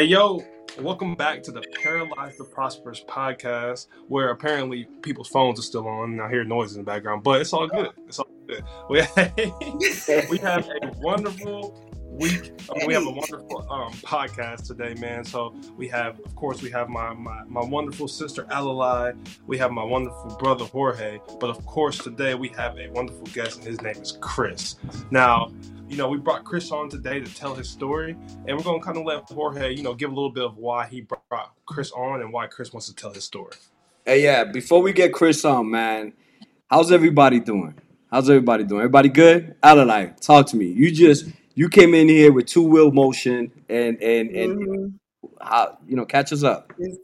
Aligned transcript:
Hey, 0.00 0.06
yo, 0.06 0.42
welcome 0.80 1.14
back 1.14 1.42
to 1.42 1.52
the 1.52 1.60
Paralyzed 1.82 2.38
to 2.38 2.44
Prosperous 2.44 3.04
podcast, 3.04 3.88
where 4.08 4.30
apparently 4.30 4.86
people's 5.02 5.28
phones 5.28 5.58
are 5.58 5.62
still 5.62 5.86
on. 5.86 6.12
And 6.12 6.22
I 6.22 6.30
hear 6.30 6.42
noise 6.42 6.72
in 6.74 6.78
the 6.78 6.84
background, 6.86 7.22
but 7.22 7.42
it's 7.42 7.52
all 7.52 7.68
good. 7.68 7.90
It's 8.08 8.18
all 8.18 8.26
good. 8.46 8.64
We, 8.88 9.02
we 10.30 10.38
have 10.38 10.66
a 10.66 10.90
wonderful 11.02 11.89
week. 12.20 12.52
Uh, 12.68 12.74
we 12.86 12.92
have 12.92 13.06
a 13.06 13.10
wonderful 13.10 13.66
um, 13.70 13.92
podcast 13.94 14.66
today, 14.66 14.94
man. 15.00 15.24
So 15.24 15.54
we 15.76 15.88
have, 15.88 16.20
of 16.20 16.36
course, 16.36 16.60
we 16.60 16.70
have 16.70 16.88
my 16.88 17.14
my, 17.14 17.42
my 17.48 17.64
wonderful 17.64 18.06
sister 18.08 18.44
Alalai. 18.44 19.16
We 19.46 19.56
have 19.58 19.72
my 19.72 19.82
wonderful 19.82 20.36
brother 20.38 20.66
Jorge. 20.66 21.18
But 21.40 21.50
of 21.50 21.64
course, 21.64 21.98
today 21.98 22.34
we 22.34 22.48
have 22.50 22.78
a 22.78 22.88
wonderful 22.90 23.26
guest, 23.32 23.58
and 23.58 23.66
his 23.66 23.80
name 23.80 23.96
is 23.96 24.18
Chris. 24.20 24.76
Now, 25.10 25.50
you 25.88 25.96
know, 25.96 26.08
we 26.08 26.18
brought 26.18 26.44
Chris 26.44 26.70
on 26.70 26.90
today 26.90 27.20
to 27.20 27.34
tell 27.34 27.54
his 27.54 27.68
story, 27.68 28.16
and 28.46 28.56
we're 28.56 28.62
gonna 28.62 28.82
kind 28.82 28.98
of 28.98 29.04
let 29.04 29.28
Jorge, 29.30 29.74
you 29.74 29.82
know, 29.82 29.94
give 29.94 30.10
a 30.10 30.14
little 30.14 30.30
bit 30.30 30.44
of 30.44 30.58
why 30.58 30.86
he 30.86 31.00
brought 31.00 31.54
Chris 31.64 31.90
on 31.92 32.20
and 32.20 32.32
why 32.32 32.46
Chris 32.46 32.72
wants 32.72 32.86
to 32.86 32.94
tell 32.94 33.12
his 33.12 33.24
story. 33.24 33.54
Hey, 34.04 34.22
yeah. 34.22 34.44
Before 34.44 34.82
we 34.82 34.92
get 34.92 35.12
Chris 35.14 35.44
on, 35.44 35.70
man, 35.70 36.12
how's 36.68 36.92
everybody 36.92 37.40
doing? 37.40 37.74
How's 38.10 38.28
everybody 38.28 38.64
doing? 38.64 38.80
Everybody 38.80 39.08
good? 39.08 39.54
Alalai, 39.62 40.18
talk 40.20 40.46
to 40.48 40.56
me. 40.56 40.66
You 40.66 40.90
just 40.90 41.26
you 41.54 41.68
came 41.68 41.94
in 41.94 42.08
here 42.08 42.32
with 42.32 42.46
two 42.46 42.62
wheel 42.62 42.90
motion 42.92 43.52
and 43.68 44.02
and 44.02 44.30
and 44.30 44.60
Mhm. 44.60 44.92
how 45.40 45.78
you 45.86 45.96
know 45.96 46.04
catch 46.04 46.32
us 46.32 46.42
up. 46.42 46.72
It's, 46.78 46.98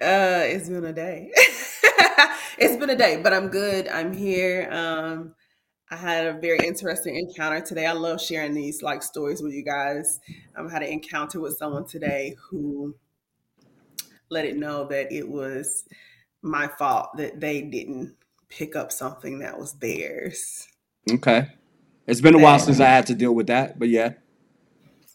uh, 0.00 0.42
it's 0.44 0.68
been 0.68 0.84
a 0.84 0.92
day. 0.92 1.30
it's 2.58 2.76
been 2.76 2.90
a 2.90 2.96
day, 2.96 3.20
but 3.22 3.32
I'm 3.32 3.48
good. 3.48 3.88
I'm 3.88 4.12
here. 4.12 4.68
Um, 4.70 5.34
I 5.90 5.96
had 5.96 6.26
a 6.26 6.38
very 6.38 6.58
interesting 6.66 7.16
encounter 7.16 7.60
today. 7.60 7.86
I 7.86 7.92
love 7.92 8.20
sharing 8.20 8.54
these 8.54 8.82
like 8.82 9.02
stories 9.02 9.42
with 9.42 9.54
you 9.54 9.64
guys. 9.64 10.20
Um, 10.56 10.68
I 10.68 10.70
had 10.70 10.82
an 10.82 10.90
encounter 10.90 11.40
with 11.40 11.56
someone 11.56 11.86
today 11.86 12.36
who 12.50 12.94
let 14.30 14.44
it 14.44 14.56
know 14.56 14.84
that 14.88 15.10
it 15.12 15.28
was 15.28 15.84
my 16.42 16.68
fault 16.68 17.16
that 17.16 17.40
they 17.40 17.62
didn't 17.62 18.14
pick 18.48 18.76
up 18.76 18.92
something 18.92 19.38
that 19.40 19.58
was 19.58 19.74
theirs. 19.74 20.68
Okay. 21.10 21.48
It's 22.08 22.22
been 22.22 22.34
a 22.34 22.38
while 22.38 22.58
since 22.58 22.80
I 22.80 22.86
had 22.86 23.06
to 23.08 23.14
deal 23.14 23.34
with 23.34 23.48
that, 23.48 23.78
but 23.78 23.90
yeah. 23.90 24.12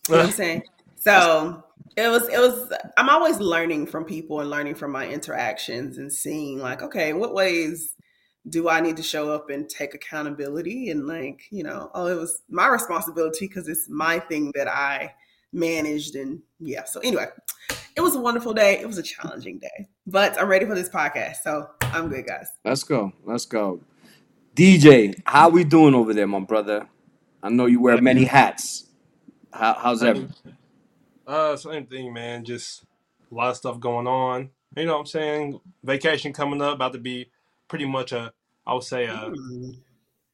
You 0.07 0.13
know 0.13 0.17
what 0.17 0.25
I'm 0.27 0.31
saying? 0.43 0.63
So 0.99 1.63
it 1.97 2.07
was 2.07 2.29
it 2.29 2.37
was 2.37 2.71
I'm 2.97 3.09
always 3.09 3.39
learning 3.39 3.87
from 3.87 4.05
people 4.05 4.39
and 4.41 4.49
learning 4.49 4.75
from 4.75 4.91
my 4.91 5.07
interactions 5.07 5.97
and 5.97 6.13
seeing 6.13 6.59
like, 6.59 6.83
okay, 6.83 7.13
what 7.13 7.33
ways 7.33 7.95
do 8.47 8.69
I 8.69 8.79
need 8.79 8.97
to 8.97 9.03
show 9.03 9.31
up 9.31 9.49
and 9.49 9.67
take 9.67 9.95
accountability 9.95 10.91
and 10.91 11.07
like, 11.07 11.41
you 11.49 11.63
know, 11.63 11.89
oh, 11.95 12.05
it 12.05 12.15
was 12.15 12.43
my 12.47 12.67
responsibility 12.67 13.47
because 13.47 13.67
it's 13.67 13.89
my 13.89 14.19
thing 14.19 14.51
that 14.53 14.67
I 14.67 15.15
managed 15.51 16.15
and 16.15 16.43
yeah. 16.59 16.83
So 16.83 16.99
anyway, 16.99 17.25
it 17.95 18.01
was 18.01 18.13
a 18.15 18.21
wonderful 18.21 18.53
day. 18.53 18.79
It 18.79 18.85
was 18.85 18.99
a 18.99 19.03
challenging 19.03 19.57
day, 19.57 19.87
but 20.05 20.39
I'm 20.39 20.47
ready 20.47 20.67
for 20.67 20.75
this 20.75 20.89
podcast. 20.89 21.37
So 21.43 21.69
I'm 21.81 22.09
good, 22.09 22.27
guys. 22.27 22.49
Let's 22.63 22.83
go. 22.83 23.13
Let's 23.23 23.45
go. 23.45 23.81
DJ, 24.55 25.19
how 25.25 25.49
we 25.49 25.63
doing 25.63 25.95
over 25.95 26.13
there, 26.13 26.27
my 26.27 26.39
brother? 26.39 26.87
I 27.41 27.49
know 27.49 27.65
you 27.65 27.81
wear 27.81 27.99
many 28.01 28.25
hats. 28.25 28.87
How, 29.51 29.73
how's 29.73 30.03
everything? 30.03 30.33
Uh, 31.25 31.55
same 31.55 31.85
thing, 31.87 32.13
man. 32.13 32.45
Just 32.45 32.83
a 33.31 33.35
lot 33.35 33.49
of 33.49 33.57
stuff 33.57 33.79
going 33.79 34.07
on. 34.07 34.51
You 34.75 34.85
know 34.85 34.93
what 34.93 34.99
I'm 35.01 35.05
saying? 35.07 35.59
Vacation 35.83 36.33
coming 36.33 36.61
up, 36.61 36.75
about 36.75 36.93
to 36.93 36.99
be 36.99 37.31
pretty 37.67 37.85
much 37.85 38.11
a, 38.11 38.31
I 38.65 38.73
would 38.73 38.83
say 38.83 39.05
a, 39.05 39.31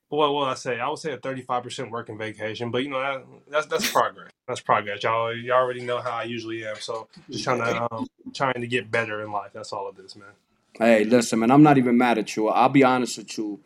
what 0.09 0.29
will 0.33 0.44
I 0.44 0.55
say? 0.55 0.79
I 0.79 0.89
would 0.89 0.99
say 0.99 1.13
a 1.13 1.17
35% 1.17 1.89
working 1.89 2.17
vacation, 2.17 2.71
but 2.71 2.83
you 2.83 2.89
know 2.89 2.99
that, 2.99 3.23
that's 3.49 3.67
that's 3.67 3.91
progress. 3.91 4.31
That's 4.47 4.59
progress, 4.59 5.03
y'all. 5.03 5.35
You 5.35 5.51
already 5.51 5.81
know 5.81 5.99
how 5.99 6.11
I 6.11 6.23
usually 6.23 6.65
am, 6.65 6.77
so 6.79 7.07
just 7.29 7.44
trying 7.44 7.59
to 7.59 7.94
um, 7.94 8.07
trying 8.33 8.59
to 8.59 8.67
get 8.67 8.89
better 8.89 9.23
in 9.23 9.31
life. 9.31 9.51
That's 9.53 9.71
all 9.71 9.89
it 9.89 10.03
is, 10.03 10.15
man. 10.15 10.29
Hey, 10.77 11.03
listen, 11.03 11.39
man, 11.39 11.51
I'm 11.51 11.63
not 11.63 11.77
even 11.77 11.97
mad 11.97 12.17
at 12.17 12.35
you. 12.35 12.47
I'll 12.49 12.69
be 12.69 12.83
honest 12.83 13.17
with 13.17 13.38
you. 13.38 13.59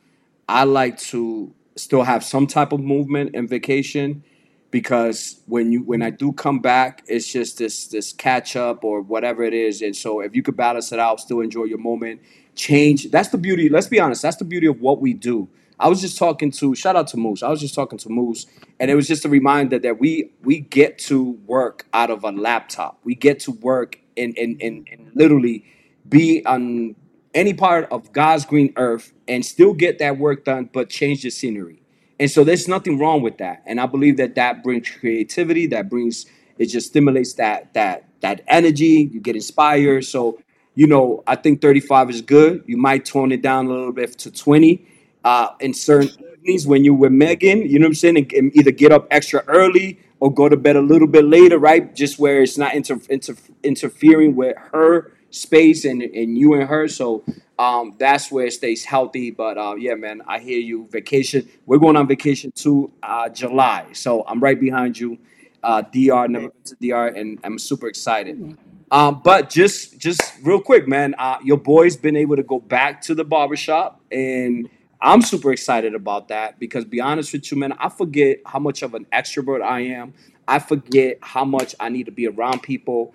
I 0.48 0.64
like 0.66 0.98
to 1.00 1.54
still 1.76 2.04
have 2.04 2.24
some 2.24 2.48
type 2.48 2.72
of 2.72 2.80
movement 2.80 3.32
and 3.34 3.50
vacation 3.50 4.24
because 4.72 5.42
when 5.46 5.72
you 5.72 5.84
when 5.84 6.02
I 6.02 6.10
do 6.10 6.34
come 6.34 6.60
back, 6.60 7.04
it's 7.08 7.32
just 7.32 7.60
this 7.60 7.88
this 7.88 8.12
catch 8.12 8.56
up 8.56 8.84
or 8.84 9.02
whatever 9.02 9.44
it 9.44 9.54
is. 9.54 9.82
And 9.82 9.96
so 9.96 10.20
if 10.20 10.36
you 10.36 10.42
could 10.42 10.58
balance 10.58 10.92
it 10.92 11.00
out, 11.00 11.20
still 11.20 11.42
enjoy 11.42 11.66
your 11.66 11.78
moment, 11.78 12.22
change. 12.56 13.10
That's 13.12 13.30
the 13.30 13.38
beauty. 13.38 13.70
Let's 13.70 13.88
be 13.88 14.00
honest. 14.00 14.22
That's 14.22 14.38
the 14.38 14.46
beauty 14.46 14.68
of 14.68 14.82
what 14.82 15.00
we 15.00 15.14
do. 15.14 15.48
I 15.80 15.88
was 15.88 16.02
just 16.02 16.18
talking 16.18 16.52
to 16.52 16.76
shout 16.76 16.96
out 16.96 17.08
to 17.10 17.18
Moose. 17.18 17.44
I 17.44 17.50
was 17.50 17.60
just 17.60 17.76
talking 17.76 18.00
to 18.00 18.10
Moose, 18.10 18.46
and 18.80 18.90
it 18.90 18.96
was 18.96 19.08
just 19.08 19.26
a 19.26 19.30
reminder 19.30 19.80
that 19.80 20.00
we 20.00 20.32
we 20.42 20.60
get 20.60 20.98
to 21.00 21.32
work 21.46 21.86
out 21.94 22.10
of 22.10 22.24
a 22.24 22.32
laptop. 22.32 23.00
We 23.04 23.16
get 23.16 23.40
to 23.42 23.52
work 23.52 24.00
and 24.18 24.38
and 24.38 24.62
and, 24.62 24.88
and 24.92 25.12
literally 25.14 25.66
be 26.08 26.46
on 26.46 26.96
any 27.34 27.54
part 27.54 27.88
of 27.92 28.12
God's 28.12 28.46
green 28.46 28.74
earth 28.76 29.14
and 29.28 29.46
still 29.46 29.74
get 29.74 30.00
that 30.00 30.18
work 30.18 30.46
done, 30.46 30.70
but 30.72 30.90
change 30.90 31.24
the 31.24 31.30
scenery. 31.30 31.82
And 32.20 32.30
so 32.30 32.44
there's 32.44 32.68
nothing 32.68 33.00
wrong 33.00 33.22
with 33.22 33.38
that. 33.40 33.64
And 33.66 33.80
I 33.80 33.86
believe 33.86 34.18
that 34.18 34.36
that 34.36 34.64
brings 34.64 34.90
creativity. 34.90 35.68
That 35.68 35.90
brings 35.90 36.26
it 36.58 36.68
just 36.68 36.88
stimulates 36.88 37.34
that 37.34 37.74
that 37.74 38.06
that 38.22 38.42
energy. 38.48 39.10
You 39.12 39.20
get 39.20 39.36
inspired. 39.36 40.06
So 40.06 40.40
you 40.76 40.88
know, 40.88 41.24
I 41.28 41.36
think 41.36 41.62
35 41.62 42.10
is 42.10 42.22
good. 42.22 42.64
You 42.66 42.78
might 42.78 43.06
tone 43.06 43.32
it 43.32 43.42
down 43.42 43.68
a 43.68 43.70
little 43.70 43.92
bit 43.92 44.18
to 44.20 44.32
20 44.32 44.86
uh, 45.24 45.50
in 45.60 45.74
certain 45.74 46.10
evenings 46.42 46.66
when 46.66 46.84
you're 46.84 46.96
with 46.96 47.12
Megan. 47.12 47.62
You 47.62 47.80
know 47.80 47.86
what 47.86 47.90
I'm 47.90 47.96
saying? 47.96 48.32
And, 48.36 48.56
either 48.56 48.72
get 48.72 48.92
up 48.92 49.08
extra 49.12 49.44
early 49.48 50.00
or 50.20 50.34
go 50.34 50.50
to 50.50 50.58
bed 50.58 50.76
a 50.76 50.82
little 50.82 51.08
bit 51.08 51.26
later, 51.26 51.60
right? 51.60 51.94
Just 51.94 52.18
where 52.18 52.42
it's 52.42 52.58
not 52.58 52.74
inter- 52.74 53.00
inter- 53.10 53.36
interfering 53.62 54.36
with 54.36 54.58
her 54.72 55.13
space 55.34 55.86
and, 55.86 56.02
and 56.02 56.38
you 56.38 56.54
and 56.54 56.64
her. 56.64 56.88
So 56.88 57.24
um, 57.60 57.96
that's 57.98 58.32
where 58.32 58.46
it 58.46 58.54
stays 58.54 58.86
healthy. 58.86 59.32
But 59.32 59.58
uh, 59.58 59.76
yeah, 59.78 59.96
man, 59.96 60.22
I 60.28 60.40
hear 60.40 60.60
you. 60.60 60.88
Vacation. 60.92 61.50
We're 61.66 61.80
going 61.80 61.96
on 61.96 62.08
vacation 62.08 62.52
to 62.58 62.92
uh, 63.02 63.30
July. 63.30 63.88
So 63.94 64.24
I'm 64.28 64.40
right 64.40 64.60
behind 64.60 65.00
you. 65.00 65.18
Uh, 65.62 65.82
DR, 65.82 66.28
never 66.28 66.50
been 66.50 66.64
to 66.66 66.76
DR, 66.76 67.08
and 67.08 67.40
I'm 67.44 67.58
super 67.58 67.88
excited. 67.88 68.58
Um, 68.92 69.22
but 69.24 69.50
just 69.50 69.98
just 69.98 70.22
real 70.44 70.60
quick, 70.60 70.90
man, 70.90 71.16
uh, 71.18 71.38
your 71.42 71.56
boy's 71.58 71.96
been 71.96 72.18
able 72.18 72.36
to 72.36 72.44
go 72.44 72.60
back 72.60 73.02
to 73.04 73.16
the 73.16 73.24
barbershop, 73.24 74.02
and 74.12 74.70
I'm 75.02 75.22
super 75.22 75.52
excited 75.52 75.96
about 75.96 76.30
that 76.30 76.60
because, 76.60 76.86
be 76.86 77.02
honest 77.02 77.34
with 77.34 77.52
you, 77.52 77.58
man, 77.58 77.74
I 77.74 77.90
forget 77.90 78.40
how 78.46 78.60
much 78.60 78.84
of 78.84 78.94
an 78.94 79.06
extrovert 79.12 79.62
I 79.62 79.82
am. 79.82 80.14
I 80.48 80.60
forget 80.60 81.18
how 81.22 81.46
much 81.46 81.76
I 81.80 81.90
need 81.90 82.06
to 82.06 82.12
be 82.12 82.28
around 82.28 82.62
people. 82.64 83.14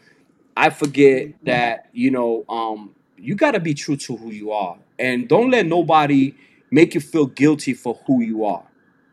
I 0.59 0.71
forget 0.71 1.35
that 1.45 1.89
you 1.93 2.11
know 2.11 2.45
um, 2.49 2.97
you 3.17 3.37
got 3.37 3.53
to 3.53 3.61
be 3.61 3.75
true 3.75 3.97
to 3.97 4.17
who 4.17 4.33
you 4.33 4.51
are, 4.51 4.77
and 4.99 5.29
don't 5.29 5.53
let 5.53 5.67
nobody 5.67 6.35
make 6.73 6.95
you 6.95 7.01
feel 7.01 7.27
guilty 7.27 7.75
for 7.75 8.01
who 8.07 8.23
you 8.23 8.45
are. 8.45 8.65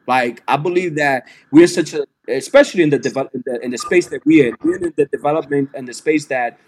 Like 0.07 0.41
I 0.47 0.57
believe 0.57 0.95
that 0.95 1.27
we're 1.51 1.67
such 1.67 1.93
a, 1.93 2.07
especially 2.27 2.81
in 2.81 2.89
the 2.89 2.97
develop 2.97 3.35
in 3.35 3.43
the, 3.45 3.59
in 3.63 3.69
the 3.69 3.77
space 3.77 4.07
that 4.07 4.25
we're 4.25 4.47
in, 4.47 4.55
we're 4.63 4.77
in 4.77 4.93
the 4.97 5.05
development 5.05 5.69
and 5.75 5.87
the 5.87 5.93
space 5.93 6.25
that 6.25 6.59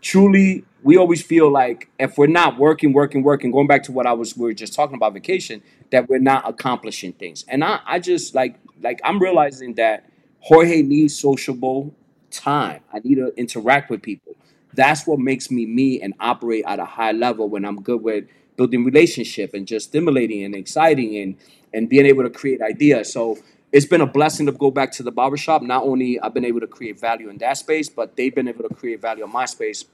truly 0.00 0.64
we 0.82 0.96
always 0.96 1.22
feel 1.22 1.48
like 1.48 1.88
if 2.00 2.18
we're 2.18 2.26
not 2.26 2.58
working, 2.58 2.92
working, 2.92 3.22
working, 3.22 3.52
going 3.52 3.68
back 3.68 3.84
to 3.84 3.92
what 3.92 4.04
I 4.04 4.14
was 4.14 4.36
we 4.36 4.46
were 4.46 4.52
just 4.52 4.74
talking 4.74 4.96
about 4.96 5.14
vacation, 5.14 5.62
that 5.92 6.08
we're 6.08 6.18
not 6.18 6.48
accomplishing 6.48 7.12
things. 7.12 7.44
And 7.46 7.62
I, 7.62 7.78
I 7.86 8.00
just 8.00 8.34
like 8.34 8.58
like 8.82 9.00
I'm 9.04 9.20
realizing 9.20 9.74
that 9.74 10.10
Jorge 10.40 10.82
needs 10.82 11.16
sociable 11.16 11.94
time. 12.34 12.80
I 12.92 13.00
need 13.00 13.16
to 13.16 13.32
interact 13.36 13.90
with 13.90 14.02
people. 14.02 14.34
That's 14.74 15.06
what 15.06 15.18
makes 15.18 15.50
me 15.50 15.66
me 15.66 16.00
and 16.00 16.14
operate 16.20 16.64
at 16.66 16.78
a 16.78 16.84
high 16.84 17.12
level 17.12 17.48
when 17.48 17.64
I'm 17.64 17.80
good 17.80 18.02
with 18.02 18.24
building 18.56 18.84
relationship 18.84 19.54
and 19.54 19.66
just 19.66 19.88
stimulating 19.88 20.42
and 20.42 20.54
exciting 20.54 21.16
and 21.16 21.36
and 21.72 21.88
being 21.88 22.06
able 22.06 22.22
to 22.22 22.30
create 22.30 22.62
ideas. 22.62 23.12
So 23.12 23.38
it's 23.72 23.86
been 23.86 24.00
a 24.00 24.06
blessing 24.06 24.46
to 24.46 24.52
go 24.52 24.70
back 24.70 24.92
to 24.92 25.02
the 25.02 25.10
barbershop. 25.10 25.62
Not 25.62 25.82
only 25.82 26.20
I've 26.20 26.32
been 26.34 26.44
able 26.44 26.60
to 26.60 26.66
create 26.68 27.00
value 27.00 27.28
in 27.28 27.38
that 27.38 27.58
space, 27.58 27.88
but 27.88 28.16
they've 28.16 28.34
been 28.34 28.48
able 28.48 28.68
to 28.68 28.74
create 28.74 29.00
value 29.00 29.24
in 29.24 29.32
my 29.32 29.46
space. 29.46 29.84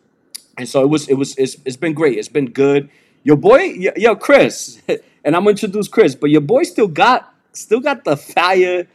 And 0.58 0.69
so 0.69 0.82
it 0.82 0.88
was 0.88 1.08
it 1.08 1.14
was 1.14 1.37
it's, 1.38 1.56
it's 1.64 1.76
been 1.76 1.94
great. 1.94 2.19
It's 2.19 2.28
been 2.28 2.50
good. 2.50 2.90
Your 3.22 3.37
boy, 3.37 3.75
yo, 3.96 4.16
Chris, 4.16 4.81
and 4.88 5.37
I'm 5.37 5.42
gonna 5.42 5.50
introduce 5.50 5.88
Chris, 5.88 6.14
but 6.14 6.31
your 6.31 6.40
boy 6.40 6.64
still 6.64 6.88
got 6.88 7.34
still 7.52 7.81
got 7.81 8.04
the 8.04 8.16
fire. 8.16 8.87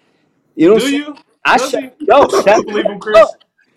You 0.56 0.70
know, 0.70 0.80
Do 0.80 0.96
you? 0.96 1.16
I 1.46 1.58
sh- 1.58 1.92
yo, 2.00 2.28
You 2.28 2.64
believe 2.64 2.86
him, 2.86 3.00
Chris? 3.00 3.30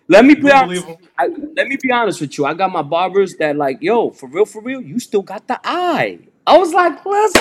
Let 0.08 0.24
me 0.24 0.34
be 0.34 0.50
honest. 0.50 0.86
I, 1.18 1.26
let 1.26 1.68
me 1.68 1.76
be 1.80 1.92
honest 1.92 2.20
with 2.20 2.38
you. 2.38 2.46
I 2.46 2.54
got 2.54 2.72
my 2.72 2.80
barbers 2.80 3.36
that 3.36 3.56
like, 3.56 3.82
yo, 3.82 4.10
for 4.10 4.26
real, 4.26 4.46
for 4.46 4.62
real, 4.62 4.80
you 4.80 4.98
still 4.98 5.20
got 5.20 5.46
the 5.46 5.60
eye. 5.62 6.18
I 6.46 6.56
was 6.56 6.72
like, 6.72 7.04
let's 7.04 7.34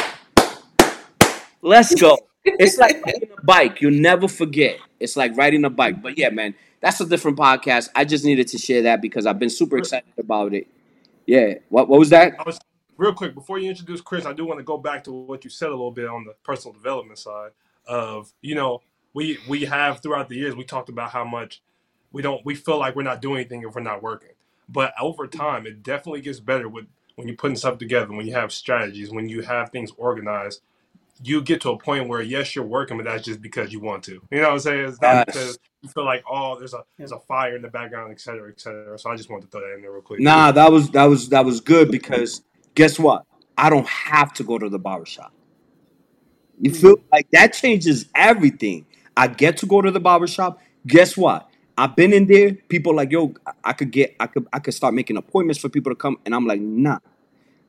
let's 1.61 1.95
go. 1.95 2.17
It's 2.43 2.77
like 2.77 3.01
riding 3.05 3.29
a 3.37 3.41
bike. 3.41 3.81
You'll 3.81 3.99
never 3.99 4.27
forget. 4.27 4.79
It's 4.99 5.15
like 5.15 5.37
riding 5.37 5.63
a 5.63 5.69
bike. 5.69 6.01
But 6.01 6.17
yeah, 6.17 6.29
man, 6.29 6.55
that's 6.81 6.99
a 6.99 7.05
different 7.05 7.37
podcast. 7.37 7.89
I 7.95 8.03
just 8.03 8.25
needed 8.25 8.49
to 8.49 8.57
share 8.57 8.81
that 8.81 9.01
because 9.01 9.25
I've 9.25 9.39
been 9.39 9.49
super 9.49 9.77
excited 9.77 10.11
about 10.17 10.53
it. 10.53 10.67
Yeah. 11.25 11.55
What 11.69 11.87
what 11.87 11.99
was 11.99 12.09
that? 12.09 12.35
I 12.37 12.43
was 12.43 12.59
real 12.97 13.13
quick 13.13 13.33
before 13.33 13.59
you 13.59 13.69
introduce 13.69 14.01
Chris. 14.01 14.25
I 14.25 14.33
do 14.33 14.45
want 14.45 14.59
to 14.59 14.63
go 14.65 14.77
back 14.77 15.05
to 15.05 15.13
what 15.13 15.45
you 15.45 15.49
said 15.49 15.69
a 15.69 15.71
little 15.71 15.91
bit 15.91 16.07
on 16.07 16.25
the 16.25 16.33
personal 16.43 16.73
development 16.73 17.19
side 17.19 17.51
of 17.85 18.33
you 18.41 18.55
know 18.55 18.81
we 19.17 19.39
we 19.47 19.65
have 19.65 19.99
throughout 19.99 20.29
the 20.29 20.35
years 20.35 20.55
we 20.55 20.63
talked 20.63 20.89
about 20.89 21.09
how 21.09 21.25
much 21.25 21.63
we 22.11 22.21
don't 22.21 22.45
we 22.45 22.53
feel 22.53 22.77
like 22.77 22.95
we're 22.95 23.01
not 23.01 23.19
doing 23.19 23.37
anything 23.37 23.63
if 23.63 23.73
we're 23.73 23.81
not 23.81 24.03
working. 24.03 24.29
But 24.69 24.93
over 25.01 25.25
time, 25.25 25.65
it 25.65 25.81
definitely 25.81 26.21
gets 26.21 26.39
better 26.39 26.69
with 26.69 26.85
when 27.15 27.27
you're 27.27 27.35
putting 27.35 27.57
stuff 27.57 27.79
together, 27.79 28.13
when 28.13 28.27
you 28.27 28.33
have 28.33 28.53
strategies, 28.53 29.09
when 29.09 29.27
you 29.27 29.41
have 29.41 29.71
things 29.71 29.91
organized. 29.97 30.61
You 31.23 31.41
get 31.41 31.61
to 31.61 31.71
a 31.71 31.79
point 31.79 32.07
where 32.07 32.21
yes, 32.21 32.55
you're 32.55 32.63
working, 32.63 32.95
but 32.95 33.07
that's 33.07 33.23
just 33.23 33.41
because 33.41 33.73
you 33.73 33.79
want 33.79 34.03
to. 34.03 34.21
You 34.29 34.41
know 34.41 34.43
what 34.43 34.51
I'm 34.51 34.59
saying? 34.59 34.89
It's 34.89 35.01
not 35.01 35.15
Yes. 35.15 35.25
because 35.25 35.59
you 35.81 35.89
feel 35.89 36.05
like 36.05 36.23
oh, 36.29 36.59
there's 36.59 36.75
a 36.75 36.83
there's 36.99 37.11
a 37.11 37.19
fire 37.19 37.55
in 37.55 37.63
the 37.63 37.69
background, 37.69 38.11
et 38.11 38.21
cetera, 38.21 38.51
et 38.51 38.61
cetera. 38.61 38.99
So 38.99 39.09
I 39.09 39.15
just 39.15 39.31
wanted 39.31 39.45
to 39.45 39.47
throw 39.51 39.61
that 39.61 39.73
in 39.73 39.81
there 39.81 39.93
real 39.93 40.03
quick. 40.03 40.19
Nah, 40.19 40.51
that 40.51 40.71
was 40.71 40.91
that 40.91 41.05
was 41.05 41.29
that 41.29 41.43
was 41.43 41.59
good 41.59 41.89
because 41.89 42.43
guess 42.75 42.99
what? 42.99 43.25
I 43.57 43.71
don't 43.71 43.87
have 43.87 44.31
to 44.33 44.43
go 44.43 44.59
to 44.59 44.69
the 44.69 44.77
barbershop. 44.77 45.33
You 46.59 46.71
feel 46.71 46.97
mm-hmm. 46.97 47.07
like 47.11 47.27
that 47.31 47.53
changes 47.53 48.05
everything. 48.15 48.86
I 49.17 49.27
get 49.27 49.57
to 49.59 49.67
go 49.67 49.81
to 49.81 49.91
the 49.91 50.01
barbershop. 50.01 50.61
Guess 50.87 51.17
what? 51.17 51.49
I've 51.77 51.95
been 51.97 52.13
in 52.13 52.27
there. 52.27 52.53
People 52.53 52.95
like, 52.95 53.11
yo, 53.11 53.35
I- 53.47 53.53
I 53.65 53.73
could 53.73 53.91
get, 53.91 54.15
I 54.21 54.27
could, 54.27 54.47
I 54.53 54.59
could 54.59 54.75
start 54.75 54.95
making 54.95 55.17
appointments 55.17 55.61
for 55.61 55.69
people 55.69 55.91
to 55.93 55.97
come, 55.97 56.19
and 56.25 56.35
I'm 56.35 56.47
like, 56.47 56.61
nah. 56.61 56.99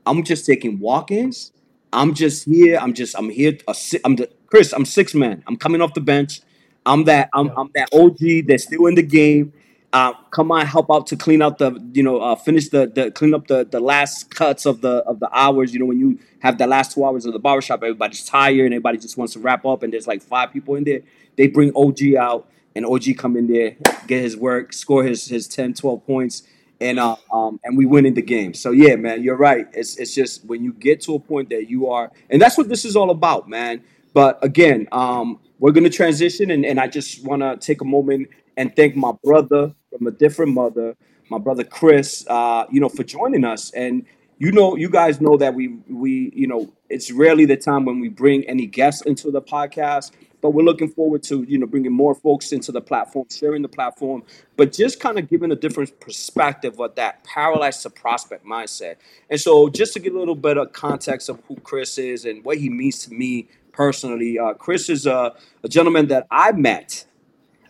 I'm 0.07 0.25
just 0.25 0.47
taking 0.47 0.81
walk-ins. 0.81 1.53
I'm 1.93 2.15
just 2.15 2.47
here. 2.47 2.79
I'm 2.81 2.95
just, 2.95 3.17
I'm 3.19 3.31
here. 3.31 3.59
A, 3.69 3.77
I'm 4.05 4.17
the 4.17 4.31
Chris. 4.49 4.73
I'm 4.75 4.87
six 4.87 5.15
man. 5.15 5.45
I'm 5.49 5.57
coming 5.57 5.83
off 5.83 5.95
the 5.95 6.03
bench. 6.03 6.43
I'm 6.87 7.05
that. 7.07 7.31
I'm, 7.35 7.53
I'm 7.57 7.71
that 7.77 7.91
OG 7.95 8.49
that's 8.49 8.65
still 8.65 8.87
in 8.87 8.97
the 8.97 9.03
game. 9.03 9.53
Uh, 9.91 10.13
come 10.31 10.53
on, 10.53 10.67
help 10.67 10.91
out 10.91 11.07
to 11.07 11.17
clean 11.17 11.41
out 11.41 11.57
the, 11.57 11.73
you 11.95 12.03
know, 12.03 12.21
uh, 12.21 12.35
finish 12.35 12.69
the, 12.69 12.87
the 12.87 13.11
clean 13.11 13.33
up 13.33 13.47
the, 13.47 13.65
the 13.65 13.81
last 13.81 14.31
cuts 14.35 14.67
of 14.67 14.83
the 14.83 14.99
of 15.05 15.19
the 15.19 15.29
hours. 15.33 15.73
You 15.73 15.81
know, 15.81 15.87
when 15.87 15.99
you 15.99 16.19
have 16.41 16.59
the 16.59 16.67
last 16.67 16.93
two 16.93 17.07
hours 17.07 17.25
of 17.25 17.33
the 17.33 17.39
barbershop, 17.39 17.83
everybody's 17.83 18.25
tired 18.25 18.67
and 18.67 18.75
everybody 18.75 18.99
just 18.99 19.17
wants 19.17 19.33
to 19.33 19.39
wrap 19.39 19.65
up, 19.65 19.83
and 19.83 19.93
there's 19.93 20.07
like 20.07 20.23
five 20.23 20.53
people 20.53 20.75
in 20.75 20.85
there. 20.85 21.01
They 21.37 21.47
bring 21.47 21.73
OG 21.75 22.15
out, 22.19 22.51
and 22.75 22.85
OG 22.85 23.17
come 23.17 23.35
in 23.37 23.47
there, 23.47 23.77
get 24.07 24.23
his 24.23 24.37
work, 24.37 24.75
score 24.75 25.05
his 25.05 25.27
his 25.27 25.49
10, 25.49 25.73
12 25.73 26.07
points, 26.07 26.43
and 26.81 26.99
uh, 26.99 27.17
um, 27.33 27.59
and 27.65 27.77
we 27.79 27.87
win 27.87 28.05
in 28.05 28.13
the 28.13 28.23
game. 28.23 28.53
So 28.53 28.73
yeah, 28.73 28.95
man, 28.97 29.23
you're 29.23 29.37
right. 29.37 29.67
It's 29.73 29.97
it's 29.97 30.15
just 30.15 30.45
when 30.45 30.65
you 30.65 30.75
get 30.75 31.01
to 31.03 31.15
a 31.15 31.19
point 31.19 31.49
that 31.49 31.71
you 31.71 31.89
are, 31.89 32.13
and 32.29 32.43
that's 32.43 32.59
what 32.59 32.69
this 32.69 32.85
is 32.85 32.95
all 32.95 33.11
about, 33.11 33.49
man. 33.49 33.83
But 34.13 34.39
again, 34.45 34.87
um, 34.93 35.41
we're 35.59 35.73
gonna 35.73 35.89
transition, 35.89 36.51
and, 36.51 36.67
and 36.67 36.79
I 36.79 36.89
just 36.89 37.25
want 37.25 37.41
to 37.41 37.57
take 37.57 37.81
a 37.81 37.87
moment 37.87 38.29
and 38.59 38.75
thank 38.75 38.97
my 38.97 39.13
brother 39.23 39.73
from 39.97 40.07
a 40.09 40.11
different 40.11 40.53
mother, 40.53 40.97
my 41.31 41.39
brother 41.39 41.65
Chris, 41.65 42.27
uh, 42.29 42.67
you 42.71 42.81
know, 42.81 42.89
for 42.89 43.05
joining 43.05 43.45
us. 43.45 43.71
And 43.71 44.05
you 44.39 44.53
know, 44.53 44.77
you 44.77 44.91
guys 44.91 45.21
know 45.21 45.37
that 45.37 45.55
we 45.55 45.69
we 45.89 46.31
you 46.35 46.47
know 46.47 46.71
it's 46.91 47.11
rarely 47.11 47.45
the 47.45 47.57
time 47.57 47.85
when 47.85 48.01
we 48.01 48.09
bring 48.09 48.45
any 48.45 48.67
guests 48.67 49.03
into 49.03 49.31
the 49.31 49.41
podcast, 49.41 50.11
but 50.41 50.51
we're 50.51 50.65
looking 50.65 50.89
forward 50.89 51.23
to 51.25 51.45
you 51.45 51.57
know 51.57 51.67
bringing 51.67 51.93
more 51.93 52.15
folks 52.15 52.53
into 52.53 52.73
the 52.73 52.81
platform, 52.81 53.27
sharing 53.31 53.63
the 53.63 53.69
platform, 53.69 54.25
but 54.57 54.73
just 54.73 54.99
kind 55.01 55.19
of 55.19 55.29
giving 55.29 55.53
a 55.53 55.57
different 55.57 55.99
perspective 56.01 56.81
of 56.81 56.95
that 56.97 57.23
paralyzed 57.25 57.83
to 57.83 57.91
prospect 57.91 58.45
mindset. 58.45 58.97
And 59.31 59.41
so, 59.41 59.69
just 59.69 59.93
to 59.95 60.01
give 60.01 60.15
a 60.15 60.19
little 60.19 60.37
bit 60.37 60.59
of 60.59 60.73
context 60.73 61.29
of 61.29 61.41
who 61.47 61.57
Chris 61.57 61.97
is 61.97 62.25
and 62.25 62.45
what 62.45 62.59
he 62.59 62.71
means 62.71 63.05
to 63.07 63.15
me 63.15 63.49
personally, 63.73 64.39
uh, 64.39 64.55
Chris 64.55 64.89
is 64.89 65.07
a, 65.07 65.35
a 65.63 65.69
gentleman 65.69 66.09
that 66.09 66.27
I 66.31 66.53
met 66.53 67.05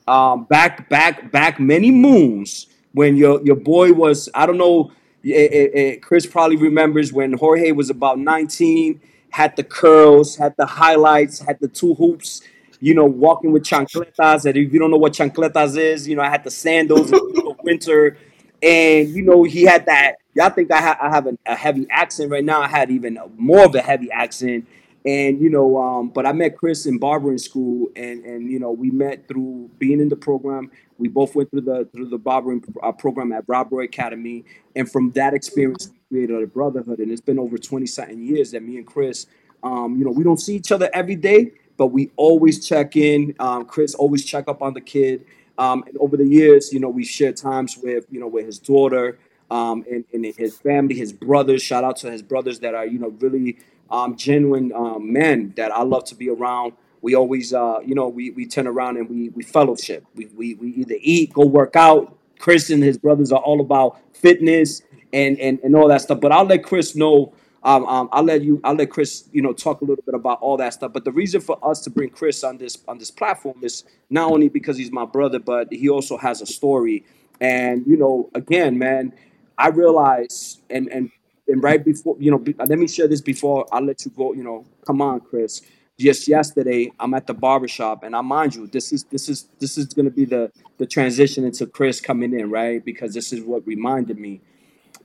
um, 0.08 0.44
back 0.44 0.88
back 0.88 1.30
back 1.30 1.60
many 1.60 1.90
moons 1.90 2.66
when 2.92 3.16
your 3.16 3.44
your 3.44 3.56
boy 3.56 3.92
was 3.92 4.28
I 4.34 4.46
don't 4.46 4.58
know 4.58 4.90
eh, 5.24 5.48
eh, 5.50 5.68
eh, 5.74 5.96
Chris 5.96 6.26
probably 6.26 6.56
remembers 6.56 7.12
when 7.12 7.34
Jorge 7.34 7.72
was 7.72 7.90
about 7.90 8.18
19 8.18 9.00
had 9.30 9.54
the 9.56 9.62
curls 9.62 10.36
had 10.36 10.54
the 10.56 10.66
highlights 10.66 11.40
had 11.40 11.60
the 11.60 11.68
two 11.68 11.94
hoops 11.94 12.40
you 12.80 12.94
know 12.94 13.04
walking 13.04 13.52
with 13.52 13.62
chancletas 13.62 14.46
and 14.46 14.56
if 14.56 14.72
you 14.72 14.78
don't 14.78 14.90
know 14.90 14.96
what 14.96 15.12
chancletas 15.12 15.76
is 15.76 16.08
you 16.08 16.16
know 16.16 16.22
I 16.22 16.30
had 16.30 16.44
the 16.44 16.50
sandals 16.50 17.12
in 17.12 17.18
the 17.18 17.54
winter. 17.62 18.16
And 18.60 19.08
you 19.10 19.22
know 19.22 19.44
he 19.44 19.62
had 19.62 19.86
that 19.86 20.16
y'all 20.34 20.50
think 20.50 20.72
I, 20.72 20.80
ha- 20.80 20.98
I 21.00 21.10
have 21.10 21.28
a 21.46 21.54
heavy 21.54 21.86
accent 21.90 22.30
right 22.30 22.44
now? 22.44 22.60
I 22.60 22.66
had 22.66 22.90
even 22.90 23.18
more 23.36 23.64
of 23.64 23.74
a 23.74 23.80
heavy 23.80 24.10
accent 24.10 24.66
and 25.08 25.40
you 25.40 25.48
know 25.48 25.78
um, 25.78 26.08
but 26.10 26.26
i 26.26 26.32
met 26.32 26.56
chris 26.56 26.84
in 26.84 26.98
barbering 26.98 27.38
school 27.38 27.88
and 27.96 28.24
and 28.24 28.50
you 28.50 28.58
know 28.58 28.70
we 28.70 28.90
met 28.90 29.26
through 29.26 29.70
being 29.78 30.00
in 30.00 30.08
the 30.08 30.16
program. 30.16 30.70
We 30.98 31.08
both 31.08 31.34
went 31.34 31.50
through 31.50 31.62
the 31.62 31.88
through 31.92 32.08
the 32.08 32.18
barbering 32.18 32.62
uh, 32.82 32.92
program 32.92 33.32
at 33.32 33.44
Rob 33.46 33.72
Roy 33.72 33.84
academy. 33.84 34.44
And 34.76 34.90
from 34.90 35.12
that 35.12 35.34
experience 35.34 35.90
we 36.10 36.18
created 36.18 36.42
a 36.42 36.46
brotherhood. 36.46 36.98
And 36.98 37.10
it's 37.10 37.20
been 37.20 37.38
over 37.38 37.58
20 37.58 37.86
something 37.86 38.20
years 38.20 38.50
that 38.52 38.62
me 38.62 38.76
and 38.76 38.86
chris 38.86 39.26
um, 39.62 39.96
you 39.96 40.04
know 40.04 40.10
we 40.10 40.24
don't 40.24 40.40
see 40.40 40.56
each 40.56 40.72
other 40.72 40.90
every 40.92 41.16
day 41.16 41.52
but 41.76 41.88
we 41.88 42.10
always 42.16 42.66
check 42.66 42.96
in. 42.96 43.34
Um, 43.38 43.64
chris 43.64 43.94
always 43.94 44.24
check 44.24 44.48
up 44.48 44.62
on 44.62 44.74
the 44.74 44.80
kid. 44.80 45.24
Um, 45.56 45.84
and 45.86 45.96
over 45.98 46.16
the 46.16 46.26
years 46.26 46.72
you 46.72 46.80
know 46.80 46.88
we 46.88 47.04
shared 47.04 47.36
times 47.36 47.78
with 47.78 48.06
you 48.10 48.20
know 48.20 48.28
with 48.28 48.46
his 48.46 48.58
daughter 48.58 49.18
um, 49.50 49.82
and, 49.90 50.04
and 50.12 50.26
his 50.36 50.58
family, 50.58 50.94
his 50.94 51.10
brothers. 51.10 51.62
Shout 51.62 51.82
out 51.82 51.96
to 51.98 52.10
his 52.10 52.20
brothers 52.20 52.60
that 52.60 52.74
are, 52.74 52.86
you 52.86 52.98
know, 52.98 53.08
really 53.18 53.58
um, 53.90 54.16
genuine 54.16 54.72
um, 54.74 55.12
men 55.12 55.52
that 55.56 55.72
I 55.72 55.82
love 55.82 56.04
to 56.06 56.14
be 56.14 56.28
around. 56.28 56.72
We 57.00 57.14
always, 57.14 57.54
uh, 57.54 57.78
you 57.84 57.94
know, 57.94 58.08
we, 58.08 58.30
we 58.30 58.46
turn 58.46 58.66
around 58.66 58.96
and 58.96 59.08
we 59.08 59.28
we 59.30 59.42
fellowship. 59.42 60.04
We, 60.14 60.26
we 60.26 60.54
we 60.54 60.68
either 60.70 60.96
eat, 61.00 61.32
go 61.32 61.46
work 61.46 61.76
out. 61.76 62.16
Chris 62.38 62.70
and 62.70 62.82
his 62.82 62.98
brothers 62.98 63.32
are 63.32 63.40
all 63.40 63.60
about 63.60 63.98
fitness 64.14 64.82
and 65.12 65.38
and, 65.38 65.58
and 65.60 65.76
all 65.76 65.88
that 65.88 66.02
stuff. 66.02 66.20
But 66.20 66.32
I'll 66.32 66.44
let 66.44 66.64
Chris 66.64 66.94
know. 66.94 67.32
Um, 67.62 67.86
um, 67.86 68.08
I'll 68.12 68.22
let 68.22 68.42
you. 68.42 68.60
I'll 68.64 68.74
let 68.74 68.90
Chris, 68.90 69.28
you 69.32 69.42
know, 69.42 69.52
talk 69.52 69.80
a 69.80 69.84
little 69.84 70.02
bit 70.04 70.14
about 70.14 70.40
all 70.40 70.56
that 70.58 70.74
stuff. 70.74 70.92
But 70.92 71.04
the 71.04 71.12
reason 71.12 71.40
for 71.40 71.58
us 71.62 71.80
to 71.82 71.90
bring 71.90 72.10
Chris 72.10 72.44
on 72.44 72.58
this 72.58 72.78
on 72.86 72.98
this 72.98 73.10
platform 73.10 73.58
is 73.62 73.84
not 74.10 74.30
only 74.30 74.48
because 74.48 74.76
he's 74.76 74.92
my 74.92 75.04
brother, 75.04 75.38
but 75.38 75.72
he 75.72 75.88
also 75.88 76.16
has 76.16 76.40
a 76.40 76.46
story. 76.46 77.04
And 77.40 77.86
you 77.86 77.96
know, 77.96 78.30
again, 78.34 78.78
man, 78.78 79.12
I 79.56 79.68
realize, 79.68 80.58
and 80.70 80.88
and 80.88 81.10
and 81.48 81.62
right 81.62 81.84
before, 81.84 82.16
you 82.20 82.30
know, 82.30 82.38
be- 82.38 82.54
let 82.58 82.78
me 82.78 82.88
share 82.88 83.08
this 83.08 83.22
before 83.22 83.66
I 83.72 83.80
let 83.80 84.04
you 84.04 84.12
go. 84.12 84.34
You 84.34 84.44
know, 84.44 84.66
come 84.86 85.02
on, 85.02 85.20
Chris. 85.20 85.62
Just 85.98 86.28
yesterday, 86.28 86.92
I'm 87.00 87.14
at 87.14 87.26
the 87.28 87.34
barbershop, 87.34 88.04
and 88.04 88.16
I 88.16 88.22
mind 88.22 88.56
you, 88.56 88.66
this 88.68 88.92
is 88.92 89.04
this 89.04 89.28
is 89.28 89.48
this 89.60 89.78
is 89.78 89.86
going 89.94 90.06
to 90.06 90.12
be 90.12 90.26
the 90.26 90.52
the 90.78 90.86
transition 90.86 91.44
into 91.44 91.66
Chris 91.66 92.00
coming 92.00 92.38
in, 92.38 92.50
right? 92.50 92.84
Because 92.84 93.14
this 93.14 93.32
is 93.32 93.42
what 93.42 93.66
reminded 93.66 94.18
me 94.18 94.40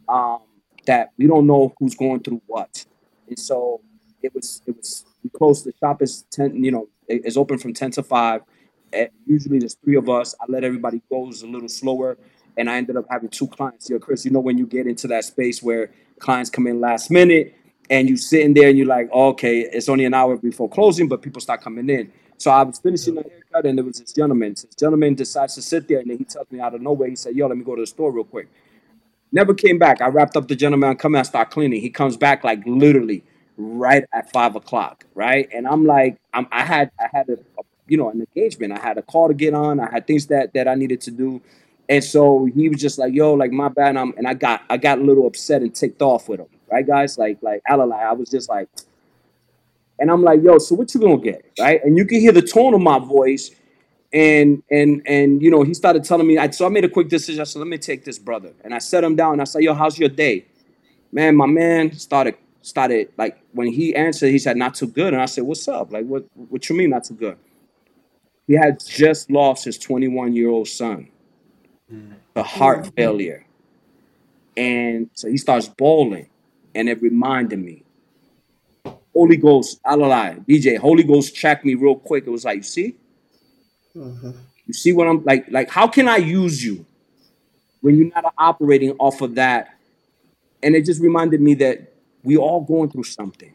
um, 0.10 0.40
that 0.88 1.12
we 1.18 1.28
don't 1.28 1.48
know 1.48 1.74
who's 1.80 1.96
going 1.96 2.22
through 2.22 2.42
what, 2.48 2.86
and 3.30 3.40
so 3.40 3.82
it 4.24 4.34
was 4.36 4.62
it 4.68 4.76
was 4.78 5.06
we 5.24 5.30
closed 5.32 5.66
the 5.66 5.74
shop 5.80 6.02
is 6.02 6.26
ten, 6.32 6.64
you 6.64 6.72
know, 6.72 6.90
it- 7.08 7.24
it's 7.26 7.38
open 7.38 7.58
from 7.60 7.74
ten 7.74 7.92
to 7.92 8.04
five. 8.04 8.42
Eh, 8.94 9.08
usually 9.28 9.60
there's 9.60 9.76
three 9.76 9.98
of 9.98 10.10
us. 10.10 10.36
I 10.42 10.46
let 10.50 10.64
everybody 10.64 11.02
go. 11.10 11.26
It 11.26 11.28
was 11.28 11.44
a 11.44 11.48
little 11.48 11.70
slower, 11.70 12.18
and 12.58 12.70
I 12.70 12.78
ended 12.78 12.98
up 12.98 13.06
having 13.10 13.30
two 13.30 13.48
clients. 13.48 13.90
Yo, 13.90 14.00
Chris, 14.00 14.26
you 14.26 14.32
know 14.32 14.40
when 14.40 14.58
you 14.58 14.66
get 14.66 14.88
into 14.88 15.08
that 15.08 15.26
space 15.26 15.62
where 15.64 15.92
clients 16.20 16.50
come 16.50 16.68
in 16.68 16.80
last 16.80 17.12
minute, 17.12 17.56
and 17.90 18.10
you 18.10 18.18
sitting 18.18 18.54
there 18.54 18.70
and 18.70 18.78
you're 18.78 18.88
like, 18.88 19.10
oh, 19.12 19.30
okay, 19.30 19.62
it's 19.62 19.90
only 19.90 20.06
an 20.06 20.14
hour 20.14 20.38
before 20.38 20.70
closing, 20.70 21.08
but 21.08 21.22
people 21.22 21.42
start 21.42 21.62
coming 21.62 21.90
in. 21.90 22.12
So 22.38 22.52
I 22.52 22.64
was 22.64 22.80
finishing 22.80 23.16
the 23.16 23.24
haircut, 23.24 23.66
and 23.66 23.78
there 23.78 23.86
was 23.86 24.00
this 24.00 24.12
gentleman. 24.14 24.52
This 24.52 24.76
gentleman 24.78 25.16
decides 25.16 25.56
to 25.56 25.62
sit 25.62 25.88
there, 25.88 26.00
and 26.00 26.10
then 26.10 26.18
he 26.18 26.24
tells 26.24 26.50
me 26.52 26.60
out 26.60 26.74
of 26.74 26.82
nowhere, 26.82 27.10
he 27.10 27.16
said, 27.16 27.36
"Yo, 27.36 27.48
let 27.48 27.58
me 27.58 27.64
go 27.64 27.76
to 27.76 27.82
the 27.82 27.88
store 27.88 28.12
real 28.12 28.24
quick." 28.24 28.48
Never 29.32 29.54
came 29.54 29.80
back. 29.80 30.02
I 30.02 30.08
wrapped 30.08 30.38
up 30.38 30.48
the 30.48 30.56
gentleman. 30.56 30.90
I 30.90 30.94
come 30.96 31.16
and 31.16 31.26
start 31.26 31.52
cleaning. 31.52 31.82
He 31.82 31.90
comes 31.90 32.18
back 32.18 32.44
like 32.44 32.62
literally 32.66 33.24
right 33.58 34.04
at 34.14 34.32
five 34.32 34.56
o'clock, 34.56 35.06
right? 35.16 35.50
And 35.54 35.68
I'm 35.68 35.86
like, 35.86 36.18
I'm, 36.34 36.48
I 36.52 36.64
had, 36.64 36.92
I 37.00 37.08
had 37.12 37.30
a, 37.30 37.34
a, 37.34 37.64
you 37.88 37.98
know, 37.98 38.10
an 38.10 38.26
engagement. 38.36 38.74
I 38.74 38.80
had 38.80 38.98
a 38.98 39.02
call 39.02 39.28
to 39.28 39.34
get 39.34 39.54
on. 39.54 39.80
I 39.80 39.90
had 39.92 40.06
things 40.08 40.28
that 40.28 40.54
that 40.54 40.68
I 40.68 40.76
needed 40.76 41.02
to 41.02 41.12
do, 41.12 41.42
and 41.90 42.04
so 42.04 42.46
he 42.46 42.70
was 42.70 42.80
just 42.80 42.98
like, 42.98 43.14
"Yo, 43.14 43.34
like 43.34 43.52
my 43.52 43.70
bad." 43.70 43.98
I'm, 43.98 44.14
and 44.18 44.28
I 44.28 44.34
got, 44.34 44.64
I 44.70 44.78
got 44.78 45.00
a 45.00 45.02
little 45.02 45.28
upset 45.28 45.62
and 45.62 45.74
ticked 45.74 46.02
off 46.02 46.30
with 46.30 46.40
him, 46.40 46.48
right, 46.72 46.86
guys? 46.86 47.18
Like, 47.18 47.40
like 47.42 47.62
Alalai, 47.70 48.04
I 48.04 48.14
was 48.14 48.30
just 48.30 48.50
like, 48.50 48.70
and 50.00 50.10
I'm 50.10 50.24
like, 50.24 50.42
"Yo, 50.42 50.58
so 50.60 50.76
what 50.76 50.94
you 50.94 51.02
gonna 51.02 51.18
get?" 51.18 51.46
Right? 51.60 51.84
And 51.84 51.98
you 51.98 52.06
can 52.06 52.20
hear 52.20 52.32
the 52.32 52.42
tone 52.42 52.74
of 52.74 52.82
my 52.82 53.00
voice 53.00 53.52
and 54.14 54.62
and 54.70 55.02
and 55.08 55.42
you 55.42 55.50
know 55.50 55.64
he 55.64 55.74
started 55.74 56.04
telling 56.04 56.28
me 56.28 56.38
I, 56.38 56.50
so 56.52 56.66
i 56.66 56.70
made 56.70 56.86
a 56.86 56.90
quick 56.90 57.10
decision 57.10 57.42
i 57.42 57.44
said 57.44 57.60
let 57.60 57.68
me 57.68 57.80
take 57.80 58.06
this 58.06 58.20
brother 58.20 58.54
and 58.64 58.74
i 58.74 58.78
set 58.78 59.04
him 59.04 59.16
down 59.16 59.40
i 59.40 59.44
said 59.44 59.64
yo 59.64 59.74
how's 59.74 59.98
your 59.98 60.10
day 60.10 60.46
man 61.12 61.36
my 61.36 61.48
man 61.48 61.92
started 61.94 62.36
started 62.62 63.10
like 63.18 63.40
when 63.54 63.68
he 63.68 63.96
answered 63.96 64.30
he 64.30 64.38
said 64.38 64.56
not 64.56 64.76
too 64.76 64.88
good 64.88 65.14
and 65.14 65.22
i 65.22 65.26
said 65.26 65.44
what's 65.44 65.68
up 65.68 65.92
like 65.92 66.06
what 66.06 66.26
what 66.50 66.70
you 66.70 66.78
mean 66.78 66.92
not 66.92 67.04
too 67.04 67.16
good 67.16 67.38
he 68.46 68.54
had 68.54 68.80
just 68.86 69.32
lost 69.32 69.66
his 69.66 69.80
21 69.80 70.36
year 70.36 70.50
old 70.50 70.68
son 70.68 71.08
to 72.36 72.44
heart 72.44 72.90
failure 72.96 73.46
and 74.56 75.10
so 75.14 75.28
he 75.30 75.38
starts 75.38 75.68
bawling 75.68 76.30
and 76.76 76.90
it 76.90 77.02
reminded 77.02 77.60
me 77.60 77.84
holy 79.14 79.38
ghost 79.38 79.80
i 79.86 79.96
don't 79.96 80.10
lie 80.10 80.38
dj 80.48 80.78
holy 80.78 81.04
ghost 81.04 81.36
checked 81.36 81.66
me 81.66 81.76
real 81.76 81.96
quick 81.96 82.26
it 82.26 82.30
was 82.30 82.46
like 82.46 82.58
you 82.58 82.64
see 82.64 82.96
Mhm. 83.96 84.36
you 84.66 84.74
see 84.74 84.92
what 84.92 85.08
I'm 85.08 85.24
like? 85.24 85.46
Like, 85.52 85.70
how 85.70 85.88
can 85.88 86.08
I 86.08 86.18
use 86.18 86.64
you 86.64 86.86
when 87.82 87.96
you're 87.98 88.10
not 88.10 88.34
operating 88.38 88.92
off 88.98 89.22
of 89.22 89.36
that? 89.36 89.78
And 90.64 90.76
it 90.76 90.86
just 90.86 91.02
reminded 91.02 91.42
me 91.42 91.54
that 91.56 91.94
we 92.24 92.38
all 92.38 92.62
going 92.62 92.90
through 92.90 93.04
something. 93.04 93.54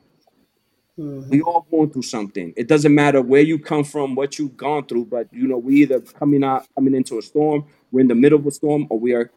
Mm-hmm. 0.99 1.31
We 1.31 1.43
all 1.43 1.67
going 1.71 1.91
through 1.91 2.03
something. 2.03 2.53
It 2.57 2.67
doesn't 2.67 2.95
matter 2.95 3.23
where 3.23 3.41
you 3.41 3.59
come 3.59 3.85
from, 3.85 4.17
what 4.17 4.39
you've 4.39 4.57
gone 4.57 4.87
through, 4.87 5.07
but 5.07 5.33
you 5.33 5.47
know, 5.47 5.59
we 5.59 5.77
either 5.77 6.01
coming 6.01 6.43
out 6.43 6.67
coming 6.75 6.95
into 6.95 7.19
a 7.19 7.23
storm, 7.23 7.67
we're 7.93 8.01
in 8.01 8.09
the 8.09 8.17
middle 8.17 8.39
of 8.39 8.47
a 8.47 8.51
storm, 8.51 8.87
or 8.91 8.99
we 8.99 9.13
are 9.15 9.31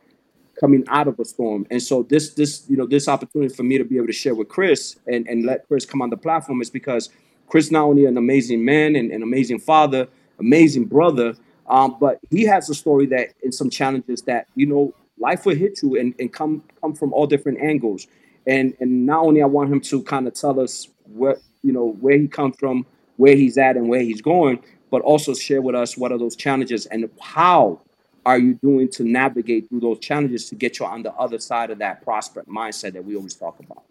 coming 0.59 0.83
out 0.87 1.07
of 1.07 1.19
a 1.19 1.25
storm. 1.25 1.67
And 1.69 1.81
so 1.81 2.03
this 2.03 2.33
this 2.33 2.65
you 2.67 2.77
know 2.77 2.87
this 2.87 3.07
opportunity 3.07 3.53
for 3.53 3.63
me 3.63 3.77
to 3.77 3.83
be 3.83 3.97
able 3.97 4.07
to 4.07 4.13
share 4.13 4.33
with 4.33 4.49
Chris 4.49 4.97
and 5.07 5.27
and 5.27 5.45
let 5.45 5.67
Chris 5.67 5.85
come 5.85 6.01
on 6.01 6.09
the 6.09 6.17
platform 6.17 6.61
is 6.61 6.69
because 6.69 7.09
Chris 7.47 7.69
not 7.69 7.83
only 7.83 8.05
an 8.05 8.17
amazing 8.17 8.65
man 8.65 8.95
and 8.95 9.11
an 9.11 9.21
amazing 9.21 9.59
father, 9.59 10.07
amazing 10.39 10.85
brother, 10.85 11.35
um, 11.67 11.97
but 11.99 12.19
he 12.31 12.43
has 12.43 12.69
a 12.69 12.75
story 12.75 13.05
that 13.07 13.29
and 13.43 13.53
some 13.53 13.69
challenges 13.69 14.23
that 14.23 14.47
you 14.55 14.65
know 14.65 14.93
life 15.19 15.45
will 15.45 15.55
hit 15.55 15.83
you 15.83 15.95
and, 15.95 16.15
and 16.19 16.33
come 16.33 16.63
come 16.81 16.95
from 16.95 17.13
all 17.13 17.27
different 17.27 17.59
angles. 17.61 18.07
And 18.47 18.75
and 18.79 19.05
not 19.05 19.23
only 19.23 19.43
I 19.43 19.45
want 19.45 19.71
him 19.71 19.81
to 19.81 20.01
kind 20.03 20.27
of 20.27 20.33
tell 20.33 20.59
us 20.59 20.87
what 21.03 21.39
you 21.63 21.71
know 21.71 21.93
where 21.99 22.17
he 22.17 22.27
comes 22.27 22.55
from, 22.57 22.85
where 23.17 23.35
he's 23.35 23.57
at, 23.57 23.77
and 23.77 23.87
where 23.87 24.01
he's 24.01 24.21
going, 24.21 24.63
but 24.89 25.01
also 25.01 25.33
share 25.33 25.61
with 25.61 25.75
us 25.75 25.97
what 25.97 26.11
are 26.11 26.17
those 26.17 26.35
challenges 26.35 26.85
and 26.87 27.09
how 27.19 27.81
are 28.25 28.37
you 28.37 28.53
doing 28.55 28.87
to 28.89 29.03
navigate 29.03 29.67
through 29.69 29.79
those 29.79 29.99
challenges 29.99 30.47
to 30.49 30.55
get 30.55 30.79
you 30.79 30.85
on 30.85 31.01
the 31.01 31.13
other 31.13 31.39
side 31.39 31.71
of 31.71 31.79
that 31.79 32.03
prospect 32.03 32.47
mindset 32.47 32.93
that 32.93 33.03
we 33.03 33.15
always 33.15 33.33
talk 33.33 33.59
about. 33.59 33.83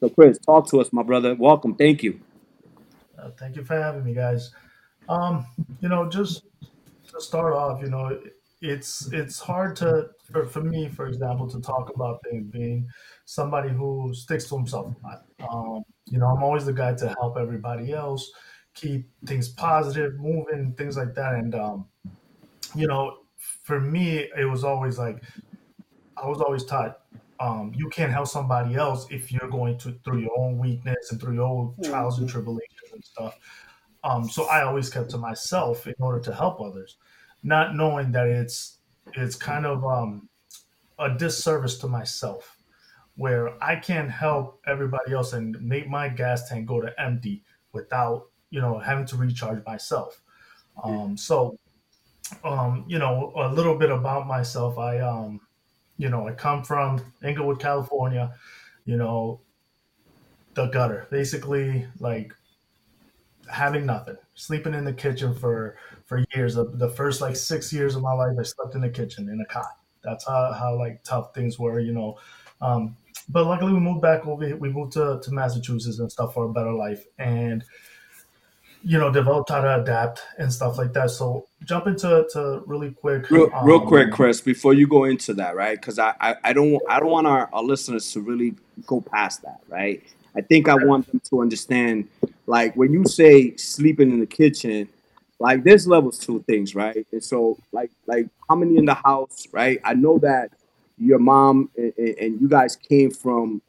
So, 0.00 0.08
Chris, 0.08 0.38
talk 0.38 0.68
to 0.70 0.80
us, 0.80 0.92
my 0.92 1.02
brother. 1.02 1.34
Welcome. 1.34 1.74
Thank 1.74 2.02
you. 2.02 2.20
Uh, 3.18 3.30
thank 3.38 3.56
you 3.56 3.64
for 3.64 3.80
having 3.80 4.04
me, 4.04 4.14
guys. 4.14 4.52
Um, 5.08 5.46
you 5.80 5.88
know, 5.88 6.08
just 6.08 6.42
to 7.12 7.20
start 7.20 7.54
off, 7.54 7.80
you 7.82 7.88
know, 7.88 8.20
it's 8.60 9.12
it's 9.12 9.38
hard 9.38 9.76
to 9.76 10.10
for, 10.30 10.44
for 10.46 10.60
me, 10.62 10.88
for 10.88 11.06
example, 11.06 11.48
to 11.48 11.60
talk 11.60 11.90
about 11.94 12.20
things 12.24 12.46
being 12.50 12.88
somebody 13.24 13.70
who 13.70 14.12
sticks 14.14 14.48
to 14.48 14.56
himself 14.56 14.94
a 15.02 15.06
lot. 15.06 15.24
Um, 15.48 15.82
you 16.10 16.18
know, 16.18 16.26
I'm 16.26 16.42
always 16.42 16.64
the 16.64 16.72
guy 16.72 16.94
to 16.94 17.14
help 17.20 17.36
everybody 17.36 17.92
else 17.92 18.30
keep 18.74 19.08
things 19.26 19.48
positive, 19.48 20.18
moving, 20.18 20.74
things 20.76 20.96
like 20.96 21.14
that. 21.14 21.34
And 21.34 21.54
um, 21.54 21.86
you 22.74 22.86
know, 22.86 23.18
for 23.36 23.80
me, 23.80 24.28
it 24.36 24.44
was 24.44 24.64
always 24.64 24.98
like 24.98 25.22
I 26.16 26.26
was 26.26 26.40
always 26.40 26.64
taught 26.64 27.00
um, 27.40 27.72
you 27.74 27.88
can't 27.88 28.12
help 28.12 28.26
somebody 28.26 28.74
else 28.74 29.06
if 29.10 29.30
you're 29.30 29.48
going 29.48 29.78
to 29.78 29.92
through 30.04 30.20
your 30.20 30.36
own 30.38 30.58
weakness 30.58 31.10
and 31.10 31.20
through 31.20 31.34
your 31.34 31.46
own 31.46 31.74
trials 31.84 32.18
and 32.18 32.26
mm-hmm. 32.26 32.34
tribulations 32.34 32.92
and 32.92 33.04
stuff. 33.04 33.38
Um, 34.04 34.28
so 34.28 34.44
I 34.44 34.62
always 34.62 34.90
kept 34.90 35.10
to 35.10 35.18
myself 35.18 35.86
in 35.86 35.94
order 35.98 36.20
to 36.20 36.34
help 36.34 36.60
others, 36.60 36.96
not 37.42 37.74
knowing 37.74 38.12
that 38.12 38.26
it's 38.26 38.78
it's 39.14 39.36
kind 39.36 39.66
of 39.66 39.84
um, 39.84 40.28
a 40.98 41.10
disservice 41.10 41.78
to 41.78 41.88
myself, 41.88 42.57
where 43.18 43.62
I 43.62 43.74
can't 43.74 44.08
help 44.08 44.60
everybody 44.66 45.12
else 45.12 45.32
and 45.32 45.60
make 45.60 45.88
my 45.88 46.08
gas 46.08 46.48
tank 46.48 46.66
go 46.66 46.80
to 46.80 46.94
empty 47.00 47.42
without 47.72 48.28
you 48.50 48.60
know 48.60 48.78
having 48.78 49.06
to 49.06 49.16
recharge 49.16 49.64
myself. 49.66 50.22
Um, 50.84 51.16
so, 51.16 51.58
um, 52.44 52.84
you 52.86 53.00
know, 53.00 53.32
a 53.34 53.52
little 53.52 53.76
bit 53.76 53.90
about 53.90 54.28
myself. 54.28 54.78
I, 54.78 55.00
um, 55.00 55.40
you 55.96 56.08
know, 56.08 56.28
I 56.28 56.32
come 56.32 56.62
from 56.62 57.00
Inglewood, 57.24 57.58
California. 57.58 58.32
You 58.84 58.96
know, 58.96 59.40
the 60.54 60.66
gutter, 60.66 61.08
basically, 61.10 61.86
like 61.98 62.32
having 63.50 63.84
nothing, 63.84 64.16
sleeping 64.36 64.74
in 64.74 64.84
the 64.84 64.92
kitchen 64.92 65.34
for 65.34 65.76
for 66.06 66.24
years. 66.36 66.54
The, 66.54 66.66
the 66.66 66.88
first 66.88 67.20
like 67.20 67.34
six 67.34 67.72
years 67.72 67.96
of 67.96 68.02
my 68.02 68.12
life, 68.12 68.36
I 68.38 68.44
slept 68.44 68.76
in 68.76 68.80
the 68.80 68.90
kitchen 68.90 69.28
in 69.28 69.40
a 69.40 69.46
cot. 69.46 69.76
That's 70.04 70.24
how 70.24 70.52
how 70.52 70.76
like 70.78 71.02
tough 71.02 71.34
things 71.34 71.58
were, 71.58 71.80
you 71.80 71.92
know. 71.92 72.18
Um, 72.60 72.96
but 73.28 73.44
luckily, 73.46 73.72
we 73.72 73.80
moved 73.80 74.02
back 74.02 74.26
over. 74.26 74.46
here. 74.46 74.56
We 74.56 74.70
moved 74.70 74.92
to 74.94 75.20
to 75.22 75.30
Massachusetts 75.30 75.98
and 75.98 76.10
stuff 76.10 76.34
for 76.34 76.44
a 76.44 76.52
better 76.52 76.72
life, 76.72 77.04
and 77.18 77.64
you 78.82 78.98
know, 78.98 79.12
developed 79.12 79.50
how 79.50 79.60
to 79.60 79.82
adapt 79.82 80.22
and 80.38 80.52
stuff 80.52 80.78
like 80.78 80.92
that. 80.92 81.10
So 81.10 81.46
jump 81.64 81.86
into 81.86 82.26
to 82.32 82.62
really 82.66 82.92
quick, 82.92 83.28
real, 83.30 83.50
um, 83.52 83.66
real 83.66 83.80
quick, 83.80 84.12
Chris, 84.12 84.40
before 84.40 84.72
you 84.72 84.86
go 84.86 85.04
into 85.04 85.34
that, 85.34 85.56
right? 85.56 85.78
Because 85.78 85.98
I, 85.98 86.14
I 86.20 86.36
I 86.44 86.52
don't 86.52 86.80
I 86.88 87.00
don't 87.00 87.10
want 87.10 87.26
our, 87.26 87.50
our 87.52 87.62
listeners 87.62 88.10
to 88.12 88.20
really 88.20 88.54
go 88.86 89.00
past 89.00 89.42
that, 89.42 89.60
right? 89.68 90.02
I 90.36 90.40
think 90.40 90.68
I 90.68 90.76
want 90.76 91.10
them 91.10 91.20
to 91.30 91.40
understand 91.40 92.08
like 92.46 92.74
when 92.76 92.92
you 92.92 93.04
say 93.04 93.56
sleeping 93.56 94.10
in 94.10 94.20
the 94.20 94.26
kitchen, 94.26 94.88
like 95.40 95.64
there's 95.64 95.86
levels 95.86 96.18
to 96.20 96.42
things, 96.44 96.74
right? 96.74 97.06
And 97.12 97.22
so 97.22 97.58
like 97.72 97.90
like 98.06 98.28
how 98.48 98.54
many 98.54 98.76
in 98.76 98.84
the 98.84 98.94
house, 98.94 99.48
right? 99.52 99.80
I 99.84 99.94
know 99.94 100.18
that 100.20 100.52
your 100.98 101.18
mom 101.18 101.70
and, 101.76 101.92
and 101.98 102.40
you 102.40 102.48
guys 102.48 102.76
came 102.76 103.10
from 103.10 103.62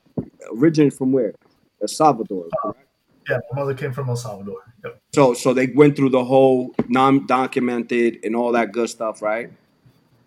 originally 0.55 0.89
from 0.89 1.11
where? 1.11 1.33
El 1.81 1.87
Salvador, 1.87 2.47
correct? 2.61 2.87
Yeah, 3.29 3.39
my 3.51 3.61
mother 3.61 3.73
came 3.73 3.93
from 3.93 4.09
El 4.09 4.15
Salvador. 4.15 4.57
Yep. 4.83 5.01
So 5.13 5.33
so 5.33 5.53
they 5.53 5.67
went 5.67 5.95
through 5.95 6.09
the 6.09 6.23
whole 6.23 6.73
non-documented 6.87 8.19
and 8.23 8.35
all 8.35 8.51
that 8.53 8.71
good 8.71 8.89
stuff, 8.89 9.21
right? 9.21 9.51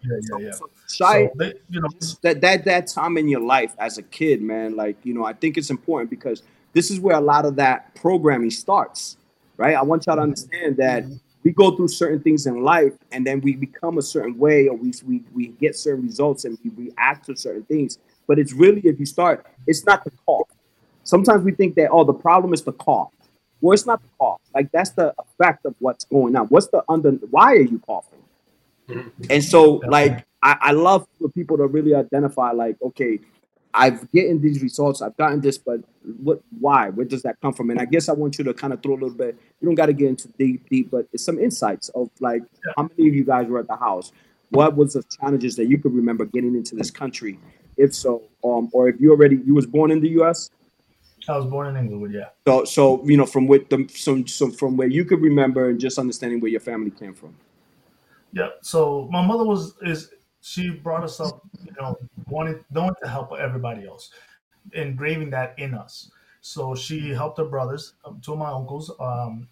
Yeah, 0.02 0.16
yeah, 0.30 0.47
yeah. 0.47 0.52
So, 0.52 0.71
so 0.87 1.30
they, 1.37 1.54
you 1.68 1.80
know 1.80 1.88
that 2.23 2.40
that 2.40 2.64
that 2.64 2.87
time 2.87 3.16
in 3.16 3.28
your 3.28 3.40
life 3.40 3.75
as 3.78 3.99
a 3.99 4.02
kid, 4.02 4.42
man, 4.42 4.76
like 4.76 4.97
you 5.04 5.14
know, 5.14 5.25
I 5.25 5.32
think 5.32 5.59
it's 5.59 5.71
important 5.71 6.11
because 6.11 6.42
this 6.73 6.90
is 6.90 7.00
where 7.00 7.16
a 7.16 7.21
lot 7.21 7.44
of 7.44 7.56
that 7.56 7.94
programming 7.94 8.50
starts, 8.50 9.16
right? 9.56 9.75
I 9.75 9.82
want 9.82 10.06
y'all 10.06 10.16
to 10.16 10.23
understand 10.23 10.76
that 10.78 11.04
mm-hmm. 11.04 11.14
We 11.44 11.52
go 11.52 11.76
through 11.76 11.88
certain 11.88 12.20
things 12.20 12.46
in 12.46 12.62
life 12.62 12.92
and 13.11 13.26
then 13.26 13.40
we 13.40 13.56
become 13.56 13.99
a 13.99 14.02
certain 14.02 14.38
way 14.38 14.68
or 14.68 14.76
we, 14.76 14.92
we, 15.06 15.22
we 15.32 15.49
get 15.49 15.76
certain 15.76 16.04
results 16.04 16.44
and 16.44 16.58
we 16.64 16.70
react 16.87 17.26
to 17.26 17.37
certain 17.37 17.64
things. 17.64 17.99
But 18.26 18.38
it's 18.38 18.52
really, 18.52 18.80
if 18.84 19.00
you 19.00 19.06
start, 19.06 19.46
it's 19.66 19.84
not 19.84 20.04
the 20.04 20.12
cough. 20.25 20.49
Sometimes 21.04 21.44
we 21.44 21.52
think 21.52 21.75
that, 21.75 21.90
oh, 21.90 22.04
the 22.04 22.14
problem 22.14 22.54
is 22.54 22.62
the 22.62 22.72
cough. 22.72 23.11
Well, 23.61 23.75
it's 23.75 23.87
not 23.87 24.00
the 24.02 24.08
cough. 24.18 24.40
Like 24.54 24.70
that's 24.72 24.90
the 24.90 25.14
effect 25.18 25.64
of 25.66 25.75
what's 25.80 26.04
going 26.04 26.37
on. 26.37 26.46
What's 26.46 26.68
the 26.68 26.82
under, 26.88 27.11
why 27.30 27.52
are 27.52 27.61
you 27.61 27.80
coughing? 27.80 28.20
Mm-hmm. 28.88 29.25
And 29.30 29.44
so, 29.44 29.80
like, 29.87 30.25
I, 30.42 30.56
I 30.61 30.72
love 30.72 31.06
for 31.20 31.28
people 31.28 31.56
to 31.58 31.66
really 31.66 31.94
identify, 31.94 32.50
like, 32.50 32.76
okay, 32.82 33.20
I've 33.75 34.11
gotten 34.12 34.41
these 34.41 34.62
results, 34.62 35.00
I've 35.00 35.17
gotten 35.17 35.41
this, 35.41 35.57
but 35.57 35.81
what, 36.23 36.43
why? 36.61 36.91
Where 36.91 37.07
does 37.07 37.23
that 37.23 37.41
come 37.41 37.55
from? 37.55 37.71
And 37.71 37.81
I 37.81 37.87
guess 37.87 38.09
I 38.09 38.12
want 38.12 38.38
you 38.38 38.45
to 38.45 38.55
kind 38.55 38.73
of 38.73 38.83
throw 38.83 38.93
a 38.93 39.00
little 39.00 39.11
bit. 39.11 39.38
You 39.61 39.67
don't 39.67 39.75
got 39.75 39.87
to 39.87 39.93
get 39.93 40.09
into 40.09 40.29
deep, 40.38 40.69
deep, 40.69 40.91
but 40.91 41.09
it's 41.12 41.25
some 41.25 41.38
insights 41.38 41.88
of 41.91 42.11
like 42.21 42.43
yeah. 42.67 42.73
how 42.76 42.83
many 42.83 43.09
of 43.09 43.14
you 43.14 43.25
guys 43.25 43.49
were 43.49 43.61
at 43.61 43.69
the 43.69 43.76
house? 43.76 44.12
What 44.50 44.76
was 44.76 44.93
the 44.93 45.02
challenges 45.05 45.57
that 45.57 45.67
you 45.67 45.79
could 45.79 45.95
remember 45.95 46.26
getting 46.26 46.55
into 46.55 46.75
this 46.75 46.91
country, 46.91 47.38
if 47.79 47.95
so, 47.95 48.23
um, 48.45 48.69
or 48.73 48.88
if 48.88 49.00
you 49.00 49.11
already 49.11 49.41
you 49.47 49.55
was 49.55 49.67
born 49.67 49.91
in 49.91 50.00
the 50.00 50.11
U.S. 50.11 50.50
I 51.29 51.37
was 51.37 51.47
born 51.47 51.69
in 51.69 51.76
England, 51.76 52.12
yeah. 52.12 52.31
So, 52.47 52.64
so 52.64 53.05
you 53.07 53.17
know, 53.17 53.25
from 53.25 53.47
with 53.47 53.71
the 53.71 53.88
some, 53.95 54.26
some 54.26 54.52
from 54.52 54.76
where 54.76 54.88
you 54.88 55.05
could 55.07 55.23
remember 55.23 55.71
and 55.71 55.81
just 55.81 55.99
understanding 55.99 56.41
where 56.41 56.50
your 56.50 56.61
family 56.61 56.91
came 56.91 57.14
from. 57.14 57.35
Yeah. 58.33 58.49
So 58.61 59.09
my 59.11 59.25
mother 59.25 59.45
was 59.45 59.75
is 59.83 60.11
she 60.42 60.70
brought 60.70 61.04
us 61.04 61.20
up, 61.20 61.40
you 61.64 61.72
know, 61.80 61.96
wanted 62.28 62.64
knowing 62.70 62.94
to 63.02 63.08
help 63.08 63.32
everybody 63.32 63.87
else, 63.87 64.11
engraving 64.72 65.30
that 65.30 65.54
in 65.58 65.72
us. 65.72 66.11
So 66.40 66.75
she 66.75 67.11
helped 67.11 67.38
her 67.38 67.44
brothers, 67.44 67.94
um, 68.04 68.20
two 68.20 68.32
of 68.32 68.38
my 68.38 68.50
uncles, 68.50 68.90
um, 68.99 69.49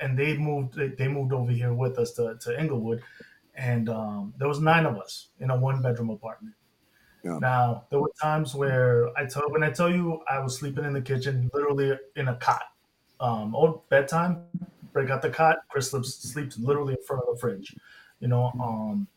and 0.00 0.16
they 0.16 0.36
moved. 0.36 0.78
They 0.96 1.08
moved 1.08 1.32
over 1.32 1.50
here 1.50 1.74
with 1.74 1.98
us 1.98 2.12
to, 2.12 2.38
to 2.40 2.58
Inglewood, 2.58 3.02
and 3.56 3.88
um, 3.88 4.32
there 4.38 4.46
was 4.46 4.60
nine 4.60 4.86
of 4.86 4.96
us 4.96 5.28
in 5.40 5.50
a 5.50 5.56
one 5.58 5.82
bedroom 5.82 6.10
apartment. 6.10 6.54
Yeah. 7.24 7.38
Now 7.40 7.86
there 7.90 7.98
were 7.98 8.12
times 8.22 8.54
where 8.54 9.08
I 9.18 9.26
tell 9.26 9.50
when 9.50 9.64
I 9.64 9.70
tell 9.70 9.90
you 9.90 10.20
I 10.30 10.38
was 10.38 10.56
sleeping 10.56 10.84
in 10.84 10.92
the 10.92 11.02
kitchen, 11.02 11.50
literally 11.52 11.98
in 12.14 12.28
a 12.28 12.36
cot. 12.36 12.62
Um, 13.18 13.56
old 13.56 13.88
bedtime, 13.88 14.44
break 14.92 15.10
out 15.10 15.22
the 15.22 15.30
cot. 15.30 15.58
Chris 15.68 15.90
sleeps, 15.90 16.14
sleeps 16.14 16.56
literally 16.56 16.94
in 16.94 17.02
front 17.04 17.24
of 17.26 17.34
the 17.34 17.40
fridge. 17.40 17.74
You 18.20 18.28
know, 18.28 18.52
um, 18.60 19.08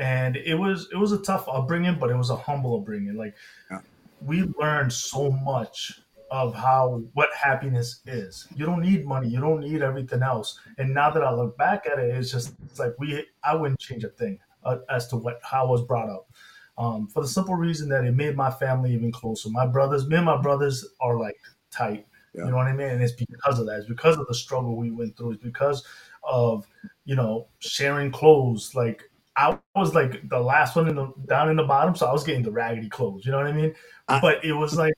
and 0.00 0.36
it 0.36 0.54
was 0.54 0.88
it 0.92 0.96
was 0.96 1.12
a 1.12 1.18
tough 1.18 1.46
upbringing, 1.46 1.98
but 2.00 2.10
it 2.10 2.16
was 2.16 2.30
a 2.30 2.36
humble 2.36 2.74
upbringing. 2.80 3.16
Like 3.16 3.34
yeah. 3.70 3.80
we 4.22 4.44
learned 4.58 4.92
so 4.92 5.30
much 5.30 6.00
of 6.30 6.54
how 6.54 7.02
what 7.12 7.28
happiness 7.38 8.00
is. 8.06 8.48
You 8.56 8.64
don't 8.64 8.80
need 8.80 9.04
money. 9.04 9.28
You 9.28 9.40
don't 9.40 9.60
need 9.60 9.82
everything 9.82 10.22
else. 10.22 10.58
And 10.78 10.94
now 10.94 11.10
that 11.10 11.22
I 11.22 11.30
look 11.32 11.56
back 11.58 11.86
at 11.86 11.98
it, 11.98 12.14
it's 12.14 12.32
just 12.32 12.54
it's 12.64 12.78
like 12.78 12.94
we 12.98 13.26
I 13.44 13.54
wouldn't 13.54 13.78
change 13.78 14.02
a 14.04 14.08
thing 14.08 14.38
uh, 14.64 14.78
as 14.88 15.06
to 15.08 15.16
what 15.16 15.38
how 15.42 15.66
I 15.66 15.70
was 15.70 15.82
brought 15.82 16.08
up. 16.08 16.30
Um, 16.78 17.06
for 17.06 17.20
the 17.20 17.28
simple 17.28 17.54
reason 17.54 17.90
that 17.90 18.06
it 18.06 18.14
made 18.14 18.36
my 18.36 18.50
family 18.50 18.94
even 18.94 19.12
closer. 19.12 19.50
My 19.50 19.66
brothers, 19.66 20.08
me 20.08 20.16
and 20.16 20.24
my 20.24 20.40
brothers 20.40 20.86
are 21.02 21.18
like 21.18 21.36
tight. 21.70 22.06
Yeah. 22.32 22.44
You 22.44 22.52
know 22.52 22.56
what 22.56 22.68
I 22.68 22.72
mean? 22.72 22.88
And 22.88 23.02
it's 23.02 23.12
because 23.12 23.58
of 23.58 23.66
that. 23.66 23.80
It's 23.80 23.88
because 23.88 24.16
of 24.16 24.26
the 24.28 24.34
struggle 24.34 24.76
we 24.76 24.90
went 24.90 25.14
through. 25.18 25.32
It's 25.32 25.42
because 25.42 25.84
of 26.22 26.66
you 27.04 27.16
know 27.16 27.48
sharing 27.58 28.10
clothes. 28.10 28.74
Like 28.74 29.09
I 29.36 29.58
was 29.74 29.94
like 29.94 30.28
the 30.28 30.40
last 30.40 30.76
one 30.76 30.88
in 30.88 30.96
the 30.96 31.12
down 31.26 31.50
in 31.50 31.56
the 31.56 31.64
bottom, 31.64 31.94
so 31.94 32.06
I 32.06 32.12
was 32.12 32.24
getting 32.24 32.42
the 32.42 32.50
raggedy 32.50 32.88
clothes. 32.88 33.24
You 33.24 33.32
know 33.32 33.38
what 33.38 33.46
I 33.46 33.52
mean? 33.52 33.74
I, 34.08 34.20
but 34.20 34.44
it 34.44 34.52
was 34.52 34.76
like 34.76 34.94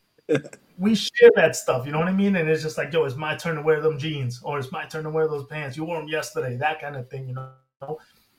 we 0.79 0.95
share 0.95 1.31
that 1.37 1.55
stuff. 1.55 1.87
You 1.87 1.93
know 1.93 1.99
what 1.99 2.09
I 2.09 2.12
mean? 2.12 2.37
And 2.37 2.49
it's 2.49 2.62
just 2.62 2.79
like, 2.79 2.93
yo, 2.93 3.05
it's 3.05 3.17
my 3.17 3.37
turn 3.37 3.57
to 3.57 3.62
wear 3.62 3.81
them 3.81 3.99
jeans, 3.99 4.41
or 4.43 4.59
it's 4.59 4.73
my 4.73 4.85
turn 4.87 5.05
to 5.05 5.11
wear 5.11 5.29
those 5.29 5.47
pants. 5.47 5.77
You 5.77 5.85
wore 5.85 5.99
them 5.99 6.09
yesterday, 6.09 6.57
that 6.57 6.81
kind 6.81 6.97
of 6.97 7.09
thing. 7.11 7.29
You 7.29 7.35
know? 7.35 7.99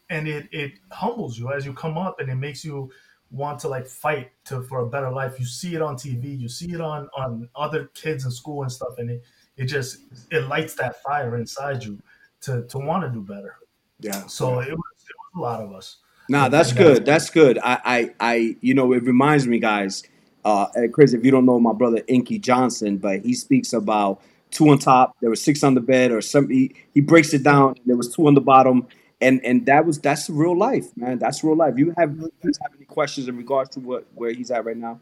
And 0.09 0.27
it 0.27 0.47
it 0.51 0.73
humbles 0.91 1.37
you 1.37 1.51
as 1.51 1.65
you 1.65 1.73
come 1.73 1.97
up, 1.97 2.19
and 2.19 2.29
it 2.29 2.35
makes 2.35 2.65
you 2.65 2.91
want 3.31 3.59
to 3.59 3.67
like 3.67 3.87
fight 3.87 4.31
to 4.45 4.63
for 4.63 4.79
a 4.81 4.89
better 4.89 5.11
life. 5.11 5.39
You 5.39 5.45
see 5.45 5.75
it 5.75 5.81
on 5.81 5.95
TV, 5.95 6.37
you 6.37 6.49
see 6.49 6.73
it 6.73 6.81
on 6.81 7.07
on 7.15 7.49
other 7.55 7.85
kids 7.93 8.25
in 8.25 8.31
school 8.31 8.63
and 8.63 8.71
stuff, 8.71 8.97
and 8.97 9.09
it 9.09 9.23
it 9.57 9.65
just 9.65 9.99
it 10.31 10.47
lights 10.47 10.75
that 10.75 11.01
fire 11.01 11.37
inside 11.37 11.83
you 11.83 12.01
to 12.41 12.63
to 12.63 12.77
want 12.77 13.03
to 13.03 13.09
do 13.09 13.21
better. 13.21 13.57
Yeah. 13.99 14.25
So 14.27 14.59
it 14.59 14.69
it 14.69 14.75
was 14.75 14.92
a 15.35 15.39
lot 15.39 15.61
of 15.61 15.73
us. 15.73 15.97
Nah, 16.29 16.49
that's 16.49 16.71
good. 16.71 17.05
That's 17.05 17.29
good. 17.29 17.59
I, 17.63 17.79
I, 17.83 18.15
I, 18.19 18.55
you 18.61 18.73
know, 18.73 18.93
it 18.93 19.03
reminds 19.03 19.45
me, 19.45 19.59
guys. 19.59 20.03
Uh, 20.45 20.67
Chris, 20.91 21.13
if 21.13 21.23
you 21.23 21.31
don't 21.31 21.45
know 21.45 21.59
my 21.59 21.73
brother 21.73 22.01
Inky 22.07 22.39
Johnson, 22.39 22.97
but 22.97 23.21
he 23.21 23.33
speaks 23.33 23.73
about 23.73 24.21
two 24.51 24.69
on 24.69 24.77
top. 24.77 25.15
There 25.21 25.29
was 25.29 25.41
six 25.41 25.63
on 25.63 25.73
the 25.73 25.81
bed, 25.81 26.11
or 26.11 26.21
some. 26.21 26.49
He, 26.49 26.75
he 26.93 27.01
breaks 27.01 27.33
it 27.33 27.43
down. 27.43 27.75
There 27.85 27.95
was 27.95 28.13
two 28.13 28.27
on 28.27 28.35
the 28.35 28.41
bottom, 28.41 28.87
and 29.21 29.43
and 29.43 29.65
that 29.65 29.85
was 29.85 29.99
that's 29.99 30.29
real 30.29 30.57
life, 30.57 30.95
man. 30.97 31.19
That's 31.19 31.43
real 31.43 31.55
life. 31.55 31.75
You 31.77 31.93
have 31.97 32.15
you 32.15 32.31
guys 32.43 32.59
have 32.61 32.71
any 32.75 32.85
questions 32.85 33.27
in 33.27 33.37
regards 33.37 33.71
to 33.71 33.79
what 33.79 34.05
where 34.15 34.31
he's 34.31 34.51
at 34.51 34.65
right 34.65 34.77
now? 34.77 34.99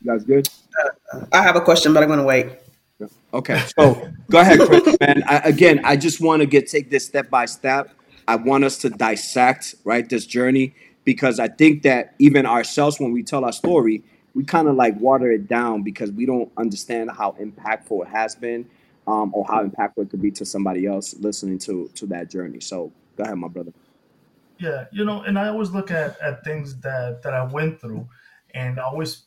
You 0.00 0.12
guys 0.12 0.24
good? 0.24 0.48
I 1.32 1.42
have 1.42 1.56
a 1.56 1.60
question, 1.60 1.92
but 1.92 2.02
I'm 2.02 2.08
going 2.08 2.20
to 2.20 2.24
wait. 2.24 2.48
Okay, 3.34 3.62
so 3.78 4.10
go 4.30 4.40
ahead, 4.40 4.60
Chris. 4.60 4.96
Man, 5.00 5.22
I, 5.26 5.38
again, 5.44 5.80
I 5.84 5.96
just 5.96 6.20
want 6.20 6.40
to 6.40 6.46
get 6.46 6.68
take 6.68 6.90
this 6.90 7.04
step 7.04 7.28
by 7.28 7.44
step. 7.44 7.90
I 8.26 8.36
want 8.36 8.64
us 8.64 8.78
to 8.78 8.90
dissect 8.90 9.74
right 9.84 10.08
this 10.08 10.26
journey 10.26 10.74
because 11.04 11.38
I 11.38 11.48
think 11.48 11.82
that 11.82 12.14
even 12.18 12.46
ourselves, 12.46 12.98
when 12.98 13.12
we 13.12 13.22
tell 13.22 13.44
our 13.44 13.52
story, 13.52 14.02
we 14.34 14.44
kind 14.44 14.68
of 14.68 14.76
like 14.76 14.98
water 14.98 15.30
it 15.30 15.48
down 15.48 15.82
because 15.82 16.10
we 16.10 16.26
don't 16.26 16.50
understand 16.56 17.10
how 17.10 17.36
impactful 17.40 18.02
it 18.02 18.08
has 18.08 18.34
been, 18.34 18.68
um, 19.06 19.30
or 19.34 19.46
how 19.46 19.64
impactful 19.64 19.98
it 20.04 20.10
could 20.10 20.22
be 20.22 20.30
to 20.32 20.44
somebody 20.44 20.86
else 20.86 21.14
listening 21.20 21.58
to 21.58 21.90
to 21.94 22.06
that 22.06 22.30
journey. 22.30 22.60
So 22.60 22.92
go 23.16 23.24
ahead, 23.24 23.36
my 23.36 23.48
brother. 23.48 23.72
Yeah, 24.58 24.86
you 24.90 25.04
know, 25.04 25.22
and 25.22 25.38
I 25.38 25.48
always 25.48 25.70
look 25.70 25.90
at 25.90 26.18
at 26.20 26.42
things 26.44 26.76
that 26.80 27.22
that 27.22 27.34
I 27.34 27.44
went 27.44 27.80
through, 27.80 28.08
and 28.54 28.80
I 28.80 28.84
always 28.84 29.24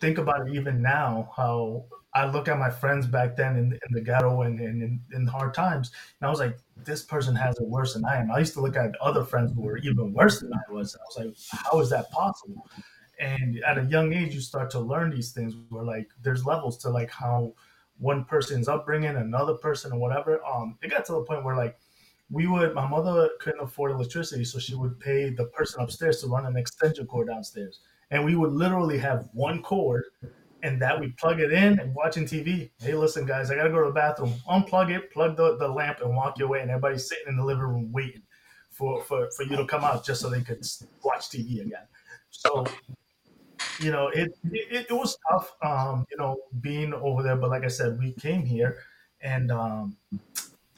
think 0.00 0.18
about 0.18 0.48
it 0.48 0.54
even 0.54 0.80
now 0.82 1.30
how 1.36 1.84
I 2.14 2.26
look 2.26 2.48
at 2.48 2.58
my 2.58 2.70
friends 2.70 3.06
back 3.06 3.36
then 3.36 3.56
in, 3.56 3.72
in 3.72 3.92
the 3.92 4.00
ghetto 4.00 4.42
and, 4.42 4.60
in, 4.60 5.26
hard 5.26 5.54
times, 5.54 5.92
and 6.20 6.26
I 6.26 6.30
was 6.30 6.40
like, 6.40 6.58
this 6.84 7.02
person 7.02 7.34
has 7.36 7.56
it 7.58 7.66
worse 7.66 7.94
than 7.94 8.04
I 8.04 8.16
am. 8.16 8.30
I 8.30 8.40
used 8.40 8.52
to 8.54 8.60
look 8.60 8.76
at 8.76 8.94
other 9.00 9.24
friends 9.24 9.52
who 9.54 9.62
were 9.62 9.78
even 9.78 10.12
worse 10.12 10.40
than 10.40 10.52
I 10.52 10.72
was. 10.72 10.96
I 10.96 11.02
was 11.04 11.26
like, 11.26 11.62
how 11.64 11.80
is 11.80 11.88
that 11.90 12.10
possible? 12.10 12.68
And 13.18 13.62
at 13.64 13.78
a 13.78 13.84
young 13.84 14.12
age, 14.12 14.34
you 14.34 14.40
start 14.40 14.70
to 14.70 14.80
learn 14.80 15.10
these 15.10 15.32
things 15.32 15.54
where 15.70 15.84
like 15.84 16.08
there's 16.22 16.44
levels 16.44 16.76
to 16.78 16.90
like 16.90 17.10
how 17.10 17.54
one 17.98 18.24
person's 18.24 18.68
upbringing, 18.68 19.16
another 19.16 19.54
person, 19.54 19.92
or 19.92 19.98
whatever. 19.98 20.40
Um, 20.44 20.76
it 20.82 20.90
got 20.90 21.06
to 21.06 21.12
the 21.12 21.22
point 21.22 21.44
where 21.44 21.56
like 21.56 21.78
we 22.30 22.46
would, 22.46 22.74
my 22.74 22.86
mother 22.86 23.30
couldn't 23.40 23.60
afford 23.60 23.92
electricity, 23.92 24.44
so 24.44 24.58
she 24.58 24.74
would 24.74 24.98
pay 24.98 25.30
the 25.30 25.46
person 25.46 25.80
upstairs 25.80 26.20
to 26.20 26.26
run 26.26 26.46
an 26.46 26.56
extension 26.56 27.06
cord 27.06 27.28
downstairs 27.28 27.80
and 28.12 28.22
we 28.22 28.36
would 28.36 28.52
literally 28.52 28.98
have 28.98 29.28
one 29.32 29.62
cord 29.62 30.04
and 30.62 30.80
that 30.80 30.98
we 30.98 31.08
plug 31.12 31.40
it 31.40 31.52
in 31.52 31.78
and 31.80 31.94
watching 31.94 32.24
TV. 32.24 32.70
Hey, 32.78 32.94
listen, 32.94 33.26
guys, 33.26 33.50
I 33.50 33.56
gotta 33.56 33.70
go 33.70 33.80
to 33.80 33.88
the 33.88 33.94
bathroom. 33.94 34.34
Unplug 34.48 34.90
it, 34.90 35.10
plug 35.12 35.36
the, 35.36 35.56
the 35.56 35.68
lamp, 35.68 36.00
and 36.00 36.14
walk 36.14 36.38
your 36.38 36.48
way. 36.48 36.60
And 36.60 36.70
everybody's 36.70 37.08
sitting 37.08 37.28
in 37.28 37.36
the 37.36 37.44
living 37.44 37.64
room 37.64 37.90
waiting 37.92 38.22
for, 38.70 39.02
for, 39.02 39.28
for 39.36 39.42
you 39.42 39.56
to 39.56 39.66
come 39.66 39.84
out 39.84 40.04
just 40.04 40.20
so 40.20 40.30
they 40.30 40.40
could 40.40 40.64
watch 41.04 41.28
TV 41.28 41.60
again. 41.60 41.86
So, 42.30 42.64
you 43.80 43.90
know, 43.90 44.08
it 44.08 44.36
it, 44.50 44.86
it 44.88 44.92
was 44.92 45.18
tough, 45.30 45.52
um, 45.62 46.06
you 46.10 46.16
know, 46.16 46.36
being 46.60 46.94
over 46.94 47.22
there. 47.22 47.36
But 47.36 47.50
like 47.50 47.64
I 47.64 47.68
said, 47.68 47.98
we 47.98 48.12
came 48.12 48.44
here, 48.44 48.78
and 49.20 49.50
um, 49.50 49.96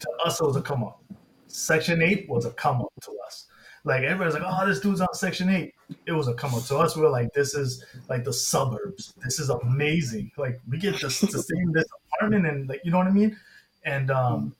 to 0.00 0.10
us, 0.24 0.40
it 0.40 0.44
was 0.44 0.56
a 0.56 0.62
come 0.62 0.82
up. 0.82 1.02
Section 1.46 2.02
8 2.02 2.28
was 2.28 2.46
a 2.46 2.50
come 2.50 2.80
up 2.80 2.92
to 3.02 3.12
us. 3.26 3.46
Like 3.84 4.02
everybody's 4.02 4.34
like, 4.34 4.42
oh, 4.44 4.66
this 4.66 4.80
dude's 4.80 5.02
on 5.02 5.12
Section 5.12 5.50
Eight. 5.50 5.73
It 6.06 6.12
was 6.12 6.28
a 6.28 6.34
come 6.34 6.54
up 6.54 6.64
to 6.64 6.78
us. 6.78 6.96
We 6.96 7.02
were 7.02 7.10
like, 7.10 7.32
this 7.32 7.54
is 7.54 7.84
like 8.08 8.24
the 8.24 8.32
suburbs. 8.32 9.14
This 9.22 9.38
is 9.38 9.50
amazing. 9.50 10.30
Like 10.36 10.60
we 10.68 10.78
get 10.78 11.00
this 11.00 11.20
to 11.20 11.26
stay 11.26 11.58
in 11.58 11.72
this 11.72 11.86
apartment 12.12 12.46
and 12.46 12.68
like 12.68 12.80
you 12.84 12.90
know 12.90 12.98
what 12.98 13.06
I 13.06 13.10
mean. 13.10 13.36
And 13.84 14.10
um, 14.10 14.54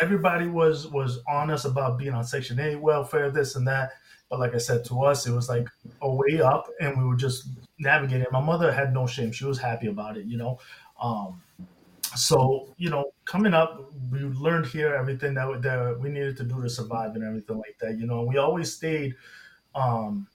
everybody 0.00 0.46
was 0.46 0.88
was 0.88 1.20
on 1.28 1.50
us 1.50 1.64
about 1.64 1.98
being 1.98 2.12
on 2.12 2.24
Section 2.24 2.60
Eight 2.60 2.76
welfare, 2.76 3.30
this 3.30 3.56
and 3.56 3.66
that. 3.66 3.92
But 4.30 4.40
like 4.40 4.54
I 4.54 4.58
said, 4.58 4.84
to 4.86 5.02
us, 5.04 5.26
it 5.26 5.32
was 5.32 5.48
like 5.48 5.66
a 6.02 6.10
way 6.10 6.40
up, 6.42 6.68
and 6.80 6.98
we 6.98 7.04
were 7.04 7.16
just 7.16 7.48
navigating. 7.78 8.26
My 8.30 8.40
mother 8.40 8.70
had 8.70 8.92
no 8.92 9.06
shame; 9.06 9.32
she 9.32 9.46
was 9.46 9.58
happy 9.58 9.86
about 9.86 10.18
it, 10.18 10.26
you 10.26 10.36
know. 10.36 10.58
Um, 11.00 11.40
so 12.16 12.74
you 12.78 12.90
know 12.90 13.10
coming 13.24 13.54
up 13.54 13.92
we 14.10 14.20
learned 14.20 14.66
here 14.66 14.94
everything 14.94 15.34
that, 15.34 15.62
that 15.62 15.98
we 16.00 16.08
needed 16.08 16.36
to 16.36 16.44
do 16.44 16.62
to 16.62 16.68
survive 16.68 17.14
and 17.14 17.24
everything 17.24 17.56
like 17.58 17.76
that 17.80 17.98
you 17.98 18.06
know 18.06 18.22
we 18.22 18.38
always 18.38 18.74
stayed 18.74 19.14
um, 19.74 20.26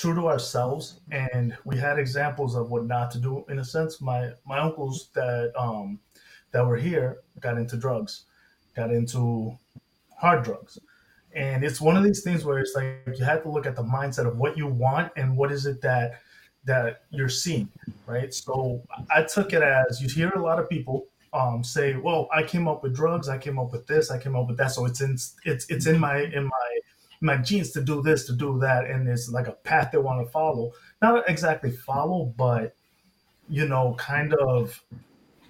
true 0.00 0.14
to 0.14 0.28
ourselves 0.28 1.00
and 1.10 1.56
we 1.64 1.76
had 1.76 1.98
examples 1.98 2.54
of 2.54 2.70
what 2.70 2.86
not 2.86 3.10
to 3.10 3.18
do 3.18 3.44
in 3.48 3.58
a 3.58 3.64
sense 3.64 4.00
my 4.00 4.30
my 4.46 4.58
uncles 4.58 5.10
that 5.14 5.52
um 5.56 5.98
that 6.52 6.64
were 6.66 6.76
here 6.76 7.18
got 7.40 7.58
into 7.58 7.76
drugs 7.76 8.24
got 8.74 8.90
into 8.90 9.56
hard 10.16 10.42
drugs 10.42 10.78
and 11.34 11.62
it's 11.62 11.80
one 11.80 11.96
of 11.96 12.02
these 12.02 12.22
things 12.22 12.44
where 12.44 12.58
it's 12.58 12.74
like 12.74 13.02
you 13.18 13.24
have 13.24 13.42
to 13.42 13.50
look 13.50 13.66
at 13.66 13.76
the 13.76 13.82
mindset 13.82 14.26
of 14.26 14.38
what 14.38 14.56
you 14.56 14.66
want 14.66 15.12
and 15.16 15.36
what 15.36 15.52
is 15.52 15.66
it 15.66 15.80
that 15.80 16.20
that 16.64 17.02
you're 17.10 17.28
seeing, 17.28 17.68
right? 18.06 18.32
So 18.34 18.82
I 19.14 19.22
took 19.22 19.52
it 19.52 19.62
as 19.62 20.00
you 20.02 20.08
hear 20.08 20.30
a 20.30 20.42
lot 20.42 20.58
of 20.58 20.68
people 20.68 21.06
um, 21.32 21.62
say, 21.62 21.96
"Well, 21.96 22.28
I 22.32 22.42
came 22.42 22.66
up 22.66 22.82
with 22.82 22.94
drugs. 22.94 23.28
I 23.28 23.38
came 23.38 23.58
up 23.58 23.72
with 23.72 23.86
this. 23.86 24.10
I 24.10 24.18
came 24.18 24.36
up 24.36 24.48
with 24.48 24.56
that." 24.58 24.72
So 24.72 24.84
it's 24.86 25.00
in 25.00 25.16
it's 25.44 25.66
it's 25.68 25.86
in 25.86 25.98
my 25.98 26.18
in 26.18 26.44
my 26.44 26.78
my 27.20 27.36
genes 27.36 27.70
to 27.72 27.82
do 27.82 28.02
this, 28.02 28.26
to 28.26 28.32
do 28.32 28.58
that, 28.60 28.86
and 28.86 29.08
it's 29.08 29.28
like 29.30 29.46
a 29.46 29.52
path 29.52 29.90
they 29.92 29.98
want 29.98 30.24
to 30.24 30.30
follow. 30.30 30.72
Not 31.02 31.28
exactly 31.28 31.70
follow, 31.70 32.32
but 32.36 32.74
you 33.48 33.66
know, 33.66 33.94
kind 33.98 34.32
of 34.34 34.82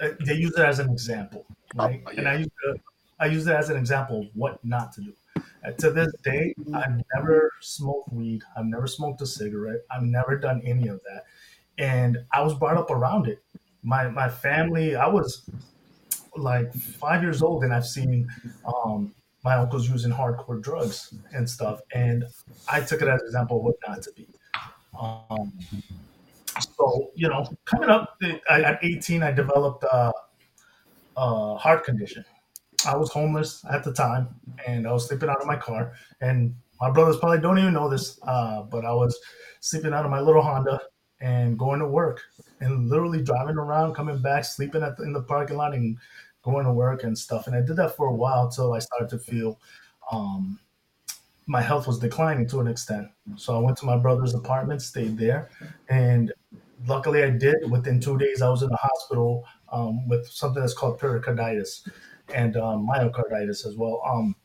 uh, 0.00 0.08
they 0.24 0.34
use 0.34 0.54
it 0.56 0.64
as 0.64 0.78
an 0.78 0.90
example, 0.90 1.44
right? 1.74 2.02
Oh, 2.06 2.10
yeah. 2.12 2.18
And 2.18 2.28
I 2.28 2.34
use 2.36 2.48
it, 2.64 2.80
I 3.20 3.26
use 3.26 3.46
it 3.46 3.54
as 3.54 3.68
an 3.70 3.76
example 3.76 4.22
of 4.22 4.26
what 4.34 4.64
not 4.64 4.92
to 4.94 5.02
do. 5.02 5.12
And 5.62 5.76
to 5.78 5.90
this 5.90 6.12
day, 6.24 6.54
I've 6.72 7.02
never 7.14 7.52
smoked 7.60 8.12
weed. 8.12 8.42
I've 8.56 8.64
never 8.64 8.86
smoked 8.86 9.20
a 9.20 9.26
cigarette. 9.26 9.80
I've 9.90 10.02
never 10.02 10.38
done 10.38 10.62
any 10.64 10.88
of 10.88 11.00
that. 11.04 11.24
And 11.76 12.18
I 12.32 12.40
was 12.40 12.54
brought 12.54 12.78
up 12.78 12.90
around 12.90 13.28
it. 13.28 13.42
My 13.82 14.08
my 14.08 14.28
family, 14.28 14.96
I 14.96 15.06
was 15.06 15.48
like 16.36 16.72
five 16.74 17.22
years 17.22 17.42
old, 17.42 17.64
and 17.64 17.72
I've 17.72 17.86
seen 17.86 18.28
um, 18.64 19.14
my 19.42 19.54
uncles 19.54 19.88
using 19.88 20.12
hardcore 20.12 20.60
drugs 20.60 21.14
and 21.32 21.48
stuff. 21.48 21.80
And 21.94 22.24
I 22.68 22.80
took 22.80 23.02
it 23.02 23.08
as 23.08 23.20
an 23.20 23.26
example 23.26 23.58
of 23.58 23.64
what 23.64 23.76
not 23.86 24.02
to 24.02 24.12
be. 24.12 24.26
Um, 25.00 25.52
so 26.76 27.10
you 27.14 27.28
know, 27.28 27.48
coming 27.64 27.88
up 27.88 28.18
at 28.48 28.78
18, 28.82 29.22
I 29.22 29.32
developed 29.32 29.84
a, 29.84 30.12
a 31.16 31.56
heart 31.56 31.84
condition. 31.84 32.24
I 32.86 32.96
was 32.96 33.10
homeless 33.12 33.64
at 33.70 33.84
the 33.84 33.92
time, 33.92 34.28
and 34.66 34.86
I 34.86 34.92
was 34.92 35.06
sleeping 35.06 35.28
out 35.28 35.40
of 35.40 35.46
my 35.46 35.56
car. 35.56 35.92
And 36.20 36.54
my 36.80 36.90
brothers 36.90 37.18
probably 37.18 37.40
don't 37.40 37.58
even 37.58 37.74
know 37.74 37.90
this, 37.90 38.18
uh, 38.22 38.62
but 38.62 38.84
I 38.84 38.92
was 38.92 39.18
sleeping 39.60 39.92
out 39.92 40.04
of 40.04 40.10
my 40.10 40.20
little 40.20 40.42
Honda 40.42 40.80
and 41.20 41.58
going 41.58 41.80
to 41.80 41.86
work, 41.86 42.22
and 42.60 42.88
literally 42.88 43.22
driving 43.22 43.56
around, 43.56 43.94
coming 43.94 44.20
back, 44.22 44.44
sleeping 44.44 44.80
the, 44.80 44.96
in 45.02 45.12
the 45.12 45.22
parking 45.22 45.58
lot, 45.58 45.74
and 45.74 45.98
going 46.42 46.64
to 46.64 46.72
work 46.72 47.04
and 47.04 47.16
stuff. 47.16 47.46
And 47.46 47.56
I 47.56 47.60
did 47.60 47.76
that 47.76 47.96
for 47.96 48.06
a 48.06 48.14
while 48.14 48.46
until 48.46 48.72
I 48.72 48.78
started 48.78 49.08
to 49.10 49.18
feel 49.18 49.58
um, 50.10 50.58
my 51.46 51.60
health 51.60 51.86
was 51.86 51.98
declining 51.98 52.46
to 52.48 52.60
an 52.60 52.66
extent. 52.66 53.08
So 53.36 53.56
I 53.56 53.58
went 53.58 53.76
to 53.78 53.86
my 53.86 53.96
brother's 53.96 54.34
apartment, 54.34 54.82
stayed 54.82 55.18
there, 55.18 55.50
and 55.88 56.32
luckily 56.86 57.24
I 57.24 57.30
did. 57.30 57.70
Within 57.70 58.00
two 58.00 58.16
days, 58.18 58.42
I 58.42 58.48
was 58.48 58.62
in 58.62 58.68
the 58.68 58.76
hospital 58.76 59.44
um, 59.72 60.08
with 60.08 60.28
something 60.28 60.60
that's 60.60 60.74
called 60.74 60.98
pericarditis 60.98 61.88
and 62.34 62.56
um, 62.56 62.88
myocarditis 62.88 63.66
as 63.66 63.76
well. 63.76 64.00
Um, 64.06 64.36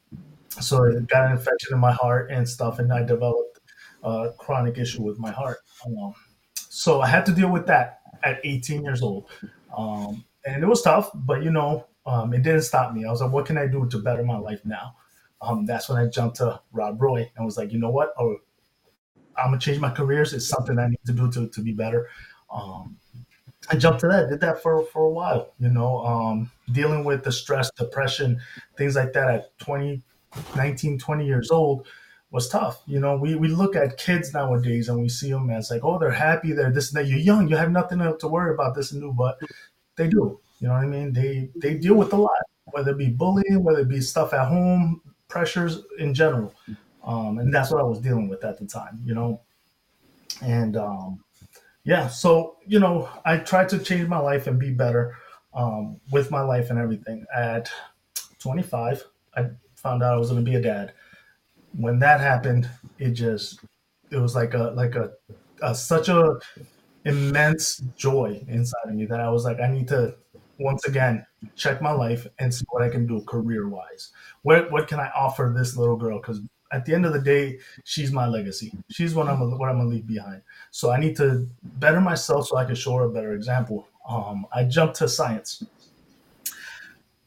so 0.50 0.84
it 0.86 1.08
got 1.08 1.26
an 1.26 1.34
infection 1.34 1.74
in 1.74 1.80
my 1.80 1.92
heart 1.92 2.32
and 2.32 2.48
stuff, 2.48 2.80
and 2.80 2.92
I 2.92 3.04
developed 3.04 3.60
a 4.04 4.32
chronic 4.38 4.78
issue 4.78 5.02
with 5.02 5.20
my 5.20 5.32
heart. 5.32 5.60
Um, 5.86 6.14
so 6.56 7.02
I 7.02 7.08
had 7.08 7.26
to 7.28 7.32
deal 7.32 7.52
with 7.52 7.68
that 7.68 8.02
at 8.24 8.40
18 8.44 8.84
years 8.84 9.02
old, 9.02 9.30
um, 9.78 10.24
and 10.46 10.64
it 10.64 10.68
was 10.68 10.82
tough. 10.82 11.10
But 11.14 11.44
you 11.44 11.52
know, 11.52 11.88
um, 12.06 12.34
it 12.34 12.44
didn't 12.44 12.62
stop 12.62 12.94
me. 12.94 13.06
I 13.06 13.12
was 13.12 13.22
like, 13.22 13.32
what 13.32 13.46
can 13.46 13.58
I 13.58 13.68
do 13.68 13.88
to 13.88 14.00
better 14.00 14.24
my 14.24 14.38
life 14.38 14.62
now? 14.66 14.96
Um, 15.42 15.66
that's 15.66 15.90
when 15.90 15.98
I 15.98 16.08
jumped 16.08 16.38
to 16.38 16.60
Rob 16.72 17.02
Roy 17.02 17.30
and 17.36 17.46
was 17.46 17.58
like, 17.58 17.72
you 17.72 17.80
know 17.80 17.90
what? 17.90 18.14
Oh, 18.18 18.38
I'm 19.38 19.48
gonna 19.48 19.60
change 19.60 19.80
my 19.80 19.92
careers. 19.92 20.34
It's 20.34 20.48
something 20.48 20.80
I 20.80 20.88
need 20.88 21.00
to 21.06 21.14
do 21.14 21.32
to, 21.32 21.48
to 21.48 21.62
be 21.62 21.74
better. 21.74 22.10
Um, 22.52 22.98
I 23.70 23.76
jumped 23.76 24.02
to 24.02 24.08
that, 24.08 24.30
did 24.30 24.42
that 24.42 24.62
for, 24.62 24.86
for 24.86 25.04
a 25.04 25.10
while, 25.10 25.54
you 25.60 25.70
know, 25.70 26.06
um, 26.06 26.52
dealing 26.72 27.04
with 27.04 27.24
the 27.24 27.32
stress, 27.32 27.72
depression, 27.72 28.40
things 28.78 28.96
like 28.96 29.14
that 29.14 29.30
at 29.30 29.58
20, 29.60 30.02
19, 30.56 31.00
20 31.00 31.26
years 31.26 31.50
old 31.50 31.88
was 32.32 32.48
tough. 32.48 32.82
You 32.86 33.00
know, 33.00 33.18
we, 33.18 33.36
we 33.36 33.48
look 33.48 33.76
at 33.76 33.98
kids 33.98 34.34
nowadays 34.34 34.90
and 34.90 35.02
we 35.02 35.10
see 35.10 35.32
them 35.32 35.50
as 35.50 35.72
like, 35.72 35.84
oh, 35.84 35.98
they're 35.98 36.12
happy, 36.12 36.52
they're 36.52 36.72
this 36.72 36.94
and 36.94 37.04
that. 37.04 37.10
You're 37.10 37.20
young, 37.20 37.48
you 37.48 37.56
have 37.56 37.72
nothing 37.72 38.00
to 38.00 38.28
worry 38.28 38.54
about 38.54 38.76
this 38.76 38.92
and 38.92 39.02
new, 39.02 39.14
but 39.14 39.40
they 39.98 40.08
do. 40.08 40.40
You 40.60 40.68
know 40.68 40.74
what 40.74 40.84
I 40.84 40.88
mean? 40.88 41.14
They 41.14 41.50
they 41.56 41.76
deal 41.76 41.96
with 41.96 42.14
a 42.14 42.18
lot, 42.18 42.32
whether 42.66 42.92
it 42.92 42.98
be 42.98 43.10
bullying, 43.10 43.64
whether 43.64 43.80
it 43.82 43.90
be 43.90 44.02
stuff 44.02 44.34
at 44.34 44.48
home, 44.48 45.02
pressures 45.28 45.82
in 46.00 46.14
general. 46.14 46.54
Um, 47.04 47.40
and 47.40 47.54
that's 47.54 47.72
what 47.72 47.82
I 47.82 47.84
was 47.84 48.00
dealing 48.00 48.30
with 48.30 48.44
at 48.44 48.58
the 48.60 48.66
time, 48.66 49.02
you 49.06 49.14
know. 49.14 49.42
And 50.42 50.78
um, 50.78 51.24
yeah, 51.84 52.08
so 52.08 52.58
you 52.66 52.80
know, 52.80 53.10
I 53.26 53.38
tried 53.38 53.70
to 53.70 53.80
change 53.80 54.08
my 54.10 54.20
life 54.20 54.48
and 54.48 54.60
be 54.60 54.72
better. 54.72 55.16
um, 55.54 56.00
with 56.12 56.32
my 56.32 56.42
life 56.42 56.70
and 56.70 56.80
everything. 56.80 57.26
At 57.36 57.72
25, 58.40 59.04
I 59.36 59.50
found 59.76 60.04
out 60.04 60.16
I 60.16 60.20
was 60.20 60.30
going 60.32 60.44
to 60.44 60.50
be 60.52 60.58
a 60.58 60.62
dad. 60.62 60.94
When 61.78 62.00
that 62.00 62.22
happened, 62.22 62.70
it 63.00 63.12
just 63.12 63.60
it 64.12 64.18
was 64.18 64.36
like 64.36 64.54
a 64.54 64.72
like 64.76 64.96
a, 64.96 65.12
a 65.62 65.76
such 65.76 66.10
a 66.10 66.36
immense 67.06 67.78
joy 67.96 68.44
inside 68.48 68.88
of 68.88 68.96
me 68.96 69.06
that 69.06 69.20
I 69.20 69.30
was 69.30 69.46
like, 69.46 69.60
I 69.60 69.68
need 69.68 69.88
to 69.90 70.16
once 70.58 70.86
again 70.86 71.26
check 71.56 71.82
my 71.82 71.92
life 71.92 72.26
and 72.40 72.54
see 72.54 72.66
what 72.70 72.82
I 72.82 72.90
can 72.90 73.06
do 73.06 73.22
career 73.22 73.68
wise. 73.68 74.12
What 74.42 74.72
what 74.72 74.88
can 74.88 75.00
I 75.00 75.10
offer 75.16 75.54
this 75.56 75.78
little 75.78 75.96
girl? 75.96 76.20
Because 76.20 76.42
at 76.72 76.86
the 76.86 76.94
end 76.94 77.06
of 77.06 77.14
the 77.14 77.22
day, 77.22 77.60
she's 77.84 78.12
my 78.12 78.28
legacy. 78.28 78.74
She's 78.90 79.14
what 79.14 79.28
I'm 79.28 79.40
what 79.58 79.70
I'm 79.70 79.78
gonna 79.78 79.90
leave 79.90 80.08
behind. 80.08 80.42
So 80.72 80.92
I 80.92 81.00
need 81.00 81.16
to 81.18 81.48
better 81.64 82.02
myself 82.02 82.48
so 82.48 82.58
I 82.58 82.66
can 82.66 82.76
show 82.76 82.98
her 82.98 83.06
a 83.06 83.10
better 83.10 83.34
example. 83.34 83.88
Um, 84.08 84.46
I 84.54 84.64
jumped 84.64 84.96
to 84.98 85.08
science. 85.08 85.64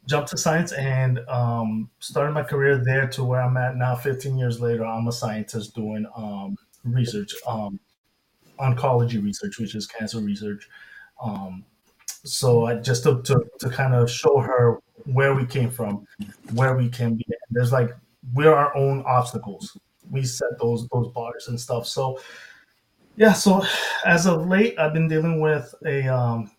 Jumped 0.07 0.31
to 0.31 0.39
science 0.39 0.73
and 0.73 1.21
um, 1.29 1.91
started 1.99 2.33
my 2.33 2.43
career 2.43 2.83
there 2.83 3.07
to 3.09 3.25
where 3.25 3.43
I'm 3.43 3.57
at 3.59 3.77
now. 3.77 3.95
15 3.95 4.39
years 4.39 4.59
later, 4.61 4.85
I'm 4.85 5.07
a 5.07 5.13
scientist 5.13 5.75
doing 5.75 6.07
um, 6.17 6.57
research, 6.83 7.35
um, 7.47 7.79
oncology 8.61 9.23
research, 9.23 9.59
which 9.59 9.75
is 9.75 9.87
cancer 9.87 10.21
research. 10.21 10.69
Um, 11.23 11.65
so 12.25 12.67
I 12.67 12.77
just 12.77 13.05
to, 13.05 13.23
to, 13.23 13.45
to 13.61 13.71
kind 13.71 13.95
of 13.95 14.11
show 14.11 14.39
her 14.39 14.81
where 15.05 15.35
we 15.35 15.47
came 15.47 15.71
from, 15.71 16.07
where 16.53 16.77
we 16.77 16.89
can 16.89 17.15
be. 17.15 17.25
There's 17.51 17.73
like 17.73 17.91
we're 18.35 18.55
our 18.55 18.77
own 18.77 19.03
obstacles. 19.07 19.77
We 20.11 20.25
set 20.25 20.59
those 20.61 20.89
those 20.89 21.09
bars 21.09 21.49
and 21.49 21.61
stuff. 21.61 21.87
So 21.87 22.19
yeah, 23.17 23.33
so 23.33 23.65
as 24.05 24.27
of 24.27 24.47
late, 24.47 24.79
I've 24.79 24.93
been 24.93 25.09
dealing 25.09 25.41
with 25.41 25.75
a 25.85 26.09
um, 26.09 26.51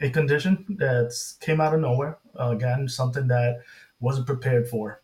a 0.00 0.10
condition 0.10 0.64
that's 0.78 1.34
came 1.40 1.60
out 1.60 1.74
of 1.74 1.80
nowhere. 1.80 2.18
Uh, 2.38 2.50
again, 2.50 2.88
something 2.88 3.26
that 3.28 3.60
wasn't 4.00 4.26
prepared 4.26 4.68
for, 4.68 5.00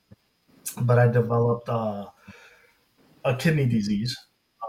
but 0.82 0.98
I 0.98 1.06
developed 1.08 1.68
uh, 1.68 2.06
a 3.24 3.36
kidney 3.36 3.66
disease, 3.66 4.16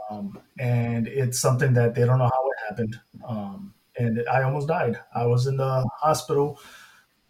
um, 0.10 0.40
and 0.60 1.08
it's 1.08 1.40
something 1.40 1.74
that 1.74 1.96
they 1.96 2.06
don't 2.06 2.20
know 2.20 2.30
how 2.34 2.50
it 2.50 2.70
happened. 2.70 3.00
Um, 3.28 3.74
and 3.98 4.24
I 4.30 4.44
almost 4.44 4.68
died. 4.68 5.00
I 5.14 5.26
was 5.26 5.48
in 5.48 5.58
the 5.58 5.88
hospital, 6.00 6.60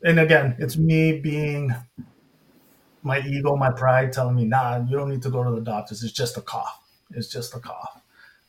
and 0.04 0.20
again, 0.20 0.56
it's 0.60 0.78
me 0.78 1.20
being 1.20 1.74
my 3.04 3.22
ego, 3.22 3.56
my 3.56 3.72
pride 3.72 4.12
telling 4.12 4.36
me, 4.36 4.46
nah, 4.46 4.78
you 4.86 4.96
don't 4.98 5.10
need 5.10 5.22
to 5.22 5.30
go 5.30 5.44
to 5.44 5.52
the 5.52 5.62
doctors. 5.62 6.04
It's 6.04 6.14
just 6.14 6.38
a 6.38 6.42
cough. 6.42 6.82
It's 7.12 7.30
just 7.30 7.56
a 7.56 7.60
cough. 7.60 8.02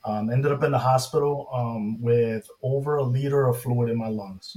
Um, 0.04 0.30
ended 0.30 0.50
up 0.50 0.62
in 0.62 0.72
the 0.72 0.78
hospital 0.78 1.48
um, 1.52 2.00
with 2.00 2.48
over 2.62 2.96
a 2.96 3.02
liter 3.02 3.46
of 3.46 3.60
fluid 3.60 3.90
in 3.90 3.98
my 3.98 4.08
lungs. 4.08 4.56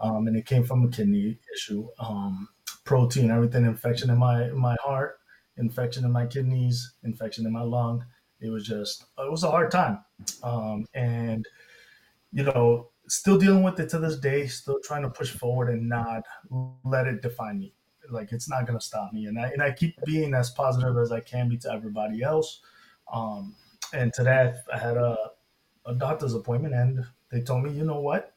Um, 0.00 0.28
and 0.28 0.36
it 0.36 0.46
came 0.46 0.64
from 0.64 0.84
a 0.84 0.88
kidney 0.88 1.40
issue, 1.52 1.88
um, 1.98 2.48
protein, 2.84 3.30
everything, 3.30 3.64
infection 3.64 4.10
in 4.10 4.18
my, 4.18 4.48
my 4.48 4.76
heart, 4.82 5.18
infection 5.56 6.04
in 6.04 6.12
my 6.12 6.26
kidneys, 6.26 6.92
infection 7.02 7.44
in 7.46 7.52
my 7.52 7.62
lung. 7.62 8.04
It 8.40 8.50
was 8.50 8.66
just, 8.66 9.04
it 9.18 9.30
was 9.30 9.44
a 9.44 9.50
hard 9.50 9.70
time. 9.70 10.04
Um, 10.42 10.86
and, 10.94 11.46
you 12.32 12.44
know, 12.44 12.88
still 13.08 13.38
dealing 13.38 13.62
with 13.62 13.80
it 13.80 13.88
to 13.90 13.98
this 13.98 14.18
day, 14.18 14.46
still 14.46 14.78
trying 14.82 15.02
to 15.02 15.10
push 15.10 15.30
forward 15.30 15.70
and 15.70 15.88
not 15.88 16.22
let 16.84 17.06
it 17.06 17.22
define 17.22 17.58
me 17.58 17.72
like 18.10 18.32
it's 18.32 18.48
not 18.48 18.66
gonna 18.66 18.80
stop 18.80 19.12
me. 19.12 19.26
And 19.26 19.38
I 19.38 19.48
and 19.48 19.62
I 19.62 19.72
keep 19.72 19.94
being 20.04 20.34
as 20.34 20.50
positive 20.50 20.96
as 20.96 21.12
I 21.12 21.20
can 21.20 21.48
be 21.48 21.56
to 21.58 21.72
everybody 21.72 22.22
else. 22.22 22.60
Um, 23.12 23.54
and 23.92 24.12
today 24.12 24.54
I 24.72 24.78
had 24.78 24.96
a 24.96 25.16
a 25.86 25.94
doctor's 25.94 26.34
appointment, 26.34 26.74
and 26.74 27.04
they 27.30 27.40
told 27.40 27.64
me, 27.64 27.72
you 27.72 27.84
know 27.84 28.00
what, 28.00 28.34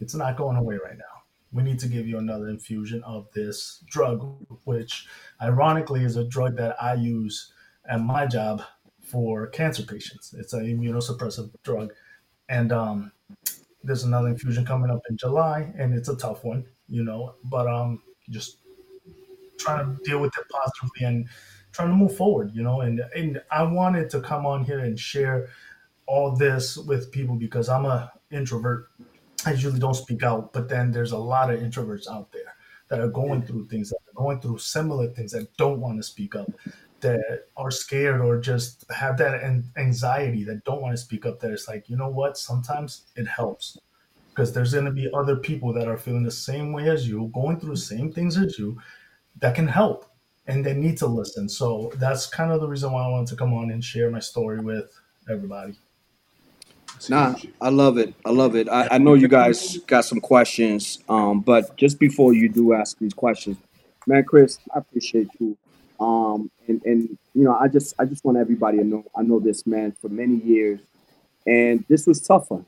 it's 0.00 0.14
not 0.14 0.36
going 0.36 0.56
away 0.56 0.78
right 0.82 0.96
now. 0.96 1.04
We 1.52 1.62
need 1.62 1.78
to 1.80 1.88
give 1.88 2.06
you 2.06 2.18
another 2.18 2.48
infusion 2.48 3.02
of 3.04 3.30
this 3.32 3.82
drug, 3.86 4.46
which 4.64 5.06
ironically 5.40 6.04
is 6.04 6.16
a 6.16 6.24
drug 6.24 6.56
that 6.56 6.82
I 6.82 6.94
use 6.94 7.52
at 7.88 8.00
my 8.00 8.26
job 8.26 8.62
for 9.10 9.46
cancer 9.48 9.82
patients. 9.82 10.34
It's 10.38 10.52
an 10.52 10.66
immunosuppressive 10.66 11.50
drug, 11.62 11.92
and 12.48 12.72
um, 12.72 13.12
there's 13.82 14.04
another 14.04 14.28
infusion 14.28 14.64
coming 14.64 14.90
up 14.90 15.02
in 15.08 15.16
July, 15.16 15.72
and 15.76 15.94
it's 15.94 16.08
a 16.08 16.16
tough 16.16 16.44
one, 16.44 16.66
you 16.88 17.04
know. 17.04 17.34
But 17.44 17.66
um, 17.66 18.02
just 18.30 18.58
trying 19.58 19.84
to 19.84 20.02
deal 20.04 20.20
with 20.20 20.36
it 20.38 20.44
positively 20.50 21.06
and 21.06 21.28
trying 21.72 21.88
to 21.88 21.94
move 21.94 22.16
forward, 22.16 22.52
you 22.54 22.62
know. 22.62 22.80
And 22.80 23.00
and 23.14 23.40
I 23.50 23.62
wanted 23.62 24.10
to 24.10 24.20
come 24.20 24.46
on 24.46 24.64
here 24.64 24.80
and 24.80 24.98
share 24.98 25.48
all 26.06 26.34
this 26.34 26.76
with 26.76 27.12
people 27.12 27.36
because 27.36 27.68
I'm 27.68 27.84
a 27.84 28.12
introvert. 28.30 28.88
I 29.46 29.52
usually 29.52 29.78
don't 29.78 29.94
speak 29.94 30.22
out, 30.22 30.52
but 30.52 30.68
then 30.68 30.90
there's 30.90 31.12
a 31.12 31.18
lot 31.18 31.52
of 31.52 31.60
introverts 31.60 32.08
out 32.10 32.32
there 32.32 32.54
that 32.88 33.00
are 33.00 33.08
going 33.08 33.42
through 33.42 33.66
things, 33.66 33.90
that 33.90 33.96
are 33.96 34.16
going 34.16 34.40
through 34.40 34.58
similar 34.58 35.08
things 35.08 35.32
that 35.32 35.54
don't 35.56 35.80
want 35.80 35.98
to 35.98 36.02
speak 36.02 36.34
up, 36.34 36.50
that 37.00 37.46
are 37.56 37.70
scared 37.70 38.20
or 38.20 38.38
just 38.38 38.84
have 38.90 39.16
that 39.18 39.42
anxiety 39.76 40.44
that 40.44 40.64
don't 40.64 40.82
want 40.82 40.92
to 40.94 41.02
speak 41.02 41.26
up. 41.26 41.40
That 41.40 41.52
it's 41.52 41.68
like, 41.68 41.88
you 41.88 41.96
know 41.96 42.08
what? 42.08 42.36
Sometimes 42.36 43.06
it 43.16 43.26
helps 43.26 43.78
because 44.30 44.52
there's 44.52 44.72
going 44.72 44.84
to 44.84 44.90
be 44.90 45.10
other 45.12 45.36
people 45.36 45.72
that 45.72 45.88
are 45.88 45.98
feeling 45.98 46.22
the 46.22 46.30
same 46.30 46.72
way 46.72 46.88
as 46.88 47.08
you, 47.08 47.30
going 47.34 47.58
through 47.58 47.70
the 47.70 47.76
same 47.76 48.12
things 48.12 48.36
as 48.38 48.58
you, 48.58 48.80
that 49.40 49.54
can 49.54 49.66
help 49.66 50.08
and 50.46 50.64
they 50.64 50.74
need 50.74 50.96
to 50.98 51.06
listen. 51.06 51.48
So 51.48 51.92
that's 51.96 52.26
kind 52.26 52.50
of 52.50 52.60
the 52.60 52.68
reason 52.68 52.90
why 52.90 53.04
I 53.04 53.08
wanted 53.08 53.28
to 53.28 53.36
come 53.36 53.52
on 53.52 53.70
and 53.70 53.84
share 53.84 54.10
my 54.10 54.18
story 54.20 54.60
with 54.60 54.90
everybody. 55.28 55.74
Nah, 57.08 57.34
I 57.60 57.68
love 57.68 57.98
it. 57.98 58.14
I 58.24 58.30
love 58.30 58.56
it. 58.56 58.68
I, 58.68 58.88
I 58.92 58.98
know 58.98 59.14
you 59.14 59.28
guys 59.28 59.76
got 59.86 60.04
some 60.04 60.20
questions, 60.20 60.98
um, 61.08 61.40
but 61.40 61.76
just 61.76 62.00
before 62.00 62.32
you 62.32 62.48
do 62.48 62.72
ask 62.72 62.98
these 62.98 63.14
questions, 63.14 63.56
man, 64.06 64.24
Chris, 64.24 64.58
I 64.74 64.78
appreciate 64.78 65.28
you. 65.38 65.56
Um, 66.00 66.50
and 66.66 66.82
and 66.84 67.18
you 67.34 67.44
know, 67.44 67.54
I 67.54 67.68
just 67.68 67.94
I 67.98 68.04
just 68.04 68.24
want 68.24 68.38
everybody 68.38 68.78
to 68.78 68.84
know 68.84 69.04
I 69.16 69.22
know 69.22 69.40
this 69.40 69.66
man 69.66 69.92
for 69.92 70.08
many 70.08 70.36
years, 70.36 70.80
and 71.46 71.84
this 71.88 72.06
was 72.06 72.20
tough 72.20 72.48
for 72.48 72.58
him. 72.58 72.66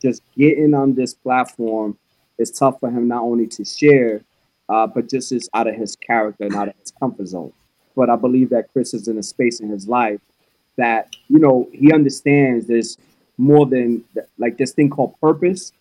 Just 0.00 0.22
getting 0.36 0.74
on 0.74 0.94
this 0.94 1.14
platform 1.14 1.98
is 2.38 2.50
tough 2.50 2.80
for 2.80 2.90
him 2.90 3.08
not 3.08 3.22
only 3.22 3.46
to 3.46 3.64
share, 3.64 4.22
uh, 4.68 4.86
but 4.86 5.08
just 5.08 5.32
is 5.32 5.48
out 5.54 5.66
of 5.66 5.74
his 5.74 5.96
character 5.96 6.44
and 6.44 6.54
out 6.54 6.68
of 6.68 6.74
his 6.78 6.92
comfort 6.92 7.26
zone. 7.26 7.52
But 7.94 8.10
I 8.10 8.16
believe 8.16 8.50
that 8.50 8.72
Chris 8.72 8.92
is 8.94 9.08
in 9.08 9.18
a 9.18 9.22
space 9.22 9.60
in 9.60 9.70
his 9.70 9.88
life 9.88 10.20
that 10.76 11.14
you 11.28 11.38
know 11.38 11.68
he 11.72 11.92
understands 11.92 12.66
there's 12.66 12.98
more 13.38 13.66
than 13.66 14.04
like 14.38 14.56
this 14.58 14.72
thing 14.72 14.90
called 14.90 15.18
purpose. 15.20 15.72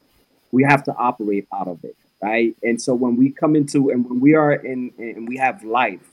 We 0.52 0.64
have 0.64 0.84
to 0.86 0.96
operate 0.96 1.48
out 1.54 1.68
of 1.68 1.84
it, 1.84 1.96
right? 2.22 2.56
And 2.64 2.82
so 2.82 2.94
when 2.94 3.16
we 3.18 3.30
come 3.30 3.56
into 3.56 3.90
and 3.90 4.10
when 4.10 4.20
we 4.20 4.36
are 4.36 4.54
in 4.54 4.94
and 4.98 5.28
we 5.28 5.38
have 5.38 5.64
life, 5.64 6.10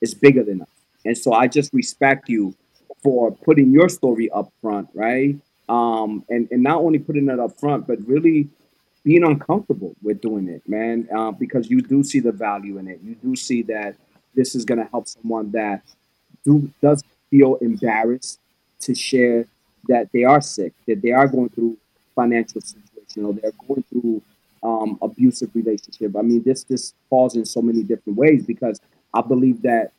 it's 0.00 0.14
bigger 0.14 0.42
than 0.42 0.62
us. 0.62 0.68
And 1.04 1.16
so 1.16 1.32
I 1.32 1.48
just 1.48 1.72
respect 1.72 2.28
you 2.28 2.54
for 3.02 3.30
putting 3.30 3.70
your 3.70 3.88
story 3.88 4.30
up 4.30 4.52
front, 4.60 4.88
right? 4.94 5.36
Um, 5.68 6.24
and 6.28 6.48
and 6.50 6.62
not 6.62 6.80
only 6.80 6.98
putting 6.98 7.28
it 7.28 7.38
up 7.38 7.58
front, 7.58 7.86
but 7.86 7.98
really 8.06 8.48
being 9.04 9.24
uncomfortable 9.24 9.94
with 10.02 10.20
doing 10.20 10.48
it, 10.48 10.62
man, 10.68 11.08
uh, 11.14 11.30
because 11.30 11.70
you 11.70 11.80
do 11.80 12.02
see 12.02 12.20
the 12.20 12.32
value 12.32 12.78
in 12.78 12.88
it. 12.88 13.00
You 13.02 13.14
do 13.14 13.36
see 13.36 13.62
that 13.62 13.96
this 14.34 14.54
is 14.54 14.64
going 14.64 14.78
to 14.78 14.88
help 14.90 15.06
someone 15.06 15.50
that 15.52 15.82
do 16.44 16.70
does 16.82 17.02
feel 17.30 17.56
embarrassed 17.56 18.40
to 18.80 18.94
share 18.94 19.46
that 19.88 20.10
they 20.12 20.24
are 20.24 20.40
sick, 20.40 20.72
that 20.86 21.02
they 21.02 21.12
are 21.12 21.28
going 21.28 21.48
through 21.50 21.76
financial 22.14 22.60
situation, 22.60 23.24
or 23.24 23.32
they're 23.32 23.52
going 23.66 23.84
through 23.84 24.22
um, 24.62 24.98
abusive 25.00 25.50
relationship. 25.54 26.16
I 26.16 26.22
mean, 26.22 26.42
this 26.42 26.64
this 26.64 26.94
falls 27.08 27.36
in 27.36 27.44
so 27.44 27.62
many 27.62 27.82
different 27.82 28.18
ways 28.18 28.44
because 28.44 28.80
I 29.12 29.22
believe 29.22 29.62
that 29.62 29.92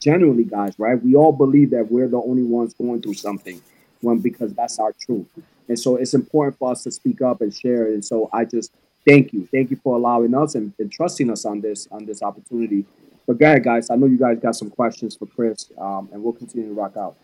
generally, 0.00 0.44
guys, 0.44 0.74
right? 0.78 1.02
We 1.02 1.16
all 1.16 1.32
believe 1.32 1.70
that 1.70 1.90
we're 1.90 2.08
the 2.08 2.20
only 2.20 2.44
ones 2.44 2.74
going 2.74 3.02
through 3.02 3.14
something, 3.14 3.60
when 4.00 4.18
because 4.18 4.54
that's 4.54 4.78
our 4.78 4.92
truth. 4.92 5.26
And 5.68 5.78
so 5.78 5.96
it's 5.96 6.14
important 6.14 6.58
for 6.58 6.70
us 6.72 6.82
to 6.84 6.90
speak 6.90 7.20
up 7.20 7.40
and 7.40 7.54
share. 7.54 7.86
And 7.86 8.04
so 8.04 8.30
I 8.32 8.44
just 8.44 8.72
thank 9.06 9.32
you. 9.32 9.48
Thank 9.52 9.70
you 9.70 9.76
for 9.76 9.96
allowing 9.96 10.34
us 10.34 10.54
and, 10.54 10.72
and 10.78 10.90
trusting 10.90 11.30
us 11.30 11.44
on 11.44 11.60
this 11.60 11.88
on 11.90 12.06
this 12.06 12.22
opportunity. 12.22 12.84
But 13.26 13.38
go 13.38 13.46
ahead, 13.46 13.64
guys. 13.64 13.90
I 13.90 13.96
know 13.96 14.06
you 14.06 14.18
guys 14.18 14.38
got 14.38 14.56
some 14.56 14.70
questions 14.70 15.14
for 15.14 15.26
Chris, 15.26 15.70
um, 15.76 16.08
and 16.12 16.22
we'll 16.22 16.32
continue 16.32 16.68
to 16.68 16.74
rock 16.74 16.96
out. 16.96 17.16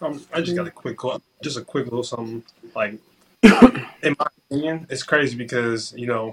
Um, 0.00 0.24
I 0.32 0.40
just 0.40 0.56
got 0.56 0.66
a 0.66 0.70
quick, 0.70 0.98
just 1.42 1.58
a 1.58 1.62
quick 1.62 1.84
little 1.84 2.02
something. 2.02 2.42
Like, 2.74 2.98
in 3.42 4.16
my 4.18 4.26
opinion, 4.50 4.86
it's 4.88 5.02
crazy 5.02 5.36
because 5.36 5.92
you 5.96 6.06
know, 6.06 6.32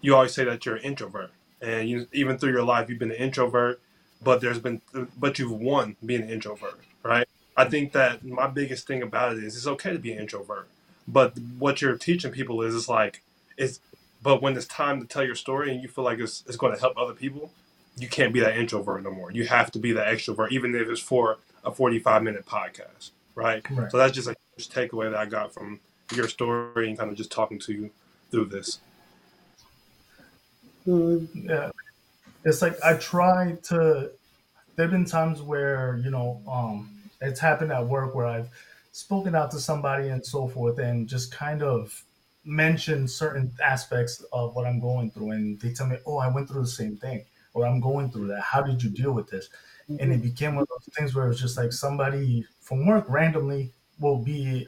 you 0.00 0.16
always 0.16 0.34
say 0.34 0.44
that 0.44 0.66
you're 0.66 0.76
an 0.76 0.82
introvert, 0.82 1.30
and 1.60 1.88
you 1.88 2.06
even 2.12 2.38
through 2.38 2.52
your 2.52 2.62
life 2.62 2.88
you've 2.88 2.98
been 2.98 3.10
an 3.10 3.16
introvert, 3.16 3.80
but 4.22 4.40
there's 4.40 4.58
been, 4.58 4.80
but 5.18 5.38
you've 5.38 5.52
won 5.52 5.96
being 6.04 6.22
an 6.22 6.30
introvert, 6.30 6.80
right? 7.02 7.28
I 7.56 7.64
think 7.64 7.92
that 7.92 8.24
my 8.24 8.46
biggest 8.46 8.86
thing 8.86 9.02
about 9.02 9.36
it 9.36 9.44
is 9.44 9.56
it's 9.56 9.66
okay 9.66 9.92
to 9.92 9.98
be 9.98 10.12
an 10.12 10.18
introvert, 10.18 10.68
but 11.08 11.38
what 11.58 11.80
you're 11.80 11.96
teaching 11.96 12.32
people 12.32 12.62
is 12.62 12.74
it's 12.74 12.88
like 12.88 13.22
it's. 13.56 13.80
But 14.22 14.42
when 14.42 14.56
it's 14.56 14.66
time 14.66 15.00
to 15.00 15.06
tell 15.06 15.22
your 15.22 15.36
story 15.36 15.70
and 15.70 15.80
you 15.80 15.88
feel 15.88 16.02
like 16.02 16.18
it's, 16.18 16.42
it's 16.48 16.56
going 16.56 16.74
to 16.74 16.80
help 16.80 16.96
other 16.96 17.12
people, 17.12 17.52
you 17.96 18.08
can't 18.08 18.32
be 18.32 18.40
that 18.40 18.56
introvert 18.56 19.04
no 19.04 19.10
more. 19.12 19.30
You 19.30 19.46
have 19.46 19.70
to 19.72 19.78
be 19.78 19.92
that 19.92 20.08
extrovert, 20.08 20.50
even 20.50 20.74
if 20.74 20.88
it's 20.88 21.00
for 21.00 21.38
a 21.64 21.70
45 21.70 22.24
minute 22.24 22.44
podcast, 22.44 23.10
right? 23.36 23.62
right. 23.70 23.90
So 23.90 23.98
that's 23.98 24.12
just 24.12 24.26
a 24.26 24.34
huge 24.56 24.68
takeaway 24.68 25.10
that 25.10 25.18
I 25.20 25.26
got 25.26 25.54
from 25.54 25.78
your 26.14 26.28
story 26.28 26.88
and 26.88 26.98
kind 26.98 27.10
of 27.10 27.16
just 27.16 27.30
talking 27.30 27.58
to 27.60 27.72
you 27.72 27.90
through 28.30 28.46
this? 28.46 28.80
Mm-hmm. 30.86 31.48
Yeah, 31.48 31.70
it's 32.44 32.62
like 32.62 32.76
I 32.84 32.94
try 32.96 33.56
to. 33.64 34.10
There've 34.76 34.90
been 34.90 35.04
times 35.06 35.42
where 35.42 36.00
you 36.04 36.10
know 36.10 36.42
um, 36.48 36.90
it's 37.20 37.40
happened 37.40 37.72
at 37.72 37.86
work 37.86 38.14
where 38.14 38.26
I've 38.26 38.50
spoken 38.92 39.34
out 39.34 39.50
to 39.52 39.60
somebody 39.60 40.08
and 40.08 40.24
so 40.24 40.48
forth, 40.48 40.78
and 40.78 41.08
just 41.08 41.32
kind 41.32 41.62
of 41.62 42.02
mention 42.44 43.08
certain 43.08 43.52
aspects 43.64 44.24
of 44.32 44.54
what 44.54 44.66
I'm 44.66 44.80
going 44.80 45.10
through, 45.10 45.32
and 45.32 45.60
they 45.60 45.72
tell 45.72 45.86
me, 45.86 45.98
"Oh, 46.06 46.18
I 46.18 46.28
went 46.28 46.48
through 46.48 46.62
the 46.62 46.68
same 46.68 46.96
thing," 46.96 47.24
or 47.54 47.66
"I'm 47.66 47.80
going 47.80 48.10
through 48.10 48.28
that. 48.28 48.42
How 48.42 48.62
did 48.62 48.82
you 48.82 48.90
deal 48.90 49.12
with 49.12 49.28
this?" 49.28 49.48
Mm-hmm. 49.90 50.02
And 50.02 50.12
it 50.12 50.22
became 50.22 50.54
one 50.56 50.62
of 50.62 50.68
those 50.68 50.94
things 50.94 51.14
where 51.14 51.26
it 51.26 51.28
was 51.28 51.40
just 51.40 51.56
like 51.56 51.72
somebody 51.72 52.46
from 52.60 52.86
work 52.86 53.06
randomly 53.08 53.72
will 54.00 54.18
be 54.18 54.66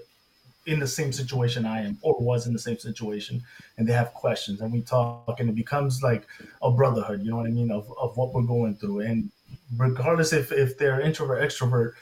in 0.68 0.78
the 0.78 0.86
same 0.86 1.12
situation 1.12 1.64
I 1.64 1.82
am 1.82 1.98
or 2.02 2.14
was 2.20 2.46
in 2.46 2.52
the 2.52 2.58
same 2.58 2.78
situation 2.78 3.42
and 3.76 3.88
they 3.88 3.92
have 3.94 4.12
questions 4.12 4.60
and 4.60 4.70
we 4.70 4.82
talk 4.82 5.40
and 5.40 5.48
it 5.48 5.54
becomes 5.54 6.02
like 6.02 6.26
a 6.62 6.70
brotherhood, 6.70 7.22
you 7.22 7.30
know 7.30 7.38
what 7.38 7.46
I 7.46 7.50
mean, 7.50 7.70
of, 7.70 7.90
of 7.98 8.16
what 8.16 8.34
we're 8.34 8.42
going 8.42 8.76
through. 8.76 9.00
And 9.00 9.30
regardless 9.76 10.32
if, 10.34 10.52
if 10.52 10.76
they're 10.76 11.00
introvert, 11.00 11.40
extrovert, 11.40 11.92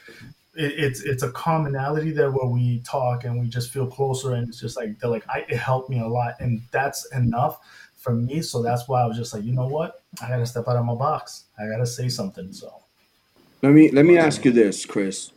it, 0.53 0.73
it's 0.77 1.01
it's 1.01 1.23
a 1.23 1.31
commonality 1.31 2.11
there 2.11 2.31
where 2.31 2.47
we 2.47 2.79
talk 2.79 3.23
and 3.23 3.39
we 3.39 3.47
just 3.47 3.71
feel 3.71 3.87
closer 3.87 4.33
and 4.33 4.49
it's 4.49 4.59
just 4.59 4.75
like 4.75 4.99
they're 4.99 5.09
like 5.09 5.23
I, 5.29 5.45
it 5.47 5.57
helped 5.57 5.89
me 5.89 6.01
a 6.01 6.07
lot 6.07 6.33
and 6.39 6.61
that's 6.71 7.09
enough 7.13 7.59
for 7.95 8.13
me. 8.13 8.41
So 8.41 8.61
that's 8.61 8.87
why 8.87 9.01
I 9.01 9.05
was 9.05 9.17
just 9.17 9.33
like, 9.33 9.43
you 9.43 9.53
know 9.53 9.67
what? 9.67 10.01
I 10.21 10.27
gotta 10.27 10.45
step 10.45 10.67
out 10.67 10.75
of 10.75 10.85
my 10.85 10.95
box. 10.95 11.45
I 11.57 11.67
gotta 11.67 11.85
say 11.85 12.09
something. 12.09 12.51
So 12.51 12.73
let 13.61 13.71
me 13.71 13.91
let 13.91 14.05
me 14.05 14.17
ask 14.17 14.43
you 14.43 14.51
this, 14.51 14.85
Chris. 14.85 15.31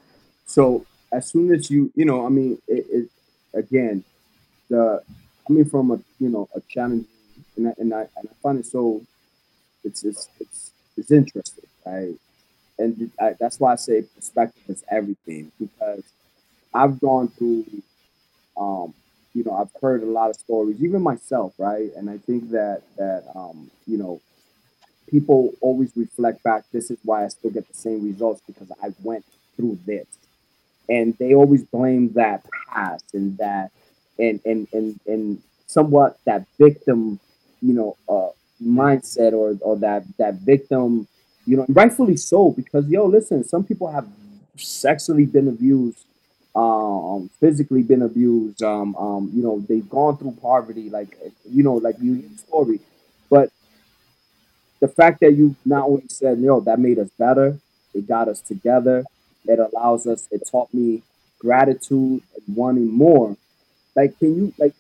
So 0.47 0.85
as 1.13 1.29
soon 1.29 1.55
as 1.55 1.71
you 1.71 1.93
you 1.95 2.05
know, 2.05 2.27
I 2.27 2.29
mean, 2.29 2.59
it, 2.67 2.87
it 2.91 3.11
again, 3.55 4.05
the 4.69 5.03
coming 5.47 5.65
from 5.65 5.91
a 5.93 6.01
you 6.19 6.29
know 6.29 6.49
a 6.55 6.61
challenge, 6.69 7.07
and 7.57 7.69
I, 7.69 7.75
and 7.79 7.95
I 7.95 8.01
and 8.17 8.29
I 8.31 8.35
find 8.43 8.59
it 8.59 8.67
so 8.67 9.03
it's 9.85 10.05
it's 10.05 10.29
it's, 10.41 10.71
it's 10.97 11.11
interesting, 11.11 11.67
right? 11.87 12.15
And 12.79 13.11
I, 13.21 13.35
that's 13.39 13.61
why 13.61 13.73
I 13.73 13.77
say 13.77 14.03
perspective 14.03 14.63
is 14.69 14.85
everything 14.91 15.53
because 15.61 16.03
I've 16.75 17.01
gone 17.01 17.29
through, 17.29 17.67
um, 18.57 18.95
you 19.35 19.45
know, 19.45 19.55
I've 19.55 19.71
heard 19.81 20.03
a 20.03 20.07
lot 20.07 20.31
of 20.31 20.37
stories, 20.37 20.83
even 20.83 21.03
myself, 21.03 21.55
right? 21.59 21.91
And 21.97 22.11
I 22.11 22.19
think 22.19 22.51
that 22.51 22.83
that 22.97 23.25
um, 23.35 23.71
you 23.87 23.99
know, 23.99 24.21
people 25.09 25.53
always 25.61 25.93
reflect 25.97 26.43
back. 26.43 26.65
This 26.73 26.91
is 26.91 26.99
why 27.05 27.25
I 27.25 27.29
still 27.29 27.51
get 27.51 27.69
the 27.69 27.75
same 27.75 28.05
results 28.05 28.43
because 28.47 28.71
I 28.83 28.91
went 29.03 29.25
through 29.57 29.79
this 29.87 30.07
and 30.91 31.17
they 31.19 31.35
always 31.35 31.65
blame 31.65 32.13
that 32.15 32.45
past 32.69 33.15
and 33.15 33.39
that 33.39 33.71
and 34.19 34.41
and 34.45 34.69
and 34.75 35.01
and 35.07 35.43
somewhat 35.67 36.19
that 36.27 36.47
victim, 36.59 37.21
you 37.63 37.75
know, 37.75 37.97
uh, 38.09 38.31
mindset 38.63 39.33
or 39.33 39.57
or 39.63 39.77
that 39.79 40.05
that 40.19 40.35
victim, 40.35 41.09
you 41.47 41.57
know, 41.57 41.67
rightfully 41.71 42.17
so 42.17 42.51
because 42.51 42.89
yo, 42.89 43.07
listen, 43.07 43.45
some 43.45 43.65
people 43.65 43.91
have 43.91 44.07
sexually 44.57 45.27
been 45.27 45.49
abused, 45.49 46.05
um, 46.57 47.31
physically 47.41 47.83
been 47.83 48.03
abused, 48.03 48.63
um, 48.63 48.97
um, 48.97 49.31
you 49.35 49.43
know, 49.43 49.65
they've 49.69 49.89
gone 49.89 50.17
through 50.19 50.37
poverty, 50.43 50.91
like 50.91 51.17
you 51.49 51.63
know, 51.63 51.75
like 51.75 51.97
you 52.01 52.29
story, 52.37 52.81
but 53.31 53.51
the 54.81 54.89
fact 54.89 55.21
that 55.21 55.33
you 55.33 55.55
not 55.65 55.85
only 55.87 56.09
said, 56.09 56.39
yo, 56.41 56.61
that 56.61 56.79
made 56.81 56.99
us 56.99 57.11
better, 57.19 57.59
it 57.95 58.09
got 58.09 58.29
us 58.29 58.41
together, 58.41 59.05
it 59.47 59.59
allows 59.59 60.07
us, 60.07 60.29
it 60.31 60.49
taught 60.51 60.73
me 60.73 61.03
gratitude 61.39 62.23
and 62.35 62.57
wanting 62.57 62.93
more. 62.93 63.37
Like, 63.97 64.19
can 64.19 64.37
you, 64.37 64.55
like, 64.59 64.75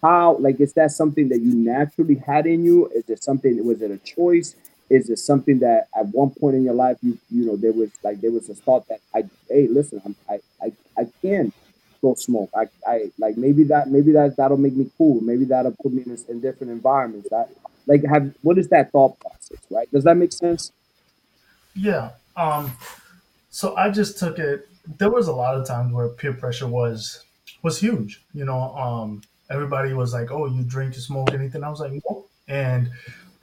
how, 0.00 0.36
like, 0.38 0.60
is 0.60 0.72
that 0.74 0.90
something 0.90 1.28
that 1.28 1.40
you 1.40 1.54
naturally 1.54 2.16
had 2.16 2.46
in 2.46 2.64
you? 2.64 2.88
Is 2.88 3.08
it 3.08 3.22
something, 3.22 3.64
was 3.64 3.82
it 3.82 3.90
a 3.90 3.98
choice? 3.98 4.54
Is 4.90 5.08
it 5.08 5.18
something 5.18 5.60
that 5.60 5.88
at 5.96 6.06
one 6.08 6.30
point 6.30 6.56
in 6.56 6.64
your 6.64 6.74
life, 6.74 6.98
you, 7.02 7.18
you 7.30 7.46
know, 7.46 7.56
there 7.56 7.72
was 7.72 7.90
like, 8.02 8.20
there 8.20 8.30
was 8.30 8.48
a 8.48 8.54
thought 8.54 8.86
that 8.88 9.00
I, 9.14 9.24
hey, 9.48 9.68
listen, 9.68 10.02
I'm, 10.04 10.16
I, 10.28 10.40
I, 10.60 10.72
I 10.98 11.06
can 11.22 11.52
go 12.00 12.14
smoke. 12.14 12.50
I, 12.54 12.68
I, 12.86 13.12
like, 13.18 13.36
maybe 13.36 13.64
that, 13.64 13.88
maybe 13.88 14.12
that, 14.12 14.36
that'll 14.36 14.56
make 14.56 14.74
me 14.74 14.90
cool. 14.98 15.20
Maybe 15.20 15.44
that'll 15.44 15.76
put 15.80 15.92
me 15.92 16.02
in, 16.04 16.18
in 16.28 16.40
different 16.40 16.72
environments. 16.72 17.28
That, 17.30 17.50
like, 17.86 18.04
have, 18.04 18.34
what 18.42 18.58
is 18.58 18.68
that 18.68 18.90
thought 18.90 19.18
process, 19.20 19.58
right? 19.70 19.90
Does 19.90 20.04
that 20.04 20.16
make 20.16 20.32
sense? 20.32 20.72
Yeah. 21.74 22.10
Um, 22.36 22.72
so 23.52 23.76
I 23.76 23.90
just 23.90 24.18
took 24.18 24.38
it. 24.38 24.66
There 24.98 25.10
was 25.10 25.28
a 25.28 25.32
lot 25.32 25.56
of 25.56 25.66
times 25.66 25.92
where 25.92 26.08
peer 26.08 26.32
pressure 26.32 26.66
was 26.66 27.24
was 27.62 27.78
huge. 27.78 28.24
You 28.32 28.46
know, 28.46 28.74
um, 28.74 29.22
everybody 29.50 29.92
was 29.92 30.14
like, 30.14 30.32
"Oh, 30.32 30.46
you 30.46 30.64
drink, 30.64 30.94
you 30.94 31.02
smoke, 31.02 31.32
anything?" 31.32 31.62
I 31.62 31.68
was 31.68 31.78
like, 31.78 31.92
"Nope." 31.92 32.30
And 32.48 32.90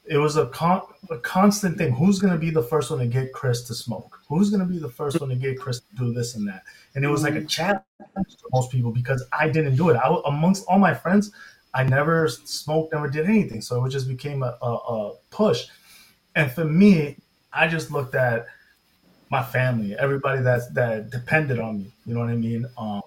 it 0.05 0.17
was 0.17 0.35
a, 0.37 0.47
con- 0.47 0.81
a 1.11 1.17
constant 1.19 1.77
thing. 1.77 1.93
Who's 1.93 2.17
going 2.17 2.33
to 2.33 2.39
be 2.39 2.49
the 2.49 2.63
first 2.63 2.89
one 2.89 2.99
to 2.99 3.05
get 3.05 3.31
Chris 3.31 3.61
to 3.67 3.75
smoke? 3.75 4.19
Who's 4.27 4.49
going 4.49 4.61
to 4.61 4.65
be 4.65 4.79
the 4.79 4.89
first 4.89 5.21
one 5.21 5.29
to 5.29 5.35
get 5.35 5.59
Chris 5.59 5.81
to 5.81 5.95
do 5.95 6.11
this 6.11 6.33
and 6.33 6.47
that? 6.47 6.63
And 6.95 7.05
it 7.05 7.09
was 7.09 7.21
like 7.21 7.35
a 7.35 7.45
challenge 7.45 7.83
to 8.15 8.47
most 8.51 8.71
people 8.71 8.91
because 8.91 9.23
I 9.31 9.47
didn't 9.47 9.75
do 9.75 9.89
it. 9.89 9.95
I, 9.95 10.19
amongst 10.25 10.65
all 10.67 10.79
my 10.79 10.95
friends, 10.95 11.31
I 11.75 11.83
never 11.83 12.27
smoked, 12.27 12.91
never 12.91 13.07
did 13.07 13.29
anything. 13.29 13.61
So 13.61 13.85
it 13.85 13.91
just 13.91 14.07
became 14.07 14.41
a, 14.41 14.57
a, 14.63 14.73
a 14.73 15.15
push. 15.29 15.67
And 16.35 16.51
for 16.51 16.65
me, 16.65 17.17
I 17.53 17.67
just 17.67 17.91
looked 17.91 18.15
at 18.15 18.47
my 19.29 19.43
family, 19.43 19.95
everybody 19.97 20.41
that's 20.41 20.67
that 20.71 21.09
depended 21.09 21.59
on 21.59 21.79
me. 21.79 21.91
You 22.05 22.13
know 22.13 22.21
what 22.21 22.29
I 22.29 22.35
mean? 22.35 22.65
Um, 22.77 23.01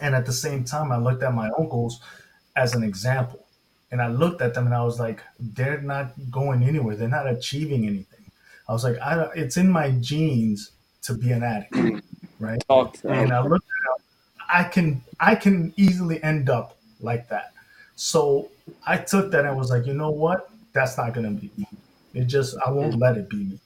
and 0.00 0.14
at 0.14 0.26
the 0.26 0.32
same 0.32 0.64
time, 0.64 0.92
I 0.92 0.96
looked 0.96 1.22
at 1.22 1.34
my 1.34 1.50
uncles 1.58 2.00
as 2.56 2.74
an 2.74 2.82
example, 2.82 3.44
and 3.90 4.00
I 4.00 4.08
looked 4.08 4.42
at 4.42 4.54
them 4.54 4.66
and 4.66 4.74
I 4.74 4.82
was 4.84 4.98
like, 4.98 5.20
they're 5.38 5.80
not 5.80 6.12
going 6.30 6.62
anywhere. 6.62 6.96
They're 6.96 7.08
not 7.08 7.28
achieving 7.28 7.86
anything. 7.86 8.30
I 8.68 8.72
was 8.72 8.84
like, 8.84 8.98
I 8.98 9.28
it's 9.34 9.56
in 9.56 9.70
my 9.70 9.90
genes 9.92 10.70
to 11.02 11.14
be 11.14 11.32
an 11.32 11.42
addict, 11.42 11.74
right? 12.38 12.62
And 13.04 13.32
I 13.32 13.40
looked 13.42 13.66
at 13.66 13.84
I 14.54 14.64
can 14.64 15.02
I 15.18 15.34
can 15.34 15.72
easily 15.76 16.22
end 16.22 16.48
up 16.48 16.76
like 17.00 17.28
that. 17.28 17.52
So 17.96 18.50
I 18.86 18.98
took 18.98 19.30
that 19.32 19.44
and 19.44 19.56
was 19.56 19.70
like, 19.70 19.86
you 19.86 19.94
know 19.94 20.10
what? 20.10 20.50
That's 20.72 20.96
not 20.96 21.12
gonna 21.12 21.30
be 21.30 21.50
me. 21.56 21.66
It 22.14 22.24
just 22.26 22.56
I 22.64 22.70
won't 22.70 22.98
let 22.98 23.16
it 23.16 23.28
be 23.28 23.36
me. 23.36 23.60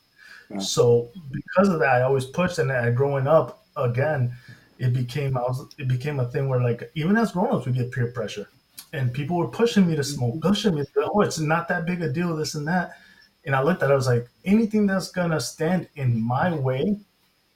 So 0.60 1.10
because 1.30 1.68
of 1.68 1.78
that, 1.80 1.96
I 1.96 2.02
always 2.02 2.24
pushed, 2.24 2.58
and 2.58 2.96
growing 2.96 3.26
up 3.26 3.66
again, 3.76 4.32
it 4.78 4.92
became 4.92 5.36
I 5.36 5.42
was 5.42 5.66
it 5.78 5.88
became 5.88 6.20
a 6.20 6.24
thing 6.24 6.48
where 6.48 6.60
like 6.60 6.90
even 6.94 7.16
as 7.16 7.32
grown-ups 7.32 7.66
we 7.66 7.72
get 7.72 7.92
peer 7.92 8.06
pressure, 8.12 8.48
and 8.92 9.12
people 9.12 9.36
were 9.36 9.48
pushing 9.48 9.86
me 9.86 9.94
to 9.96 10.04
smoke, 10.04 10.34
mm-hmm. 10.34 10.48
pushing 10.48 10.74
me. 10.74 10.84
To, 10.84 11.10
oh, 11.12 11.20
it's 11.20 11.38
not 11.38 11.68
that 11.68 11.84
big 11.84 12.00
a 12.00 12.12
deal, 12.12 12.34
this 12.34 12.54
and 12.54 12.66
that. 12.66 12.96
And 13.44 13.54
I 13.54 13.62
looked 13.62 13.82
at 13.82 13.90
it, 13.90 13.92
I 13.92 13.96
was 13.96 14.06
like, 14.06 14.28
anything 14.44 14.86
that's 14.86 15.10
gonna 15.10 15.40
stand 15.40 15.88
in 15.96 16.20
my 16.20 16.54
way 16.54 16.98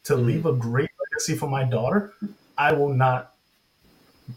to 0.05 0.13
mm-hmm. 0.15 0.27
leave 0.27 0.47
a 0.47 0.53
great 0.53 0.91
legacy 1.01 1.37
for 1.37 1.49
my 1.49 1.65
daughter, 1.65 2.13
I 2.59 2.73
will 2.73 2.93
not 2.93 3.35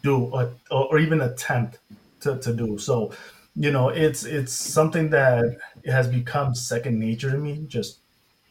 do 0.01 0.33
a, 0.33 0.49
or 0.71 0.97
even 0.97 1.21
attempt 1.21 1.77
to, 2.21 2.37
to 2.39 2.53
do. 2.53 2.77
So, 2.77 3.13
you 3.55 3.71
know, 3.71 3.89
it's 3.89 4.25
it's 4.25 4.51
something 4.51 5.09
that 5.11 5.57
has 5.85 6.07
become 6.07 6.55
second 6.55 6.99
nature 6.99 7.31
to 7.31 7.37
me. 7.37 7.65
Just 7.67 7.99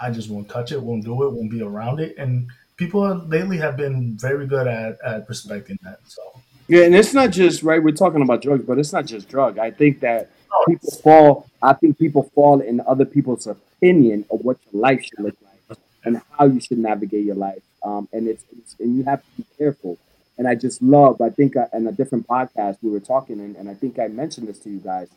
I 0.05 0.11
just 0.11 0.29
won't 0.29 0.49
touch 0.49 0.71
it, 0.73 0.81
won't 0.81 1.05
do 1.05 1.25
it, 1.25 1.33
won't 1.33 1.51
be 1.51 1.63
around 1.63 1.99
it. 2.01 2.15
And 2.19 2.49
people 2.77 3.03
lately 3.27 3.57
have 3.59 3.77
been 3.77 4.17
very 4.19 4.47
good 4.47 4.67
at, 4.67 4.99
at 5.05 5.29
respecting 5.29 5.79
that. 5.83 6.01
So 6.07 6.23
yeah, 6.69 6.85
and 6.85 6.95
it's 6.95 7.15
not 7.15 7.31
just 7.31 7.63
right. 7.63 7.83
We're 7.83 7.93
talking 7.93 8.23
about 8.23 8.43
drugs, 8.43 8.65
but 8.65 8.79
it's 8.79 8.93
not 8.93 9.07
just 9.07 9.29
drug. 9.29 9.59
I 9.59 9.71
think 9.71 10.01
that 10.01 10.31
people 10.67 10.91
fall. 10.91 11.47
I 11.63 11.73
think 11.75 11.99
people 11.99 12.31
fall 12.35 12.61
in 12.61 12.81
other 12.87 13.05
people's 13.05 13.47
opinion 13.47 14.25
of 14.31 14.41
what 14.41 14.59
your 14.71 14.83
life 14.83 15.03
should 15.05 15.21
look 15.21 15.37
like 15.43 15.79
and 16.05 16.21
how 16.37 16.47
you 16.47 16.61
should 16.61 16.79
navigate 16.79 17.25
your 17.25 17.35
life. 17.35 17.63
Um, 17.83 18.09
and 18.13 18.29
it's, 18.29 18.45
it's 18.57 18.77
and 18.81 18.97
you 18.97 19.05
have 19.05 19.23
to 19.23 19.31
be 19.39 19.45
careful. 19.59 19.99
And 20.37 20.49
I 20.49 20.55
just 20.55 20.83
love. 20.83 21.21
I 21.21 21.31
think 21.31 21.57
uh, 21.57 21.67
in 21.73 21.87
a 21.87 21.93
different 21.93 22.27
podcast 22.27 22.79
we 22.83 22.91
were 22.91 23.01
talking, 23.01 23.41
and, 23.41 23.57
and 23.57 23.69
I 23.69 23.75
think 23.75 23.99
I 23.99 24.09
mentioned 24.09 24.49
this 24.49 24.59
to 24.61 24.71
you 24.71 24.81
guys. 24.81 25.09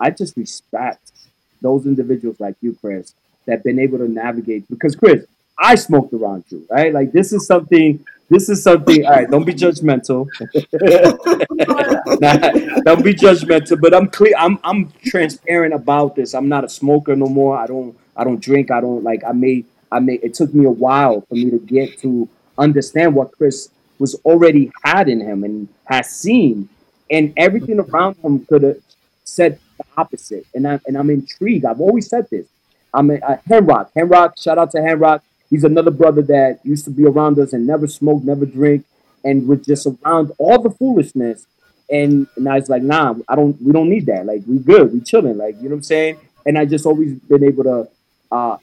I 0.00 0.10
just 0.10 0.36
respect 0.36 1.12
those 1.60 1.86
individuals 1.86 2.40
like 2.40 2.56
you, 2.60 2.76
Chris, 2.80 3.14
that 3.46 3.64
been 3.64 3.78
able 3.78 3.98
to 3.98 4.08
navigate 4.08 4.68
because 4.68 4.96
Chris, 4.96 5.26
I 5.58 5.74
smoked 5.74 6.12
around 6.12 6.44
you, 6.48 6.66
right? 6.70 6.92
Like 6.92 7.12
this 7.12 7.32
is 7.32 7.46
something. 7.46 8.04
This 8.30 8.48
is 8.48 8.62
something. 8.62 9.04
All 9.04 9.12
right, 9.12 9.30
don't 9.30 9.44
be 9.44 9.52
judgmental. 9.52 10.26
nah, 12.20 12.38
don't 12.82 13.04
be 13.04 13.14
judgmental. 13.14 13.80
But 13.80 13.94
I'm 13.94 14.08
clear. 14.08 14.32
I'm 14.38 14.58
I'm 14.64 14.90
transparent 15.04 15.74
about 15.74 16.16
this. 16.16 16.34
I'm 16.34 16.48
not 16.48 16.64
a 16.64 16.68
smoker 16.68 17.14
no 17.14 17.26
more. 17.26 17.56
I 17.56 17.66
don't 17.66 17.96
I 18.16 18.24
don't 18.24 18.40
drink. 18.40 18.70
I 18.70 18.80
don't 18.80 19.04
like. 19.04 19.22
I 19.24 19.32
made 19.32 19.66
I 19.92 20.00
made. 20.00 20.20
It 20.22 20.34
took 20.34 20.54
me 20.54 20.64
a 20.64 20.70
while 20.70 21.20
for 21.22 21.34
me 21.34 21.50
to 21.50 21.58
get 21.58 21.98
to 22.00 22.28
understand 22.58 23.14
what 23.14 23.32
Chris 23.32 23.68
was 23.98 24.14
already 24.24 24.72
had 24.82 25.08
in 25.08 25.20
him 25.20 25.44
and 25.44 25.68
has 25.84 26.10
seen, 26.10 26.68
and 27.10 27.32
everything 27.36 27.78
around 27.78 28.16
him 28.16 28.44
could 28.46 28.62
have 28.62 28.78
said 29.24 29.58
the 29.78 29.84
opposite. 29.96 30.46
And 30.54 30.66
I 30.66 30.80
and 30.86 30.96
I'm 30.96 31.10
intrigued. 31.10 31.64
I've 31.64 31.80
always 31.80 32.08
said 32.08 32.28
this. 32.30 32.46
I'm 32.94 33.10
a, 33.10 33.14
uh, 33.14 33.36
Henrock. 33.48 33.90
Henrock, 33.94 34.40
shout 34.40 34.56
out 34.56 34.70
to 34.70 34.78
Henrock. 34.78 35.20
He's 35.50 35.64
another 35.64 35.90
brother 35.90 36.22
that 36.22 36.60
used 36.64 36.84
to 36.84 36.90
be 36.90 37.04
around 37.04 37.38
us 37.38 37.52
and 37.52 37.66
never 37.66 37.86
smoked, 37.86 38.24
never 38.24 38.46
drink, 38.46 38.86
and 39.24 39.46
was 39.46 39.66
just 39.66 39.86
around 39.86 40.32
all 40.38 40.62
the 40.62 40.70
foolishness. 40.70 41.46
And 41.90 42.26
now 42.36 42.56
it's 42.56 42.68
like, 42.68 42.82
nah, 42.82 43.14
I 43.28 43.36
don't. 43.36 43.60
We 43.60 43.72
don't 43.72 43.90
need 43.90 44.06
that. 44.06 44.24
Like 44.24 44.42
we 44.46 44.58
good. 44.58 44.92
We 44.92 45.00
chilling. 45.00 45.36
Like 45.36 45.56
you 45.56 45.64
know 45.64 45.70
what 45.70 45.76
I'm 45.76 45.82
saying. 45.82 46.18
And 46.46 46.56
I 46.56 46.64
just 46.64 46.86
always 46.86 47.14
been 47.14 47.44
able 47.44 47.64
to 47.64 47.88
uh, 48.32 48.56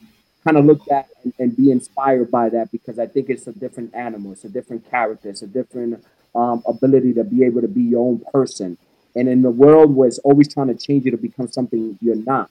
kind 0.43 0.57
of 0.57 0.65
look 0.65 0.89
at 0.91 1.07
and, 1.23 1.33
and, 1.39 1.55
be 1.55 1.71
inspired 1.71 2.31
by 2.31 2.49
that 2.49 2.71
because 2.71 2.99
I 2.99 3.07
think 3.07 3.29
it's 3.29 3.47
a 3.47 3.51
different 3.51 3.93
animal. 3.93 4.31
It's 4.31 4.43
a 4.43 4.49
different 4.49 4.89
character. 4.89 5.29
It's 5.29 5.41
a 5.41 5.47
different 5.47 6.03
um, 6.35 6.63
ability 6.65 7.13
to 7.13 7.23
be 7.23 7.43
able 7.43 7.61
to 7.61 7.67
be 7.67 7.81
your 7.81 8.07
own 8.07 8.23
person. 8.31 8.77
And 9.15 9.27
in 9.27 9.41
the 9.41 9.51
world 9.51 9.95
where 9.95 10.07
it's 10.07 10.19
always 10.19 10.51
trying 10.51 10.67
to 10.67 10.75
change 10.75 11.05
you 11.05 11.11
to 11.11 11.17
become 11.17 11.47
something 11.47 11.97
you're 12.01 12.15
not, 12.15 12.49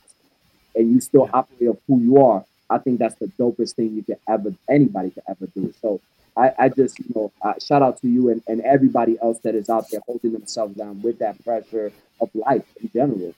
and 0.75 0.93
you 0.93 1.01
still 1.01 1.29
operate 1.33 1.69
of 1.69 1.79
who 1.87 2.01
you 2.01 2.25
are, 2.25 2.45
I 2.69 2.79
think 2.79 2.99
that's 2.99 3.17
the 3.17 3.27
dopest 3.27 3.75
thing 3.75 3.95
you 3.95 4.03
could 4.03 4.19
ever 4.29 4.55
anybody 4.69 5.11
could 5.11 5.25
ever 5.29 5.47
do. 5.55 5.75
So 5.81 6.01
I, 6.37 6.53
I 6.59 6.69
just 6.69 6.99
you 6.99 7.07
know 7.15 7.33
uh, 7.43 7.55
shout 7.61 7.83
out 7.83 8.01
to 8.03 8.09
you 8.09 8.31
and, 8.31 8.43
and 8.47 8.61
everybody 8.63 9.19
else 9.21 9.39
that 9.41 9.55
is 9.55 9.69
out 9.69 9.91
there 9.91 10.01
holding 10.07 10.33
themselves 10.33 10.77
down 10.77 11.03
with 11.03 11.19
that 11.19 11.43
pressure 11.45 11.93
of 12.21 12.31
life 12.35 12.65
in 12.81 12.91
general. 12.93 13.35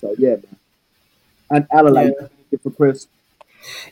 So 0.00 0.14
yeah, 0.18 0.30
man. 0.30 0.56
And 1.50 1.66
Ella, 1.70 1.88
like 1.90 2.14
yeah. 2.50 2.58
for 2.62 2.70
Chris. 2.70 3.06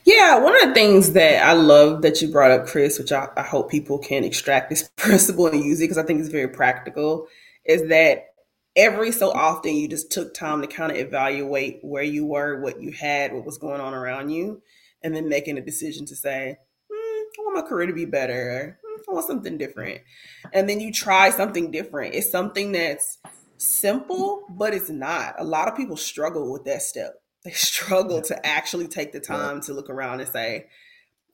Yeah, 0.05 0.39
one 0.39 0.55
of 0.55 0.69
the 0.69 0.75
things 0.75 1.13
that 1.13 1.45
I 1.45 1.53
love 1.53 2.03
that 2.03 2.21
you 2.21 2.31
brought 2.31 2.51
up, 2.51 2.67
Chris, 2.67 2.99
which 2.99 3.13
I, 3.13 3.29
I 3.37 3.43
hope 3.43 3.71
people 3.71 3.99
can 3.99 4.23
extract 4.23 4.71
this 4.71 4.89
principle 4.97 5.47
and 5.47 5.65
use 5.65 5.81
it 5.81 5.85
because 5.85 5.99
I 5.99 6.05
think 6.05 6.21
it's 6.21 6.29
very 6.29 6.49
practical, 6.49 7.29
is 7.65 7.89
that 7.89 8.34
every 8.77 9.13
so 9.13 9.31
often 9.31 9.75
you 9.75 9.89
just 9.89 10.11
took 10.11 10.35
time 10.35 10.61
to 10.61 10.67
kind 10.67 10.91
of 10.91 10.99
evaluate 10.99 11.79
where 11.83 12.03
you 12.03 12.27
were, 12.27 12.61
what 12.61 12.81
you 12.81 12.93
had, 12.93 13.33
what 13.33 13.45
was 13.45 13.59
going 13.59 13.81
on 13.81 13.95
around 13.95 14.31
you, 14.31 14.63
and 15.03 15.15
then 15.15 15.29
making 15.29 15.59
a 15.59 15.65
decision 15.65 16.07
to 16.07 16.17
say, 16.17 16.57
mm, 16.91 16.95
I 16.95 17.43
want 17.43 17.57
my 17.57 17.69
career 17.69 17.87
to 17.87 17.93
be 17.93 18.05
better. 18.05 18.79
Mm, 18.85 19.03
I 19.09 19.13
want 19.13 19.27
something 19.27 19.59
different. 19.59 20.01
And 20.53 20.69
then 20.69 20.81
you 20.81 20.93
try 20.93 21.31
something 21.31 21.71
different. 21.71 22.15
It's 22.15 22.31
something 22.31 22.73
that's 22.73 23.19
simple, 23.59 24.45
but 24.51 24.75
it's 24.75 24.91
not. 24.91 25.35
A 25.39 25.45
lot 25.45 25.69
of 25.69 25.77
people 25.77 25.97
struggle 25.97 26.53
with 26.53 26.65
that 26.65 26.83
step. 26.83 27.15
They 27.45 27.51
struggle 27.53 28.23
to 28.23 28.47
actually 28.47 28.89
take 28.89 29.13
the 29.13 29.21
time 29.21 29.61
to 29.63 29.75
look 29.75 29.91
around 29.91 30.21
and 30.21 30.29
say, 30.29 30.67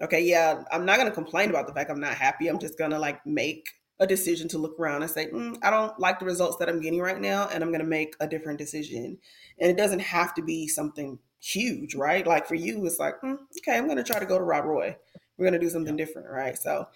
okay, 0.02 0.22
yeah, 0.22 0.62
I'm 0.72 0.84
not 0.84 0.96
going 0.96 1.08
to 1.08 1.14
complain 1.14 1.50
about 1.50 1.66
the 1.66 1.74
fact 1.74 1.90
I'm 1.90 2.00
not 2.00 2.14
happy. 2.14 2.48
I'm 2.48 2.58
just 2.58 2.78
going 2.78 2.90
to 2.90 2.98
like 2.98 3.24
make 3.26 3.66
a 4.00 4.06
decision 4.06 4.48
to 4.48 4.58
look 4.58 4.80
around 4.80 5.02
and 5.02 5.10
say, 5.10 5.26
mm, 5.26 5.56
I 5.62 5.70
don't 5.70 5.98
like 6.00 6.18
the 6.18 6.24
results 6.24 6.56
that 6.56 6.68
I'm 6.68 6.80
getting 6.80 7.00
right 7.00 7.20
now, 7.20 7.48
and 7.52 7.62
I'm 7.62 7.68
going 7.70 7.80
to 7.80 7.86
make 7.86 8.16
a 8.18 8.26
different 8.26 8.58
decision. 8.58 9.18
And 9.58 9.70
it 9.70 9.76
doesn't 9.76 10.00
have 10.00 10.34
to 10.34 10.42
be 10.42 10.66
something 10.66 11.18
huge, 11.38 11.94
right? 11.94 12.26
Like 12.26 12.46
for 12.46 12.54
you, 12.54 12.84
it's 12.86 12.98
like, 12.98 13.20
mm, 13.20 13.36
okay, 13.58 13.76
I'm 13.76 13.84
going 13.84 13.98
to 13.98 14.04
try 14.04 14.18
to 14.18 14.26
go 14.26 14.38
to 14.38 14.44
Rob 14.44 14.64
Roy. 14.64 14.96
We're 15.36 15.44
going 15.44 15.60
to 15.60 15.64
do 15.64 15.70
something 15.70 15.96
different, 15.96 16.28
right? 16.30 16.56
So 16.56 16.88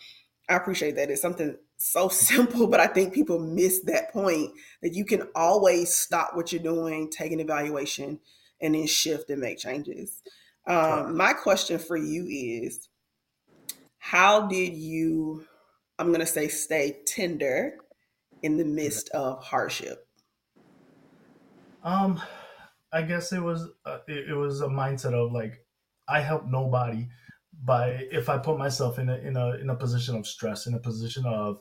I 0.48 0.56
appreciate 0.56 0.96
that. 0.96 1.10
It's 1.10 1.20
something 1.20 1.56
so 1.76 2.08
simple, 2.10 2.66
but 2.66 2.80
I 2.80 2.86
think 2.86 3.12
people 3.12 3.38
miss 3.38 3.80
that 3.80 4.10
point 4.10 4.52
that 4.82 4.94
you 4.94 5.04
can 5.04 5.28
always 5.34 5.94
stop 5.94 6.34
what 6.34 6.52
you're 6.52 6.62
doing, 6.62 7.10
take 7.10 7.32
an 7.32 7.40
evaluation, 7.40 8.18
and 8.62 8.74
then 8.74 8.86
shift 8.86 9.28
and 9.28 9.42
make 9.42 9.58
changes. 9.58 10.22
Um, 10.66 11.18
my 11.18 11.34
question 11.34 11.78
for 11.78 11.98
you 11.98 12.26
is 12.26 12.88
how 13.98 14.46
did 14.46 14.72
you 14.74 15.44
I'm 15.98 16.08
going 16.08 16.20
to 16.20 16.26
say 16.26 16.48
stay 16.48 16.98
tender 17.06 17.76
in 18.42 18.56
the 18.56 18.64
midst 18.64 19.08
of 19.10 19.42
hardship? 19.42 20.06
Um, 21.82 22.20
I 22.92 23.02
guess 23.02 23.32
it 23.32 23.42
was 23.42 23.68
uh, 23.84 23.98
it, 24.08 24.30
it, 24.30 24.34
was 24.34 24.60
a 24.60 24.68
mindset 24.68 25.12
of 25.12 25.32
like 25.32 25.64
I 26.08 26.20
help 26.20 26.46
nobody 26.46 27.08
by 27.62 28.06
if 28.10 28.28
I 28.28 28.38
put 28.38 28.58
myself 28.58 28.98
in 28.98 29.08
a 29.08 29.16
in 29.16 29.36
a 29.36 29.56
in 29.56 29.70
a 29.70 29.74
position 29.74 30.16
of 30.16 30.26
stress, 30.26 30.66
in 30.66 30.74
a 30.74 30.78
position 30.78 31.26
of 31.26 31.60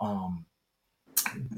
um, 0.00 0.46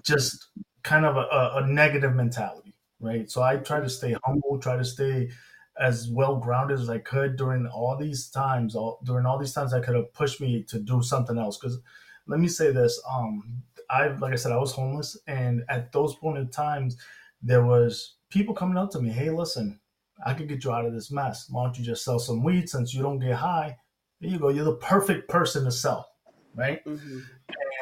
just 0.02 0.48
kind 0.82 1.04
of 1.04 1.16
a, 1.16 1.64
a 1.64 1.66
negative 1.66 2.14
mentality, 2.14 2.74
right? 3.00 3.30
So 3.30 3.42
I 3.42 3.56
try 3.56 3.80
to 3.80 3.88
stay 3.88 4.14
humble, 4.24 4.58
try 4.58 4.76
to 4.76 4.84
stay 4.84 5.30
as 5.78 6.08
well 6.08 6.36
grounded 6.36 6.80
as 6.80 6.88
I 6.88 6.98
could 6.98 7.36
during 7.36 7.66
all 7.66 7.96
these 7.98 8.30
times. 8.30 8.74
All 8.74 9.00
during 9.04 9.26
all 9.26 9.38
these 9.38 9.52
times, 9.52 9.74
I 9.74 9.80
could 9.80 9.94
have 9.94 10.12
pushed 10.14 10.40
me 10.40 10.64
to 10.68 10.78
do 10.78 11.02
something 11.02 11.38
else 11.38 11.58
because 11.58 11.78
let 12.26 12.40
me 12.40 12.48
say 12.48 12.72
this. 12.72 13.00
Um, 13.10 13.62
I 13.90 14.08
like 14.08 14.32
I 14.32 14.36
said, 14.36 14.52
I 14.52 14.58
was 14.58 14.72
homeless, 14.72 15.16
and 15.26 15.62
at 15.68 15.92
those 15.92 16.16
point 16.16 16.38
in 16.38 16.48
times, 16.48 16.96
there 17.42 17.64
was 17.64 18.16
people 18.30 18.54
coming 18.54 18.76
up 18.76 18.90
to 18.92 19.00
me. 19.00 19.10
Hey, 19.10 19.30
listen, 19.30 19.78
I 20.24 20.34
could 20.34 20.48
get 20.48 20.64
you 20.64 20.72
out 20.72 20.86
of 20.86 20.92
this 20.92 21.10
mess. 21.10 21.46
Why 21.50 21.64
don't 21.64 21.78
you 21.78 21.84
just 21.84 22.04
sell 22.04 22.18
some 22.18 22.42
weed 22.42 22.68
since 22.68 22.94
you 22.94 23.02
don't 23.02 23.18
get 23.18 23.34
high? 23.34 23.76
There 24.20 24.30
you 24.30 24.38
go. 24.38 24.48
You're 24.48 24.64
the 24.64 24.76
perfect 24.76 25.28
person 25.28 25.64
to 25.64 25.70
sell, 25.70 26.08
right? 26.54 26.84
Mm-hmm. 26.84 27.18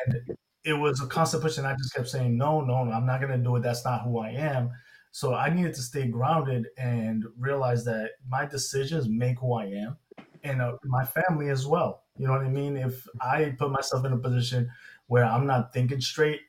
And 0.06 0.36
it 0.64 0.74
was 0.74 1.00
a 1.00 1.06
constant 1.06 1.42
push, 1.42 1.58
and 1.58 1.66
I 1.66 1.74
just 1.74 1.94
kept 1.94 2.08
saying, 2.08 2.36
no, 2.36 2.60
no, 2.60 2.84
no, 2.84 2.92
I'm 2.92 3.06
not 3.06 3.20
gonna 3.20 3.38
do 3.38 3.56
it. 3.56 3.62
That's 3.62 3.84
not 3.84 4.02
who 4.02 4.18
I 4.18 4.30
am. 4.30 4.70
So 5.12 5.32
I 5.32 5.48
needed 5.48 5.74
to 5.74 5.82
stay 5.82 6.08
grounded 6.08 6.66
and 6.76 7.24
realize 7.38 7.84
that 7.84 8.10
my 8.28 8.46
decisions 8.46 9.08
make 9.08 9.38
who 9.38 9.54
I 9.54 9.66
am, 9.66 9.96
and 10.44 10.62
uh, 10.62 10.76
my 10.84 11.04
family 11.04 11.48
as 11.48 11.66
well. 11.66 12.04
You 12.18 12.26
know 12.26 12.32
what 12.32 12.42
I 12.42 12.48
mean? 12.48 12.76
If 12.76 13.08
I 13.20 13.54
put 13.58 13.70
myself 13.72 14.04
in 14.04 14.12
a 14.12 14.18
position 14.18 14.70
where 15.08 15.24
I'm 15.24 15.46
not 15.46 15.72
thinking 15.72 16.00
straight, 16.00 16.42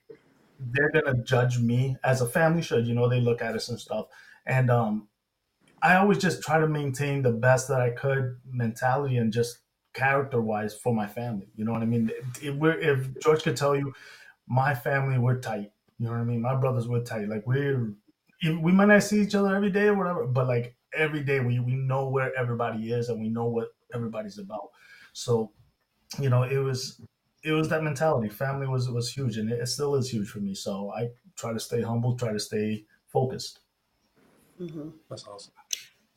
they're 0.59 0.91
gonna 0.91 1.23
judge 1.23 1.59
me 1.59 1.97
as 2.03 2.21
a 2.21 2.27
family 2.27 2.61
should. 2.61 2.87
You 2.87 2.93
know, 2.93 3.09
they 3.09 3.19
look 3.21 3.41
at 3.41 3.55
us 3.55 3.69
and 3.69 3.79
stuff. 3.79 4.07
And 4.45 4.69
um, 4.69 5.07
I 5.81 5.95
always 5.97 6.17
just 6.19 6.41
try 6.43 6.59
to 6.59 6.67
maintain 6.67 7.21
the 7.21 7.31
best 7.31 7.67
that 7.69 7.81
I 7.81 7.91
could 7.91 8.37
mentality 8.51 9.17
and 9.17 9.33
just 9.33 9.59
character 9.93 10.41
wise 10.41 10.75
for 10.75 10.93
my 10.93 11.07
family. 11.07 11.47
You 11.55 11.65
know 11.65 11.71
what 11.73 11.81
I 11.81 11.85
mean? 11.85 12.11
If, 12.41 12.55
if 12.61 13.19
George 13.21 13.43
could 13.43 13.57
tell 13.57 13.75
you, 13.75 13.93
my 14.47 14.75
family 14.75 15.17
we're 15.19 15.39
tight. 15.39 15.71
You 15.99 16.07
know 16.07 16.11
what 16.11 16.21
I 16.21 16.25
mean? 16.25 16.41
My 16.41 16.55
brothers 16.55 16.87
we're 16.87 17.03
tight. 17.03 17.29
Like 17.29 17.45
we're 17.47 17.93
we 18.43 18.71
might 18.71 18.87
not 18.87 19.03
see 19.03 19.21
each 19.21 19.35
other 19.35 19.55
every 19.55 19.71
day 19.71 19.87
or 19.87 19.95
whatever, 19.95 20.27
but 20.27 20.47
like 20.47 20.75
every 20.95 21.23
day 21.23 21.39
we 21.39 21.59
we 21.59 21.75
know 21.75 22.09
where 22.09 22.35
everybody 22.37 22.91
is 22.91 23.09
and 23.09 23.19
we 23.19 23.29
know 23.29 23.45
what 23.45 23.69
everybody's 23.93 24.37
about. 24.37 24.69
So, 25.13 25.51
you 26.19 26.29
know, 26.29 26.43
it 26.43 26.57
was 26.57 27.01
it 27.43 27.51
was 27.51 27.69
that 27.69 27.83
mentality. 27.83 28.29
Family 28.29 28.67
was 28.67 28.89
was 28.89 29.11
huge, 29.11 29.37
and 29.37 29.51
it, 29.51 29.67
still 29.67 29.95
is 29.95 30.09
huge 30.09 30.29
for 30.29 30.39
me. 30.39 30.55
So 30.55 30.91
I 30.91 31.09
try 31.35 31.53
to 31.53 31.59
stay 31.59 31.81
humble, 31.81 32.15
try 32.15 32.33
to 32.33 32.39
stay 32.39 32.85
focused. 33.07 33.59
Mm-hmm. 34.59 34.89
That's 35.09 35.27
awesome. 35.27 35.53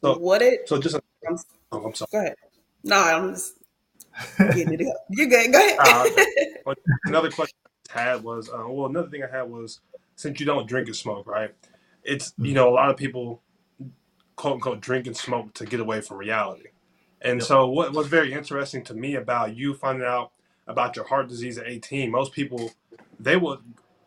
So 0.01 0.19
what 0.19 0.43
it? 0.43 0.69
So 0.69 0.81
just 0.81 0.95
a, 0.95 1.03
I'm, 1.29 1.37
oh, 1.73 1.85
I'm 1.85 1.95
sorry. 1.95 2.09
Go 2.13 2.19
ahead. 2.19 2.37
No, 2.85 2.97
I'm 2.97 3.35
just 3.35 3.55
getting 4.39 4.73
it 4.73 4.87
up. 4.87 4.97
You're 5.11 5.27
good. 5.27 5.53
Go 5.53 5.59
ahead. 5.59 5.79
uh, 6.67 6.75
another 7.05 7.31
question 7.31 7.59
I 7.95 8.01
had 8.01 8.23
was, 8.23 8.49
uh, 8.49 8.65
well, 8.69 8.87
another 8.87 9.09
thing 9.09 9.23
I 9.23 9.37
had 9.37 9.51
was, 9.51 9.81
since 10.17 10.41
you 10.41 10.47
don't 10.47 10.69
drink 10.69 10.87
and 10.87 10.97
smoke, 10.97 11.27
right? 11.27 11.55
It's 12.05 12.33
you 12.39 12.45
mm-hmm. 12.45 12.55
know 12.55 12.69
a 12.69 12.75
lot 12.75 12.91
of 12.91 12.97
people 12.97 13.43
quote 14.37 14.55
unquote 14.55 14.81
drink 14.81 15.07
and 15.07 15.17
smoke 15.17 15.53
to 15.55 15.67
get 15.67 15.81
away 15.81 16.01
from 16.01 16.17
reality. 16.17 16.69
And 17.21 17.41
yep. 17.41 17.49
so, 17.49 17.67
what 17.69 17.93
was 17.93 18.07
very 18.07 18.33
interesting 18.33 18.85
to 18.85 18.95
me 18.95 19.15
about 19.17 19.57
you 19.57 19.75
finding 19.75 20.07
out 20.07 20.33
about 20.67 20.97
your 20.97 21.07
heart 21.07 21.29
disease 21.29 21.59
at 21.59 21.67
18, 21.67 22.11
most 22.11 22.33
people 22.33 22.71
they 23.19 23.37
would 23.37 23.61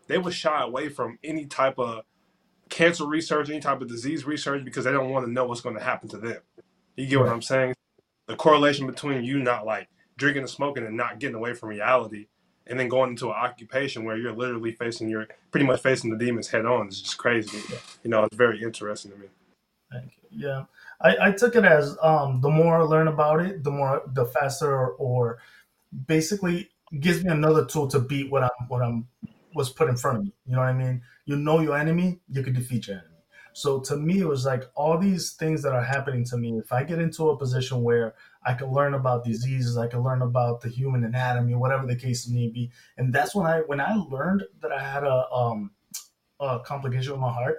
they 0.07 0.17
would 0.17 0.33
shy 0.33 0.61
away 0.61 0.89
from 0.89 1.17
any 1.23 1.45
type 1.45 1.79
of 1.79 2.03
cancer 2.69 3.05
research, 3.05 3.49
any 3.49 3.59
type 3.59 3.81
of 3.81 3.87
disease 3.87 4.25
research 4.25 4.63
because 4.63 4.85
they 4.85 4.91
don't 4.91 5.09
want 5.09 5.25
to 5.25 5.31
know 5.31 5.45
what's 5.45 5.61
going 5.61 5.75
to 5.75 5.83
happen 5.83 6.09
to 6.09 6.17
them. 6.17 6.37
You 6.95 7.07
get 7.07 7.19
what 7.19 7.29
I'm 7.29 7.41
saying? 7.41 7.73
The 8.27 8.35
correlation 8.35 8.87
between 8.87 9.23
you 9.23 9.39
not 9.39 9.65
like 9.65 9.89
drinking 10.17 10.43
and 10.43 10.49
smoking 10.49 10.85
and 10.85 10.95
not 10.95 11.19
getting 11.19 11.35
away 11.35 11.53
from 11.53 11.69
reality, 11.69 12.27
and 12.67 12.79
then 12.79 12.87
going 12.87 13.11
into 13.11 13.27
an 13.27 13.35
occupation 13.35 14.03
where 14.03 14.17
you're 14.17 14.33
literally 14.33 14.71
facing 14.71 15.09
your 15.09 15.27
pretty 15.51 15.65
much 15.65 15.81
facing 15.81 16.09
the 16.11 16.17
demons 16.17 16.49
head 16.49 16.65
on 16.65 16.87
is 16.87 17.01
just 17.01 17.17
crazy. 17.17 17.57
You 18.03 18.09
know, 18.09 18.23
it's 18.23 18.35
very 18.35 18.61
interesting 18.61 19.11
to 19.11 19.17
me. 19.17 19.27
Thank 19.91 20.13
you. 20.17 20.47
Yeah. 20.47 20.63
I, 21.03 21.29
I 21.29 21.31
took 21.31 21.55
it 21.55 21.65
as 21.65 21.97
um, 22.01 22.41
the 22.41 22.49
more 22.49 22.77
I 22.77 22.81
learn 22.81 23.07
about 23.07 23.41
it, 23.41 23.63
the 23.63 23.71
more 23.71 24.03
the 24.13 24.25
faster 24.25 24.71
or, 24.71 24.91
or 24.93 25.39
basically 26.05 26.69
gives 26.99 27.23
me 27.23 27.31
another 27.31 27.65
tool 27.65 27.87
to 27.87 27.99
beat 27.99 28.29
what 28.29 28.43
I'm 28.43 28.67
what 28.67 28.81
I'm 28.81 29.07
was 29.53 29.69
put 29.69 29.89
in 29.89 29.97
front 29.97 30.17
of 30.19 30.23
me. 30.25 30.33
You 30.45 30.53
know 30.53 30.59
what 30.59 30.69
I 30.69 30.73
mean? 30.73 31.01
You 31.25 31.35
know 31.35 31.59
your 31.59 31.77
enemy, 31.77 32.19
you 32.29 32.43
can 32.43 32.53
defeat 32.53 32.87
your 32.87 32.97
enemy. 32.97 33.07
So 33.53 33.79
to 33.81 33.97
me, 33.97 34.19
it 34.19 34.27
was 34.27 34.45
like 34.45 34.63
all 34.75 34.97
these 34.97 35.33
things 35.33 35.61
that 35.63 35.73
are 35.73 35.83
happening 35.83 36.23
to 36.25 36.37
me. 36.37 36.57
If 36.57 36.71
I 36.71 36.83
get 36.83 36.99
into 36.99 37.29
a 37.29 37.37
position 37.37 37.83
where 37.83 38.15
I 38.45 38.53
can 38.53 38.71
learn 38.71 38.93
about 38.93 39.25
diseases, 39.25 39.77
I 39.77 39.87
can 39.87 40.03
learn 40.03 40.21
about 40.21 40.61
the 40.61 40.69
human 40.69 41.03
anatomy, 41.03 41.55
whatever 41.55 41.85
the 41.85 41.97
case 41.97 42.29
may 42.29 42.47
be, 42.47 42.71
and 42.97 43.13
that's 43.13 43.35
when 43.35 43.45
I 43.45 43.59
when 43.61 43.81
I 43.81 43.95
learned 43.95 44.43
that 44.61 44.71
I 44.71 44.81
had 44.81 45.03
a 45.03 45.29
um 45.31 45.71
a 46.39 46.59
complication 46.59 47.11
with 47.11 47.21
my 47.21 47.31
heart, 47.31 47.57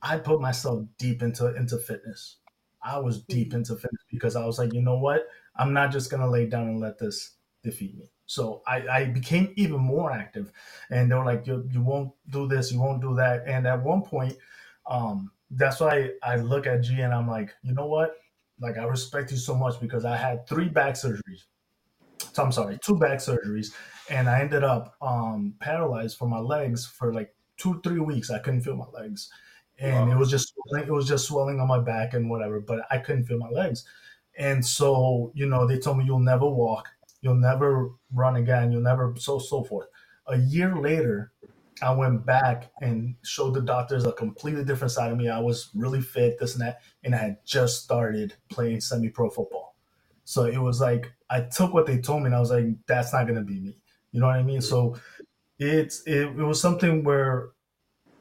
I 0.00 0.16
put 0.18 0.40
myself 0.40 0.84
deep 0.98 1.22
into 1.22 1.54
into 1.54 1.76
fitness. 1.78 2.36
I 2.84 2.98
was 2.98 3.22
deep 3.22 3.48
mm-hmm. 3.48 3.58
into 3.58 3.76
fitness 3.76 4.02
because 4.10 4.36
I 4.36 4.44
was 4.44 4.58
like, 4.58 4.72
you 4.72 4.82
know 4.82 4.98
what? 4.98 5.26
I'm 5.56 5.72
not 5.72 5.90
just 5.90 6.10
gonna 6.10 6.30
lay 6.30 6.46
down 6.46 6.68
and 6.68 6.80
let 6.80 6.98
this 6.98 7.36
defeat 7.62 7.96
me. 7.96 8.10
So 8.26 8.62
I, 8.66 8.86
I 8.88 9.04
became 9.06 9.52
even 9.56 9.80
more 9.80 10.10
active, 10.12 10.50
and 10.90 11.10
they 11.10 11.14
were 11.14 11.24
like, 11.24 11.46
you 11.46 11.68
you 11.70 11.82
won't 11.82 12.12
do 12.30 12.46
this, 12.46 12.72
you 12.72 12.80
won't 12.80 13.02
do 13.02 13.14
that. 13.16 13.44
And 13.46 13.66
at 13.66 13.82
one 13.82 14.02
point, 14.02 14.36
um, 14.86 15.30
that's 15.50 15.80
why 15.80 16.10
I 16.22 16.36
look 16.36 16.66
at 16.66 16.82
G 16.82 17.00
and 17.00 17.12
I'm 17.12 17.28
like, 17.28 17.54
you 17.62 17.74
know 17.74 17.86
what? 17.86 18.16
Like 18.60 18.78
I 18.78 18.84
respect 18.84 19.30
you 19.30 19.36
so 19.36 19.54
much 19.54 19.80
because 19.80 20.04
I 20.04 20.16
had 20.16 20.46
three 20.46 20.68
back 20.68 20.94
surgeries. 20.94 21.44
So 22.32 22.42
I'm 22.42 22.52
sorry, 22.52 22.78
two 22.82 22.96
back 22.98 23.18
surgeries, 23.18 23.68
and 24.10 24.28
I 24.28 24.40
ended 24.40 24.64
up 24.64 24.94
um, 25.00 25.54
paralyzed 25.60 26.16
for 26.18 26.28
my 26.28 26.38
legs 26.38 26.86
for 26.86 27.12
like 27.12 27.34
two 27.56 27.80
three 27.82 28.00
weeks 28.00 28.30
I 28.30 28.38
couldn't 28.38 28.62
feel 28.62 28.76
my 28.76 28.86
legs, 28.92 29.30
and 29.78 30.08
wow. 30.08 30.16
it 30.16 30.18
was 30.18 30.30
just 30.30 30.54
it 30.72 30.90
was 30.90 31.08
just 31.08 31.26
swelling 31.26 31.60
on 31.60 31.68
my 31.68 31.80
back 31.80 32.14
and 32.14 32.30
whatever. 32.30 32.60
But 32.60 32.80
I 32.90 32.98
couldn't 32.98 33.24
feel 33.24 33.38
my 33.38 33.50
legs, 33.50 33.84
and 34.38 34.64
so 34.64 35.32
you 35.34 35.46
know 35.46 35.66
they 35.66 35.78
told 35.78 35.98
me 35.98 36.04
you'll 36.04 36.18
never 36.18 36.48
walk, 36.48 36.88
you'll 37.20 37.34
never 37.34 37.90
run 38.12 38.36
again, 38.36 38.72
you'll 38.72 38.82
never 38.82 39.14
so 39.18 39.38
so 39.38 39.64
forth. 39.64 39.88
A 40.26 40.38
year 40.38 40.76
later, 40.76 41.32
I 41.82 41.92
went 41.92 42.24
back 42.24 42.70
and 42.80 43.14
showed 43.22 43.54
the 43.54 43.60
doctors 43.60 44.04
a 44.04 44.12
completely 44.12 44.64
different 44.64 44.92
side 44.92 45.10
of 45.10 45.18
me. 45.18 45.28
I 45.28 45.40
was 45.40 45.70
really 45.74 46.00
fit, 46.00 46.38
this 46.38 46.54
and 46.54 46.62
that, 46.62 46.80
and 47.02 47.14
I 47.14 47.18
had 47.18 47.38
just 47.44 47.82
started 47.82 48.34
playing 48.48 48.80
semi 48.80 49.08
pro 49.08 49.28
football. 49.28 49.76
So 50.24 50.44
it 50.44 50.58
was 50.58 50.80
like 50.80 51.12
I 51.30 51.42
took 51.42 51.74
what 51.74 51.86
they 51.86 51.98
told 51.98 52.22
me 52.22 52.26
and 52.26 52.34
I 52.34 52.40
was 52.40 52.50
like, 52.50 52.66
that's 52.86 53.12
not 53.12 53.26
gonna 53.26 53.42
be 53.42 53.60
me. 53.60 53.76
You 54.12 54.20
know 54.20 54.26
what 54.26 54.36
I 54.36 54.42
mean? 54.42 54.60
So 54.60 54.96
it's 55.58 56.02
it, 56.06 56.28
it 56.28 56.34
was 56.36 56.60
something 56.60 57.04
where 57.04 57.50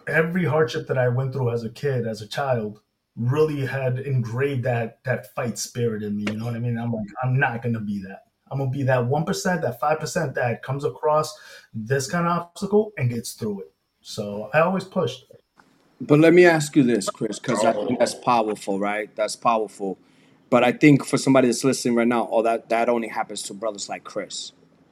every 0.07 0.45
hardship 0.45 0.87
that 0.87 0.97
I 0.97 1.09
went 1.09 1.33
through 1.33 1.51
as 1.51 1.63
a 1.63 1.69
kid, 1.69 2.07
as 2.07 2.21
a 2.21 2.27
child, 2.27 2.81
really 3.15 3.65
had 3.65 3.99
engraved 3.99 4.63
that 4.63 5.03
that 5.03 5.33
fight 5.35 5.57
spirit 5.57 6.03
in 6.03 6.17
me. 6.17 6.25
You 6.31 6.37
know 6.37 6.45
what 6.45 6.55
I 6.55 6.59
mean? 6.59 6.77
I'm 6.77 6.91
like, 6.91 7.07
I'm 7.23 7.37
not 7.37 7.61
gonna 7.61 7.79
be 7.79 8.01
that. 8.03 8.23
I'm 8.51 8.59
gonna 8.59 8.71
be 8.71 8.83
that 8.83 9.05
one 9.05 9.25
percent, 9.25 9.61
that 9.61 9.79
five 9.79 9.99
percent 9.99 10.35
that 10.35 10.63
comes 10.63 10.83
across 10.83 11.37
this 11.73 12.09
kind 12.09 12.27
of 12.27 12.37
obstacle 12.37 12.91
and 12.97 13.09
gets 13.09 13.33
through 13.33 13.61
it. 13.61 13.73
So 14.01 14.49
I 14.53 14.59
always 14.59 14.83
pushed. 14.83 15.25
But 16.01 16.19
let 16.19 16.33
me 16.33 16.45
ask 16.45 16.75
you 16.75 16.83
this, 16.83 17.09
Chris, 17.09 17.39
because 17.39 17.63
I 17.63 17.71
think 17.71 17.99
that's 17.99 18.15
powerful, 18.15 18.79
right? 18.79 19.15
That's 19.15 19.35
powerful. 19.35 19.97
But 20.49 20.63
I 20.63 20.71
think 20.71 21.05
for 21.05 21.17
somebody 21.17 21.47
that's 21.47 21.63
listening 21.63 21.95
right 21.95 22.07
now, 22.07 22.27
oh, 22.31 22.41
that 22.43 22.69
that 22.69 22.89
only 22.89 23.07
happens 23.07 23.41
to 23.43 23.53
brothers 23.53 23.89
like 23.89 24.03
Chris, 24.03 24.51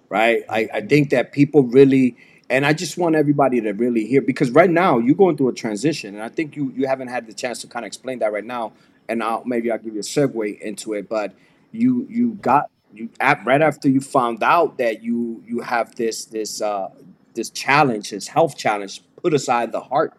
right? 0.10 0.44
I, 0.50 0.70
I 0.74 0.82
think 0.82 1.10
that 1.10 1.32
people 1.34 1.64
really 1.64 2.16
and 2.52 2.66
I 2.66 2.74
just 2.74 2.98
want 2.98 3.16
everybody 3.16 3.62
to 3.62 3.72
really 3.72 4.06
hear 4.06 4.22
because 4.22 4.52
right 4.52 4.70
now 4.70 5.00
you're 5.00 5.16
going 5.16 5.38
through 5.38 5.50
a 5.50 5.54
transition, 5.54 6.16
and 6.16 6.24
I 6.24 6.28
think 6.30 6.56
you 6.58 6.74
you 6.76 6.86
haven't 6.86 7.08
had 7.08 7.26
the 7.26 7.34
chance 7.34 7.62
to 7.62 7.68
kind 7.68 7.86
of 7.86 7.88
explain 7.88 8.20
that 8.20 8.34
right 8.34 8.44
now. 8.44 8.74
And 9.08 9.24
I'll 9.24 9.44
maybe 9.46 9.72
I'll 9.72 9.80
give 9.80 9.94
you 9.94 10.02
a 10.02 10.04
segue 10.04 10.60
into 10.60 10.94
it, 10.94 11.08
but 11.08 11.34
you 11.72 12.06
you 12.10 12.34
got 12.36 12.70
you 12.94 13.10
right 13.46 13.62
after 13.62 13.90
you 13.90 14.02
found 14.02 14.44
out 14.44 14.78
that 14.80 15.02
you 15.02 15.42
you 15.48 15.62
have 15.62 15.96
this 15.96 16.26
this 16.26 16.62
uh 16.62 16.90
this 17.34 17.50
challenge, 17.50 18.12
this 18.12 18.28
health 18.28 18.58
challenge. 18.58 19.02
Put 19.24 19.34
aside 19.34 19.72
the 19.72 19.82
heart, 19.82 20.14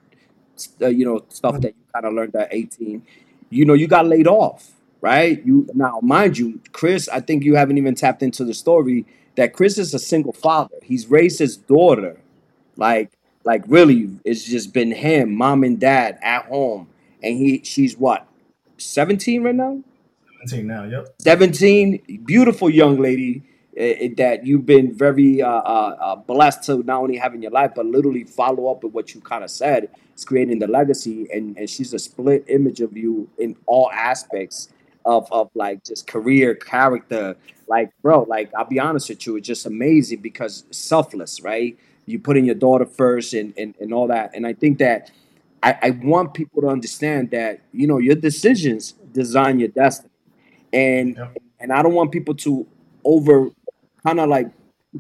uh, 0.81 0.87
you 0.87 1.05
know, 1.05 1.23
stuff 1.29 1.61
that 1.61 1.75
you 1.77 1.85
kind 1.93 2.07
of 2.07 2.15
learned 2.15 2.35
at 2.37 2.49
18. 2.51 3.03
You 3.51 3.67
know, 3.67 3.75
you 3.75 3.89
got 3.89 4.07
laid 4.07 4.27
off, 4.27 4.73
right? 5.03 5.45
You 5.45 5.69
now, 5.75 6.01
mind 6.03 6.39
you, 6.39 6.61
Chris. 6.73 7.09
I 7.11 7.21
think 7.21 7.45
you 7.45 7.57
haven't 7.57 7.77
even 7.77 7.95
tapped 7.95 8.23
into 8.23 8.45
the 8.45 8.55
story 8.55 9.05
that 9.37 9.53
Chris 9.53 9.79
is 9.79 9.95
a 9.95 9.99
single 9.99 10.33
father. 10.33 10.77
He's 10.83 11.07
raised 11.09 11.39
his 11.39 11.57
daughter 11.57 12.21
like, 12.77 13.13
like 13.45 13.65
really, 13.67 14.11
it's 14.25 14.45
just 14.45 14.73
been 14.73 14.93
him, 14.93 15.35
mom 15.35 15.65
and 15.65 15.79
dad 15.79 16.19
at 16.23 16.47
home, 16.47 16.89
and 17.23 17.37
he, 17.37 17.63
she's 17.65 17.97
what, 17.97 18.27
seventeen 18.79 19.43
right 19.43 19.55
now? 19.55 19.83
17 20.47 20.67
now, 20.67 20.85
yep. 20.85 21.15
17, 21.21 22.23
beautiful 22.25 22.69
young 22.69 23.01
lady 23.01 23.43
uh, 23.79 24.11
that 24.17 24.41
you've 24.45 24.67
been 24.67 24.93
very 24.93 25.41
uh, 25.41 25.49
uh, 25.49 25.97
uh, 26.01 26.17
blessed 26.17 26.65
to 26.65 26.83
not 26.83 27.01
only 27.01 27.17
have 27.17 27.33
in 27.33 27.43
your 27.43 27.53
life, 27.53 27.73
but 27.77 27.87
literally 27.87 28.25
follow 28.25 28.69
up 28.69 28.83
with 28.83 28.93
what 28.93 29.15
you 29.15 29.21
kind 29.21 29.45
of 29.45 29.51
said. 29.53 29.89
It's 30.13 30.25
creating 30.25 30.59
the 30.59 30.67
legacy, 30.67 31.29
and, 31.33 31.57
and 31.57 31.71
she's 31.71 31.95
a 31.95 31.99
split 31.99 32.45
image 32.49 32.81
of 32.81 32.97
you 32.97 33.29
in 33.39 33.57
all 33.67 33.89
aspects 33.93 34.69
of, 35.05 35.31
of 35.33 35.51
like 35.55 35.85
just 35.85 36.07
career, 36.07 36.55
character. 36.55 37.37
Like, 37.69 37.91
bro, 38.03 38.23
like 38.23 38.51
I'll 38.55 38.65
be 38.65 38.81
honest 38.81 39.09
with 39.09 39.27
you, 39.27 39.37
it's 39.37 39.47
just 39.47 39.67
amazing 39.67 40.21
because 40.21 40.65
selfless, 40.71 41.41
right? 41.41 41.77
you 42.07 42.19
put 42.19 42.37
in 42.37 42.45
your 42.45 42.55
daughter 42.55 42.87
first 42.87 43.35
and, 43.35 43.55
and, 43.57 43.75
and 43.81 43.93
all 43.93 44.09
that. 44.09 44.33
And 44.35 44.47
I 44.47 44.53
think 44.53 44.79
that 44.79 45.11
I, 45.63 45.79
I 45.83 45.91
want 46.03 46.35
people 46.35 46.63
to 46.63 46.69
understand 46.69 47.31
that, 47.31 47.61
you 47.73 47.87
know, 47.87 47.99
your 47.99 48.17
decisions 48.17 48.93
design 49.13 49.61
your 49.61 49.69
destiny. 49.69 50.11
And 50.73 51.19
and 51.61 51.73
I 51.73 51.83
don't 51.83 51.95
want 51.95 52.11
people 52.11 52.35
to 52.37 52.67
over 53.05 53.51
kind 54.05 54.19
of 54.19 54.29
like 54.29 54.49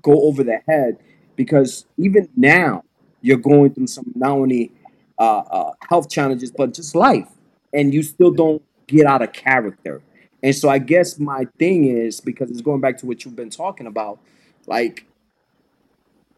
go 0.03 0.23
over 0.25 0.45
their 0.45 0.63
head 0.69 0.99
because 1.35 1.87
even 1.97 2.29
now 2.37 2.85
you're 3.21 3.39
going 3.39 3.73
through 3.73 3.87
some 3.87 4.13
not 4.15 4.33
only 4.33 4.71
uh, 5.19 5.39
uh, 5.39 5.73
health 5.89 6.11
challenges 6.11 6.51
but 6.51 6.75
just 6.75 6.95
life, 6.95 7.29
and 7.73 7.95
you 7.95 8.03
still 8.03 8.31
don't 8.31 8.63
get 8.93 9.07
out 9.07 9.23
of 9.23 9.33
character. 9.33 10.03
And 10.43 10.55
so 10.55 10.69
I 10.69 10.79
guess 10.79 11.19
my 11.19 11.47
thing 11.59 11.85
is 11.85 12.21
because 12.21 12.51
it's 12.51 12.61
going 12.61 12.81
back 12.81 12.99
to 12.99 13.07
what 13.07 13.25
you've 13.25 13.37
been 13.37 13.51
talking 13.51 13.87
about, 13.87 14.19
like 14.67 15.07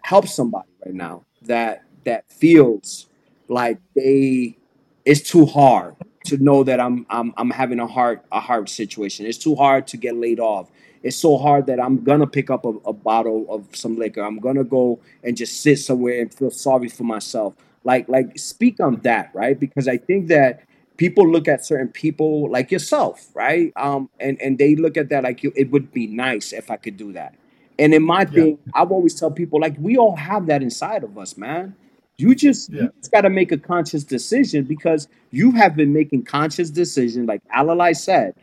help 0.03 0.29
somebody 0.29 0.69
right 0.85 0.95
now 0.95 1.23
that 1.43 1.83
that 2.05 2.31
feels 2.31 3.07
like 3.49 3.79
they 3.95 4.57
it's 5.05 5.21
too 5.21 5.47
hard 5.47 5.95
to 6.27 6.37
know 6.39 6.65
that 6.65 6.81
I'm 6.81 7.07
I'm 7.11 7.33
I'm 7.37 7.51
having 7.51 7.81
a 7.81 7.87
hard 7.87 8.21
a 8.33 8.41
hard 8.41 8.69
situation. 8.69 9.27
It's 9.27 9.39
too 9.39 9.55
hard 9.55 9.87
to 9.89 9.97
get 9.97 10.17
laid 10.17 10.41
off. 10.41 10.71
It's 11.03 11.17
so 11.17 11.37
hard 11.37 11.67
that 11.67 11.81
I'm 11.81 12.03
gonna 12.03 12.27
pick 12.27 12.51
up 12.51 12.65
a, 12.65 12.71
a 12.87 12.93
bottle 12.93 13.47
of 13.49 13.75
some 13.77 13.97
liquor. 13.97 14.23
I'm 14.23 14.39
gonna 14.39 14.65
go 14.65 15.01
and 15.23 15.37
just 15.37 15.63
sit 15.63 15.79
somewhere 15.79 16.21
and 16.21 16.33
feel 16.33 16.51
sorry 16.51 16.89
for 16.89 17.05
myself. 17.05 17.55
Like 17.85 18.09
like 18.09 18.39
speak 18.39 18.81
on 18.81 18.97
that, 19.03 19.31
right? 19.35 19.59
Because 19.59 19.89
I 19.89 19.99
think 19.99 20.29
that 20.29 20.63
people 20.97 21.29
look 21.29 21.49
at 21.49 21.65
certain 21.65 21.89
people 21.89 22.51
like 22.51 22.71
yourself, 22.71 23.29
right? 23.35 23.73
Um, 23.77 24.09
and 24.21 24.41
and 24.41 24.59
they 24.59 24.77
look 24.77 24.97
at 24.97 25.09
that 25.11 25.25
like 25.25 25.45
it 25.45 25.71
would 25.71 25.93
be 25.93 26.07
nice 26.07 26.53
if 26.53 26.71
I 26.71 26.77
could 26.77 26.97
do 26.97 27.13
that. 27.13 27.35
And 27.79 27.93
in 27.93 28.05
my 28.05 28.25
thing, 28.25 28.59
I've 28.73 28.93
always 28.93 29.19
tell 29.19 29.31
people 29.31 29.61
like 29.61 29.77
we 29.79 29.97
all 29.97 30.17
have 30.17 30.47
that 30.47 30.63
inside 30.63 31.03
of 31.03 31.19
us, 31.19 31.37
man. 31.37 31.75
You 32.17 32.35
just 32.35 32.71
yeah. 32.71 32.83
you 32.83 32.93
just 33.01 33.11
got 33.11 33.23
to 33.23 33.31
make 33.31 33.51
a 33.51 33.59
conscious 33.59 34.05
decision 34.05 34.65
because 34.65 35.09
you 35.31 35.51
have 35.53 35.75
been 35.75 35.93
making 35.93 36.25
conscious 36.25 36.71
decision, 36.71 37.27
like 37.27 37.43
Alalai 37.49 37.97
said, 37.97 38.35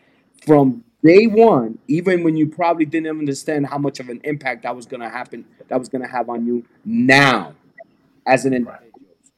from 0.45 0.83
day 1.03 1.27
one, 1.27 1.79
even 1.87 2.23
when 2.23 2.35
you 2.35 2.47
probably 2.47 2.85
didn't 2.85 3.17
understand 3.17 3.67
how 3.67 3.77
much 3.77 4.01
of 4.01 4.09
an 4.09 4.19
impact 4.25 4.63
that 4.63 4.75
was 4.75 4.85
going 4.85 4.99
to 4.99 5.09
happen, 5.09 5.45
that 5.69 5.79
was 5.79 5.87
going 5.87 6.01
to 6.01 6.07
have 6.07 6.29
on 6.29 6.45
you 6.45 6.65
now, 6.83 7.53
as 8.27 8.45
an 8.45 8.53
individual, 8.53 8.91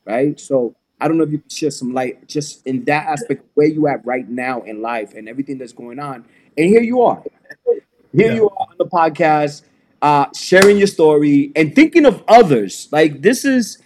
right? 0.06 0.40
So 0.40 0.76
I 1.04 1.10
don't 1.10 1.18
know 1.18 1.26
if 1.26 1.32
you 1.32 1.40
can 1.40 1.50
share 1.50 1.70
some 1.70 1.94
light 1.94 2.30
just 2.30 2.66
in 2.66 2.86
that 2.86 3.08
aspect 3.08 3.44
where 3.56 3.68
you 3.68 3.88
at 3.88 4.06
right 4.06 4.28
now 4.28 4.62
in 4.62 4.82
life 4.82 5.14
and 5.14 5.28
everything 5.28 5.58
that's 5.58 5.74
going 5.74 6.00
on. 6.00 6.24
And 6.58 6.66
here 6.70 6.82
you 6.82 7.02
are. 7.02 7.22
Here 7.66 7.82
yeah. 8.28 8.34
you 8.34 8.50
are 8.50 8.68
on 8.70 8.76
the 8.78 8.86
podcast 8.86 9.64
uh, 10.02 10.28
sharing 10.34 10.78
your 10.78 10.88
story 10.88 11.52
and 11.58 11.76
thinking 11.76 12.06
of 12.06 12.24
others. 12.28 12.88
Like 12.90 13.22
this 13.22 13.44
is 13.44 13.80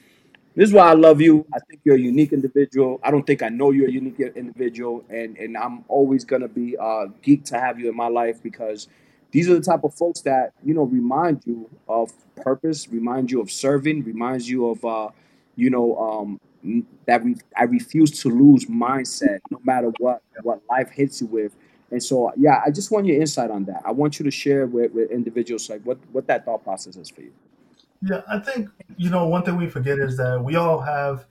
this 0.55 0.69
is 0.69 0.73
why 0.73 0.89
I 0.89 0.93
love 0.93 1.21
you. 1.21 1.43
I 1.53 1.59
think 1.67 1.81
you're 1.83 1.95
a 1.95 1.99
unique 1.99 2.33
individual. 2.33 2.99
I 3.03 3.09
don't 3.09 3.25
think 3.25 3.41
I 3.41 3.49
know 3.49 3.71
you're 3.71 3.87
a 3.87 3.91
unique 3.91 4.19
individual, 4.19 5.03
and 5.09 5.37
and 5.37 5.57
I'm 5.57 5.85
always 5.87 6.23
gonna 6.23 6.47
be 6.47 6.77
uh, 6.77 7.05
geek 7.23 7.45
to 7.45 7.59
have 7.59 7.79
you 7.79 7.89
in 7.89 7.95
my 7.95 8.09
life 8.09 8.43
because 8.43 8.87
these 9.31 9.49
are 9.49 9.55
the 9.55 9.61
type 9.61 9.83
of 9.83 9.93
folks 9.93 10.21
that 10.21 10.53
you 10.63 10.73
know 10.73 10.83
remind 10.83 11.41
you 11.45 11.69
of 11.87 12.11
purpose, 12.35 12.87
remind 12.89 13.31
you 13.31 13.41
of 13.41 13.51
serving, 13.51 14.03
reminds 14.03 14.49
you 14.49 14.69
of 14.69 14.85
uh, 14.85 15.09
you 15.55 15.69
know 15.69 15.97
um, 15.97 16.39
that 17.05 17.23
we 17.23 17.35
I 17.55 17.63
refuse 17.63 18.11
to 18.21 18.29
lose 18.29 18.65
mindset 18.65 19.39
no 19.51 19.59
matter 19.63 19.91
what 19.99 20.21
what 20.43 20.61
life 20.69 20.89
hits 20.89 21.21
you 21.21 21.27
with 21.27 21.55
and 21.91 22.03
so, 22.03 22.31
yeah, 22.35 22.61
I 22.65 22.71
just 22.71 22.91
want 22.91 23.05
your 23.05 23.19
insight 23.19 23.49
on 23.49 23.63
that. 23.65 23.81
I 23.85 23.91
want 23.91 24.19
you 24.19 24.25
to 24.25 24.31
share 24.31 24.65
with, 24.65 24.91
with 24.91 25.09
individuals 25.09 25.69
like 25.69 25.81
what, 25.83 25.97
what 26.11 26.27
that 26.27 26.43
thought 26.45 26.63
process 26.63 26.97
is 26.97 27.09
for 27.09 27.21
you. 27.21 27.31
Yeah, 28.01 28.21
I 28.29 28.39
think 28.39 28.69
you 28.97 29.09
know 29.09 29.27
one 29.27 29.43
thing 29.43 29.55
we 29.57 29.67
forget 29.67 29.97
is 29.97 30.17
that 30.17 30.43
we 30.43 30.55
all 30.55 30.79
have 30.79 31.25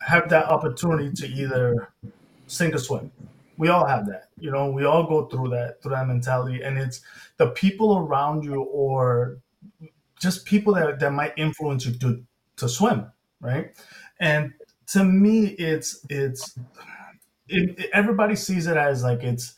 have 0.00 0.28
that 0.28 0.46
opportunity 0.46 1.12
to 1.12 1.28
either 1.28 1.92
sink 2.48 2.74
or 2.74 2.78
swim. 2.78 3.12
We 3.58 3.68
all 3.68 3.86
have 3.86 4.04
that. 4.06 4.30
You 4.40 4.50
know, 4.50 4.72
we 4.72 4.84
all 4.84 5.06
go 5.06 5.26
through 5.26 5.50
that 5.50 5.80
through 5.80 5.92
that 5.92 6.08
mentality, 6.08 6.62
and 6.62 6.76
it's 6.76 7.02
the 7.36 7.50
people 7.50 7.96
around 7.98 8.42
you 8.42 8.62
or 8.62 9.38
just 10.18 10.44
people 10.46 10.74
that 10.74 10.98
that 10.98 11.12
might 11.12 11.34
influence 11.36 11.86
you 11.86 11.92
to 12.00 12.24
to 12.56 12.68
swim, 12.68 13.06
right? 13.40 13.70
And 14.20 14.52
to 14.88 15.04
me, 15.04 15.46
it's 15.46 16.04
it's 16.08 16.58
it, 17.48 17.90
everybody 17.92 18.36
sees 18.36 18.66
it 18.66 18.76
as 18.76 19.02
like 19.02 19.22
it's 19.22 19.54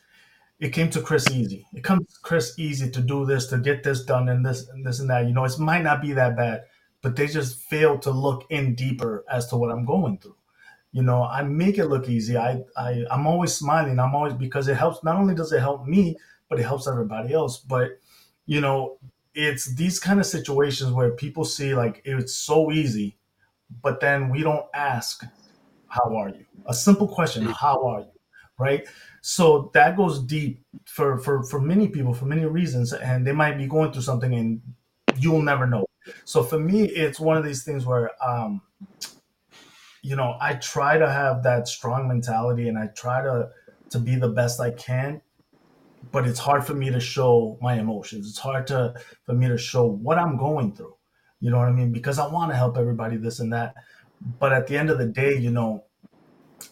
it 0.60 0.70
came 0.70 0.90
to 0.90 1.00
Chris 1.00 1.26
easy. 1.30 1.66
It 1.74 1.82
comes 1.82 2.18
Chris 2.22 2.58
easy 2.58 2.90
to 2.90 3.00
do 3.00 3.24
this, 3.24 3.46
to 3.48 3.58
get 3.58 3.82
this 3.82 4.04
done, 4.04 4.28
and 4.28 4.44
this 4.44 4.68
and 4.68 4.84
this 4.84 5.00
and 5.00 5.08
that. 5.10 5.26
You 5.26 5.32
know, 5.32 5.44
it 5.44 5.58
might 5.58 5.82
not 5.82 6.02
be 6.02 6.12
that 6.12 6.36
bad, 6.36 6.64
but 7.02 7.16
they 7.16 7.26
just 7.26 7.58
fail 7.58 7.98
to 8.00 8.10
look 8.10 8.44
in 8.50 8.74
deeper 8.74 9.24
as 9.30 9.46
to 9.48 9.56
what 9.56 9.70
I'm 9.70 9.84
going 9.86 10.18
through. 10.18 10.36
You 10.92 11.02
know, 11.02 11.22
I 11.22 11.42
make 11.42 11.78
it 11.78 11.86
look 11.86 12.08
easy. 12.08 12.36
I, 12.36 12.62
I 12.76 13.04
I'm 13.10 13.26
always 13.26 13.54
smiling. 13.54 13.98
I'm 13.98 14.14
always 14.14 14.34
because 14.34 14.68
it 14.68 14.76
helps. 14.76 15.02
Not 15.02 15.16
only 15.16 15.34
does 15.34 15.52
it 15.52 15.60
help 15.60 15.86
me, 15.86 16.16
but 16.48 16.58
it 16.58 16.64
helps 16.64 16.86
everybody 16.88 17.32
else. 17.32 17.58
But 17.58 17.98
you 18.44 18.60
know, 18.60 18.98
it's 19.34 19.66
these 19.74 19.98
kind 19.98 20.20
of 20.20 20.26
situations 20.26 20.92
where 20.92 21.12
people 21.12 21.44
see 21.44 21.74
like 21.74 22.02
it's 22.04 22.34
so 22.34 22.72
easy, 22.72 23.16
but 23.82 24.00
then 24.00 24.28
we 24.30 24.42
don't 24.42 24.66
ask, 24.74 25.24
"How 25.88 26.16
are 26.16 26.28
you?" 26.28 26.44
A 26.66 26.74
simple 26.74 27.08
question, 27.08 27.44
"How 27.46 27.86
are 27.86 28.00
you?" 28.00 28.12
Right? 28.58 28.86
So 29.22 29.70
that 29.74 29.96
goes 29.96 30.22
deep 30.22 30.62
for, 30.86 31.18
for, 31.18 31.42
for 31.44 31.60
many 31.60 31.88
people 31.88 32.14
for 32.14 32.26
many 32.26 32.44
reasons, 32.44 32.92
and 32.92 33.26
they 33.26 33.32
might 33.32 33.56
be 33.58 33.66
going 33.66 33.92
through 33.92 34.02
something 34.02 34.34
and 34.34 34.60
you'll 35.18 35.42
never 35.42 35.66
know. 35.66 35.86
So 36.24 36.42
for 36.42 36.58
me, 36.58 36.84
it's 36.84 37.20
one 37.20 37.36
of 37.36 37.44
these 37.44 37.64
things 37.64 37.86
where 37.86 38.10
um, 38.26 38.62
you 40.02 40.16
know, 40.16 40.36
I 40.40 40.54
try 40.54 40.98
to 40.98 41.10
have 41.10 41.42
that 41.42 41.68
strong 41.68 42.08
mentality 42.08 42.68
and 42.68 42.78
I 42.78 42.88
try 42.88 43.22
to 43.22 43.50
to 43.90 43.98
be 43.98 44.14
the 44.14 44.28
best 44.28 44.60
I 44.60 44.70
can, 44.70 45.20
but 46.12 46.26
it's 46.26 46.38
hard 46.38 46.64
for 46.64 46.74
me 46.74 46.90
to 46.90 47.00
show 47.00 47.58
my 47.60 47.74
emotions. 47.74 48.28
It's 48.28 48.38
hard 48.38 48.66
to 48.68 48.94
for 49.26 49.34
me 49.34 49.48
to 49.48 49.58
show 49.58 49.86
what 49.86 50.18
I'm 50.18 50.36
going 50.36 50.72
through. 50.74 50.94
You 51.40 51.50
know 51.50 51.58
what 51.58 51.68
I 51.68 51.72
mean? 51.72 51.92
Because 51.92 52.18
I 52.18 52.26
want 52.26 52.50
to 52.50 52.56
help 52.56 52.76
everybody 52.76 53.16
this 53.16 53.40
and 53.40 53.52
that. 53.52 53.74
But 54.38 54.52
at 54.52 54.66
the 54.66 54.76
end 54.76 54.90
of 54.90 54.98
the 54.98 55.06
day, 55.06 55.36
you 55.36 55.50
know, 55.50 55.84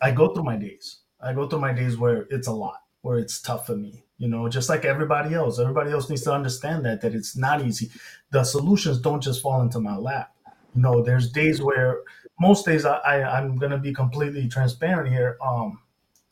I 0.02 0.10
go 0.10 0.32
through 0.34 0.44
my 0.44 0.56
days. 0.56 0.98
I 1.20 1.32
go 1.32 1.48
through 1.48 1.60
my 1.60 1.72
days 1.72 1.96
where 1.96 2.26
it's 2.30 2.46
a 2.46 2.52
lot, 2.52 2.82
where 3.00 3.18
it's 3.18 3.40
tough 3.40 3.66
for 3.66 3.76
me. 3.76 4.04
You 4.18 4.28
know, 4.28 4.48
just 4.48 4.68
like 4.68 4.84
everybody 4.84 5.34
else. 5.34 5.58
Everybody 5.58 5.90
else 5.90 6.10
needs 6.10 6.22
to 6.22 6.32
understand 6.32 6.84
that 6.84 7.00
that 7.00 7.14
it's 7.14 7.36
not 7.36 7.64
easy. 7.64 7.90
The 8.30 8.44
solutions 8.44 9.00
don't 9.00 9.22
just 9.22 9.40
fall 9.40 9.62
into 9.62 9.80
my 9.80 9.96
lap. 9.96 10.34
You 10.74 10.82
know, 10.82 11.02
there's 11.02 11.30
days 11.32 11.62
where 11.62 12.00
most 12.38 12.66
days 12.66 12.84
I, 12.84 12.96
I 12.98 13.38
I'm 13.38 13.56
gonna 13.56 13.78
be 13.78 13.94
completely 13.94 14.48
transparent 14.48 15.08
here. 15.08 15.38
Um, 15.40 15.80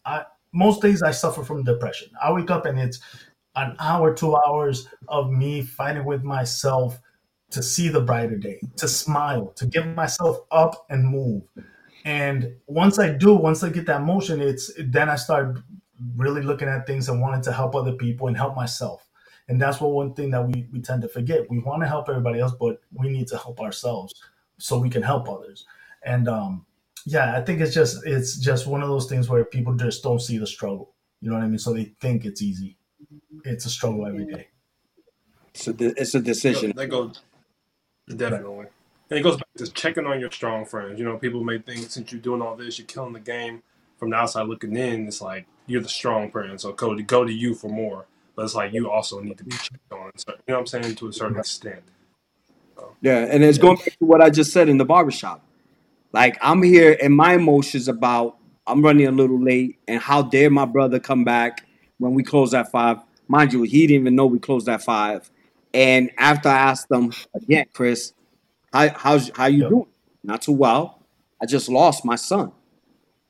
I 0.05 0.24
most 0.53 0.82
days 0.82 1.03
I 1.03 1.12
suffer 1.12 1.45
from 1.45 1.62
depression. 1.62 2.09
I 2.22 2.32
wake 2.32 2.51
up 2.51 2.66
and 2.66 2.78
it's 2.78 3.01
an 3.55 3.76
hour, 3.78 4.14
two 4.14 4.37
hours 4.37 4.89
of 5.09 5.30
me 5.30 5.62
fighting 5.62 6.05
with 6.05 6.22
myself 6.22 7.01
to 7.57 7.63
see 7.63 7.89
the 7.89 8.03
brighter 8.03 8.37
day, 8.37 8.61
to 8.77 8.87
smile, 8.87 9.47
to 9.57 9.65
get 9.65 9.87
myself 9.95 10.41
up 10.51 10.85
and 10.91 11.09
move. 11.09 11.43
And 12.05 12.55
once 12.67 12.99
I 12.99 13.09
do, 13.15 13.35
once 13.35 13.63
I 13.63 13.71
get 13.71 13.87
that 13.87 14.03
motion, 14.03 14.43
it's 14.43 14.71
then 14.79 15.09
I 15.09 15.17
start 15.17 15.59
really 16.17 16.43
looking 16.43 16.69
at 16.69 16.87
things 16.87 17.09
and 17.09 17.19
wanting 17.19 17.41
to 17.45 17.53
help 17.53 17.75
other 17.75 17.95
people 17.95 18.29
and 18.29 18.37
help 18.37 18.55
myself. 18.55 19.09
And 19.49 19.59
that's 19.59 19.81
what 19.81 19.93
one 19.93 20.13
thing 20.13 20.31
that 20.33 20.47
we, 20.47 20.67
we 20.71 20.83
tend 20.83 21.01
to 21.01 21.09
forget. 21.09 21.49
We 21.49 21.61
want 21.61 21.83
to 21.83 21.89
help 21.89 22.11
everybody 22.11 22.41
else, 22.41 22.53
but 22.61 22.83
we 22.93 23.09
need 23.09 23.27
to 23.29 23.39
help 23.39 23.59
ourselves 23.59 24.13
so 24.59 24.79
we 24.79 24.91
can 24.91 25.03
help 25.03 25.31
others. 25.31 25.65
And 26.05 26.29
um, 26.29 26.67
yeah, 27.07 27.39
I 27.39 27.41
think 27.41 27.63
it's 27.63 27.73
just 27.73 28.05
it's 28.05 28.37
just 28.39 28.67
one 28.67 28.83
of 28.83 28.91
those 28.91 29.07
things 29.07 29.31
where 29.31 29.47
people 29.47 29.73
just 29.77 30.03
don't 30.03 30.21
see 30.21 30.37
the 30.37 30.47
struggle. 30.47 30.93
You 31.23 31.31
know 31.31 31.37
what 31.37 31.45
I 31.45 31.49
mean? 31.49 31.59
So 31.59 31.73
they 31.73 31.85
think 32.03 32.27
it's 32.27 32.43
easy. 32.43 32.77
It's 33.45 33.65
a 33.65 33.71
struggle 33.71 34.07
every 34.07 34.27
day. 34.27 34.49
So 35.55 35.75
it's 35.79 36.15
a 36.15 36.21
decision. 36.21 36.75
That 36.77 36.89
goes 36.89 37.23
definitely. 38.15 38.67
And 39.11 39.19
it 39.21 39.23
goes 39.23 39.37
back 39.37 39.49
to 39.59 39.71
checking 39.73 40.07
on 40.07 40.21
your 40.21 40.31
strong 40.31 40.65
friends. 40.65 40.99
You 40.99 41.05
know, 41.05 41.17
people 41.17 41.43
may 41.43 41.59
think 41.59 41.91
since 41.91 42.11
you're 42.11 42.21
doing 42.21 42.43
all 42.43 42.57
this, 42.57 42.79
you're 42.79 42.87
killing 42.87 43.13
the 43.13 43.21
game. 43.21 43.63
From 43.99 44.11
the 44.11 44.17
outside 44.17 44.47
looking 44.47 44.77
in, 44.77 45.07
it's 45.07 45.23
like 45.23 45.47
you're 45.67 45.81
the 45.81 45.89
strong 45.89 46.31
friend. 46.31 46.61
So 46.61 46.73
Cody, 46.73 47.03
go 47.03 47.25
to 47.25 47.33
you 47.33 47.55
for 47.55 47.69
more. 47.69 48.07
But 48.35 48.45
it's 48.45 48.55
like 48.55 48.73
you 48.75 48.91
also 48.91 49.21
need 49.21 49.39
to 49.39 49.45
be 49.45 49.53
checked 49.53 49.91
on. 49.91 50.13
So, 50.17 50.33
you 50.33 50.37
know 50.49 50.55
what 50.55 50.61
I'm 50.61 50.67
saying? 50.67 50.97
To 50.97 51.09
a 51.09 51.13
certain 51.13 51.39
extent. 51.39 51.83
So, 52.77 52.95
yeah, 53.01 53.27
and 53.31 53.43
it's 53.43 53.57
going 53.57 53.77
back 53.77 53.97
to 53.99 54.05
what 54.05 54.21
I 54.21 54.29
just 54.29 54.53
said 54.53 54.69
in 54.69 54.77
the 54.77 54.85
barbershop. 54.85 55.43
Like 56.13 56.39
I'm 56.41 56.63
here 56.63 56.97
and 57.03 57.15
my 57.15 57.35
emotions 57.35 57.89
about 57.89 58.39
I'm 58.67 58.83
running 58.83 59.07
a 59.07 59.13
little 59.13 59.41
late 59.41 59.79
and 59.87 60.01
how 60.01 60.23
dare 60.23 60.51
my 60.51 60.65
brother 60.65 60.99
come 60.99 61.25
back 61.25 61.67
when 61.99 62.15
we 62.15 62.23
close 62.23 62.53
at 62.53 62.71
five. 62.71 62.99
Mind 63.29 63.53
you, 63.53 63.63
he 63.63 63.87
didn't 63.87 64.03
even 64.03 64.15
know 64.15 64.27
we 64.27 64.39
closed 64.39 64.69
at 64.69 64.83
five. 64.83 65.31
And 65.77 66.11
after 66.16 66.49
I 66.49 66.57
asked 66.57 66.89
them 66.89 67.12
again, 67.35 67.66
Chris, 67.74 68.14
how 68.72 68.89
how's 68.97 69.31
how 69.37 69.45
you 69.45 69.68
doing? 69.68 69.89
Not 70.24 70.41
too 70.41 70.53
well. 70.53 71.03
I 71.41 71.45
just 71.45 71.68
lost 71.68 72.03
my 72.03 72.16
son. 72.16 72.53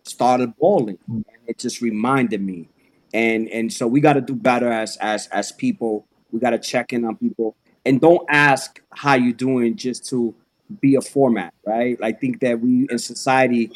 Started 0.04 0.56
bawling. 0.56 0.98
And 1.08 1.24
it 1.48 1.58
just 1.58 1.80
reminded 1.80 2.40
me. 2.40 2.68
And 3.12 3.48
and 3.48 3.72
so 3.72 3.88
we 3.88 4.00
got 4.00 4.12
to 4.12 4.20
do 4.20 4.36
better 4.36 4.70
as 4.70 4.96
as 4.98 5.26
as 5.28 5.50
people. 5.50 6.06
We 6.30 6.38
got 6.38 6.50
to 6.50 6.58
check 6.60 6.92
in 6.92 7.04
on 7.04 7.16
people 7.16 7.56
and 7.84 8.00
don't 8.00 8.24
ask 8.28 8.80
how 8.90 9.14
you 9.14 9.32
doing 9.32 9.76
just 9.76 10.08
to 10.10 10.32
be 10.80 10.94
a 10.94 11.00
format, 11.00 11.52
right? 11.64 11.98
I 12.00 12.12
think 12.12 12.38
that 12.42 12.60
we 12.60 12.86
in 12.88 12.98
society, 13.00 13.72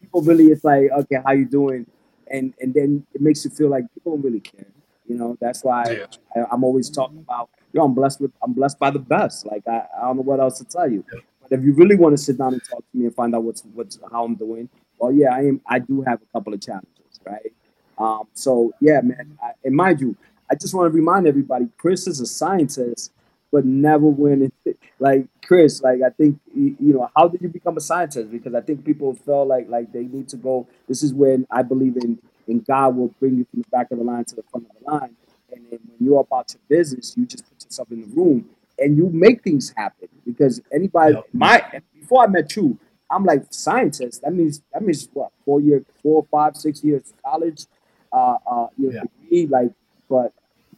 people 0.00 0.22
really 0.22 0.46
it's 0.46 0.64
like, 0.64 0.90
okay, 0.90 1.18
how 1.26 1.32
you 1.32 1.44
doing? 1.44 1.86
And 2.30 2.54
and 2.58 2.72
then 2.72 3.06
it 3.12 3.20
makes 3.20 3.44
you 3.44 3.50
feel 3.50 3.68
like 3.68 3.84
people 3.92 4.12
don't 4.12 4.24
really 4.24 4.40
care. 4.40 4.64
You 5.06 5.16
know, 5.16 5.36
that's 5.42 5.62
why 5.62 6.06
yeah. 6.34 6.44
I, 6.50 6.54
am 6.54 6.64
always 6.64 6.88
talking 6.88 7.18
about, 7.18 7.50
yo, 7.72 7.84
I'm 7.84 7.94
blessed 7.94 8.20
with 8.20 8.32
I'm 8.42 8.52
blessed 8.52 8.78
by 8.78 8.90
the 8.90 8.98
best. 8.98 9.46
Like 9.46 9.66
I, 9.66 9.86
I 9.96 10.02
don't 10.02 10.16
know 10.16 10.22
what 10.22 10.40
else 10.40 10.58
to 10.58 10.64
tell 10.64 10.90
you. 10.90 11.04
But 11.10 11.58
if 11.58 11.64
you 11.64 11.72
really 11.74 11.96
want 11.96 12.16
to 12.16 12.22
sit 12.22 12.38
down 12.38 12.54
and 12.54 12.62
talk 12.64 12.78
to 12.78 12.98
me 12.98 13.06
and 13.06 13.14
find 13.14 13.34
out 13.34 13.44
what's 13.44 13.62
what's 13.74 13.98
how 14.10 14.24
I'm 14.24 14.34
doing, 14.34 14.68
well, 14.98 15.12
yeah, 15.12 15.34
I 15.34 15.40
am. 15.40 15.60
I 15.66 15.78
do 15.78 16.02
have 16.02 16.20
a 16.22 16.32
couple 16.32 16.54
of 16.54 16.60
challenges, 16.60 17.20
right? 17.24 17.52
Um, 17.98 18.28
so 18.34 18.72
yeah, 18.80 19.00
man. 19.02 19.38
I, 19.42 19.52
and 19.64 19.74
mind 19.74 20.00
you, 20.00 20.16
I 20.50 20.54
just 20.54 20.74
want 20.74 20.90
to 20.90 20.96
remind 20.96 21.26
everybody, 21.26 21.68
Chris 21.78 22.06
is 22.06 22.20
a 22.20 22.26
scientist 22.26 23.12
but 23.52 23.66
never 23.66 24.06
win. 24.06 24.50
Like 24.98 25.26
Chris, 25.44 25.82
like 25.82 26.00
I 26.04 26.10
think 26.10 26.40
you 26.54 26.76
know, 26.80 27.10
how 27.14 27.28
did 27.28 27.42
you 27.42 27.48
become 27.48 27.76
a 27.76 27.80
scientist? 27.80 28.30
Because 28.30 28.54
I 28.54 28.62
think 28.62 28.84
people 28.84 29.14
felt 29.14 29.46
like 29.46 29.68
like 29.68 29.92
they 29.92 30.04
need 30.04 30.28
to 30.30 30.36
go. 30.36 30.66
This 30.88 31.02
is 31.02 31.12
when 31.12 31.46
I 31.50 31.62
believe 31.62 31.96
in 31.98 32.18
in 32.48 32.60
God 32.60 32.96
will 32.96 33.08
bring 33.20 33.36
you 33.36 33.46
from 33.50 33.60
the 33.62 33.68
back 33.68 33.90
of 33.92 33.98
the 33.98 34.04
line 34.04 34.24
to 34.24 34.36
the 34.36 34.42
front 34.50 34.66
of 34.68 34.76
the 34.82 34.90
line. 34.90 35.16
And 35.52 35.64
then 35.70 35.80
when 35.86 36.06
you're 36.08 36.20
about 36.20 36.54
your 36.54 36.60
business, 36.68 37.14
you 37.16 37.26
just 37.26 37.48
put 37.48 37.64
yourself 37.64 37.90
in 37.90 38.00
the 38.02 38.06
room 38.08 38.48
and 38.78 38.96
you 38.96 39.10
make 39.10 39.42
things 39.42 39.72
happen. 39.76 40.08
Because 40.26 40.60
anybody, 40.72 41.14
yep. 41.14 41.24
my 41.32 41.80
before 41.94 42.24
I 42.24 42.26
met 42.26 42.54
you, 42.56 42.78
I'm 43.10 43.24
like 43.24 43.44
scientist. 43.50 44.22
That 44.22 44.32
means 44.32 44.62
that 44.72 44.82
means 44.82 45.08
what 45.12 45.30
four 45.44 45.60
years, 45.60 45.84
four, 46.02 46.26
five, 46.30 46.56
six 46.56 46.82
years 46.82 47.12
college, 47.24 47.66
uh, 48.12 48.36
uh, 48.46 48.66
you 48.78 48.90
know, 48.90 48.94
yeah. 48.96 49.02
degree, 49.22 49.46
like, 49.46 49.72
but 50.08 50.32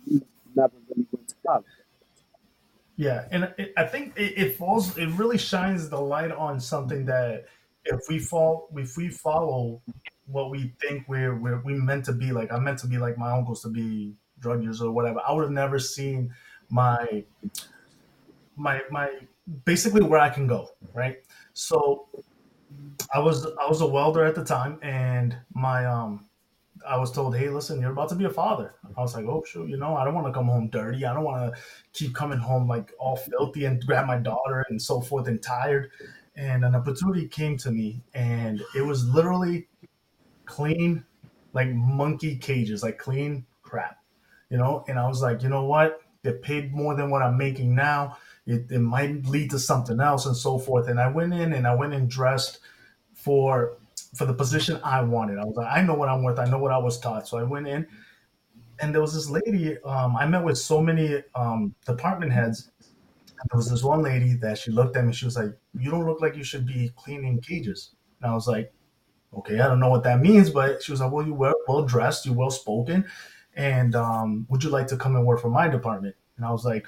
you 0.06 0.22
never 0.54 0.72
really 0.88 1.06
went 1.12 1.28
to 1.28 1.34
college. 1.46 1.64
Yeah, 2.96 3.26
and 3.30 3.52
it, 3.58 3.72
I 3.76 3.84
think 3.84 4.16
it, 4.16 4.38
it 4.38 4.56
falls. 4.56 4.96
It 4.96 5.08
really 5.10 5.38
shines 5.38 5.88
the 5.88 6.00
light 6.00 6.30
on 6.30 6.60
something 6.60 7.06
that 7.06 7.46
if 7.84 8.00
we 8.08 8.18
fall, 8.18 8.68
if 8.76 8.96
we 8.96 9.08
follow 9.08 9.80
what 10.26 10.50
we 10.50 10.72
think 10.80 11.04
we're 11.08 11.34
we're 11.34 11.60
we 11.62 11.74
meant 11.74 12.04
to 12.06 12.12
be 12.12 12.32
like, 12.32 12.52
I'm 12.52 12.64
meant 12.64 12.78
to 12.80 12.86
be 12.86 12.98
like 12.98 13.18
my 13.18 13.32
uncles 13.32 13.62
to 13.62 13.68
be 13.68 14.14
drug 14.45 14.62
users 14.62 14.82
or 14.82 14.92
whatever. 14.92 15.20
I 15.26 15.32
would 15.32 15.42
have 15.42 15.59
never 15.64 15.78
seen 15.78 16.32
my 16.70 17.24
my 18.57 18.82
my 18.90 19.07
basically 19.64 20.03
where 20.03 20.20
I 20.20 20.30
can 20.30 20.47
go, 20.47 20.62
right? 20.92 21.16
So 21.55 22.09
I 23.12 23.18
was 23.18 23.47
I 23.47 23.66
was 23.68 23.80
a 23.80 23.86
welder 23.86 24.24
at 24.24 24.34
the 24.34 24.45
time, 24.45 24.78
and 24.82 25.36
my 25.55 25.86
um 25.86 26.28
I 26.86 26.99
was 26.99 27.11
told, 27.11 27.34
hey, 27.36 27.49
listen, 27.49 27.80
you're 27.80 27.92
about 27.92 28.11
to 28.11 28.14
be 28.14 28.26
a 28.26 28.30
father. 28.30 28.74
I 28.97 29.01
was 29.01 29.14
like, 29.14 29.24
oh, 29.24 29.42
shoot, 29.47 29.70
you 29.70 29.78
know, 29.78 29.97
I 29.97 30.05
don't 30.05 30.14
want 30.14 30.26
to 30.26 30.32
come 30.32 30.49
home 30.49 30.68
dirty. 30.68 31.07
I 31.07 31.14
don't 31.14 31.24
want 31.24 31.55
to 31.55 31.61
keep 31.95 32.14
coming 32.14 32.38
home 32.38 32.68
like 32.68 32.92
all 32.99 33.16
filthy 33.16 33.64
and 33.64 33.84
grab 33.86 34.07
my 34.07 34.18
daughter 34.18 34.66
and 34.68 34.80
so 34.80 35.01
forth 35.01 35.26
and 35.26 35.42
tired. 35.42 35.90
And 36.36 36.64
an 36.64 36.74
opportunity 36.74 37.26
came 37.28 37.57
to 37.59 37.70
me, 37.70 38.03
and 38.12 38.61
it 38.76 38.82
was 38.82 39.09
literally 39.09 39.68
clean, 40.45 41.05
like 41.53 41.70
monkey 41.70 42.36
cages, 42.36 42.82
like 42.82 42.99
clean 42.99 43.47
crap, 43.62 44.03
you 44.51 44.57
know. 44.57 44.84
And 44.88 44.99
I 44.99 45.07
was 45.07 45.22
like, 45.22 45.42
you 45.42 45.49
know 45.49 45.64
what? 45.64 46.01
They 46.22 46.32
paid 46.32 46.72
more 46.72 46.95
than 46.95 47.11
what 47.11 47.22
I'm 47.22 47.36
making 47.36 47.74
now. 47.74 48.16
It, 48.47 48.70
it 48.70 48.80
might 48.80 49.26
lead 49.26 49.51
to 49.51 49.59
something 49.59 50.01
else 50.01 50.26
and 50.26 50.36
so 50.36 50.59
forth. 50.59 50.88
And 50.88 51.01
I 51.01 51.09
went 51.09 51.32
in 51.34 51.53
and 51.53 51.66
I 51.66 51.74
went 51.74 51.95
and 51.95 52.09
dressed 52.09 52.61
for 53.14 53.76
for 54.14 54.26
the 54.26 54.34
position 54.34 54.80
I 54.84 55.03
wanted. 55.03 55.38
I 55.38 55.45
was 55.45 55.57
like, 55.57 55.70
I 55.70 55.82
know 55.82 55.95
what 55.95 56.09
I'm 56.09 56.22
worth. 56.22 56.38
I 56.38 56.47
know 56.47 56.59
what 56.59 56.72
I 56.72 56.78
was 56.78 56.99
taught. 56.99 57.26
So 57.26 57.38
I 57.38 57.42
went 57.42 57.66
in, 57.66 57.86
and 58.80 58.95
there 58.95 59.01
was 59.01 59.14
this 59.14 59.28
lady. 59.28 59.78
Um, 59.82 60.16
I 60.16 60.26
met 60.26 60.45
with 60.45 60.59
so 60.59 60.80
many 60.80 61.22
um, 61.34 61.74
department 61.86 62.32
heads. 62.32 62.70
There 63.51 63.57
was 63.57 63.70
this 63.70 63.82
one 63.82 64.03
lady 64.03 64.34
that 64.34 64.59
she 64.59 64.70
looked 64.70 64.97
at 64.97 65.05
me. 65.05 65.12
She 65.12 65.24
was 65.24 65.36
like, 65.36 65.53
"You 65.74 65.90
don't 65.90 66.07
look 66.07 66.20
like 66.20 66.36
you 66.36 66.45
should 66.45 66.66
be 66.66 66.92
cleaning 66.97 67.40
cages." 67.40 67.95
And 68.22 68.30
I 68.30 68.34
was 68.34 68.47
like, 68.47 68.72
"Okay, 69.36 69.61
I 69.61 69.68
don't 69.68 69.80
know 69.80 69.90
what 69.90 70.05
that 70.05 70.20
means." 70.20 70.51
But 70.51 70.82
she 70.82 70.92
was 70.92 71.01
like, 71.01 71.12
"Well, 71.12 71.26
you 71.26 71.34
were 71.34 71.55
well 71.68 71.84
dressed. 71.84 72.24
You're 72.24 72.36
well 72.36 72.51
spoken, 72.51 73.05
and 73.57 73.94
um, 73.94 74.46
would 74.48 74.64
you 74.64 74.70
like 74.70 74.86
to 74.88 74.96
come 74.96 75.16
and 75.16 75.26
work 75.26 75.40
for 75.40 75.50
my 75.50 75.68
department?" 75.68 76.16
And 76.36 76.44
I 76.46 76.50
was 76.50 76.64
like, 76.64 76.86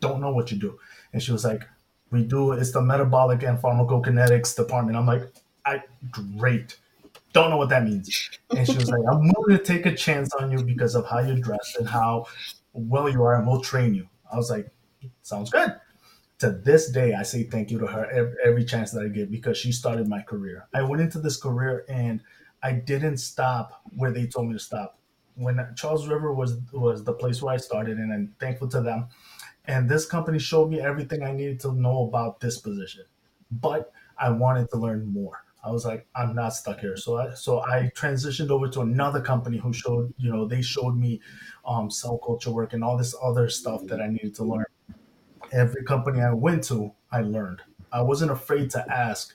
"Don't 0.00 0.20
know 0.20 0.32
what 0.32 0.50
you 0.50 0.58
do." 0.58 0.78
And 1.12 1.22
she 1.22 1.32
was 1.32 1.44
like, 1.44 1.64
"We 2.10 2.24
do. 2.24 2.52
It's 2.52 2.72
the 2.72 2.82
metabolic 2.82 3.42
and 3.42 3.58
pharmacokinetics 3.58 4.56
department." 4.56 4.96
I'm 4.96 5.06
like, 5.06 5.32
I 5.64 5.82
great. 6.10 6.78
Don't 7.32 7.50
know 7.50 7.56
what 7.56 7.68
that 7.70 7.84
means. 7.84 8.30
And 8.50 8.66
she 8.66 8.76
was 8.76 8.88
like, 8.88 9.00
I'm 9.10 9.32
willing 9.32 9.58
to 9.58 9.64
take 9.64 9.86
a 9.86 9.94
chance 9.94 10.32
on 10.34 10.52
you 10.52 10.62
because 10.62 10.94
of 10.94 11.06
how 11.06 11.18
you 11.20 11.40
dress 11.40 11.74
and 11.78 11.88
how 11.88 12.26
well 12.72 13.08
you 13.08 13.22
are, 13.22 13.36
and 13.36 13.46
we'll 13.46 13.60
train 13.60 13.94
you. 13.94 14.08
I 14.32 14.36
was 14.36 14.50
like, 14.50 14.68
sounds 15.22 15.50
good. 15.50 15.74
To 16.40 16.50
this 16.50 16.90
day, 16.90 17.14
I 17.14 17.22
say 17.22 17.44
thank 17.44 17.70
you 17.70 17.78
to 17.78 17.86
her 17.86 18.06
every, 18.10 18.34
every 18.44 18.64
chance 18.64 18.90
that 18.92 19.02
I 19.02 19.08
get 19.08 19.30
because 19.30 19.56
she 19.56 19.72
started 19.72 20.08
my 20.08 20.22
career. 20.22 20.68
I 20.74 20.82
went 20.82 21.02
into 21.02 21.18
this 21.18 21.36
career 21.36 21.84
and 21.88 22.20
I 22.62 22.72
didn't 22.72 23.18
stop 23.18 23.82
where 23.96 24.10
they 24.10 24.26
told 24.26 24.48
me 24.48 24.54
to 24.54 24.58
stop. 24.58 24.98
When 25.36 25.60
Charles 25.76 26.06
River 26.08 26.32
was 26.32 26.58
was 26.72 27.04
the 27.04 27.12
place 27.12 27.42
where 27.42 27.54
I 27.54 27.58
started, 27.58 27.98
and 27.98 28.12
I'm 28.12 28.34
thankful 28.38 28.68
to 28.68 28.80
them. 28.80 29.08
And 29.66 29.88
this 29.88 30.06
company 30.06 30.38
showed 30.38 30.70
me 30.70 30.80
everything 30.80 31.22
I 31.22 31.32
needed 31.32 31.58
to 31.60 31.72
know 31.72 32.06
about 32.06 32.40
this 32.40 32.58
position, 32.58 33.04
but 33.50 33.92
I 34.18 34.30
wanted 34.30 34.70
to 34.70 34.76
learn 34.76 35.06
more. 35.06 35.44
I 35.64 35.70
was 35.70 35.86
like, 35.86 36.06
I'm 36.14 36.34
not 36.34 36.50
stuck 36.50 36.80
here. 36.80 36.96
So 36.96 37.16
I 37.18 37.32
so 37.34 37.60
I 37.60 37.90
transitioned 37.96 38.50
over 38.50 38.68
to 38.68 38.82
another 38.82 39.20
company 39.20 39.56
who 39.58 39.72
showed, 39.72 40.12
you 40.18 40.30
know, 40.30 40.46
they 40.46 40.60
showed 40.60 40.96
me 40.96 41.20
um, 41.64 41.90
cell 41.90 42.18
culture 42.18 42.50
work 42.50 42.74
and 42.74 42.84
all 42.84 42.98
this 42.98 43.14
other 43.22 43.48
stuff 43.48 43.86
that 43.86 44.00
I 44.00 44.08
needed 44.08 44.34
to 44.36 44.44
learn. 44.44 44.66
Every 45.52 45.82
company 45.84 46.20
I 46.20 46.32
went 46.32 46.64
to, 46.64 46.92
I 47.10 47.22
learned. 47.22 47.62
I 47.92 48.02
wasn't 48.02 48.32
afraid 48.32 48.70
to 48.70 48.92
ask, 48.92 49.34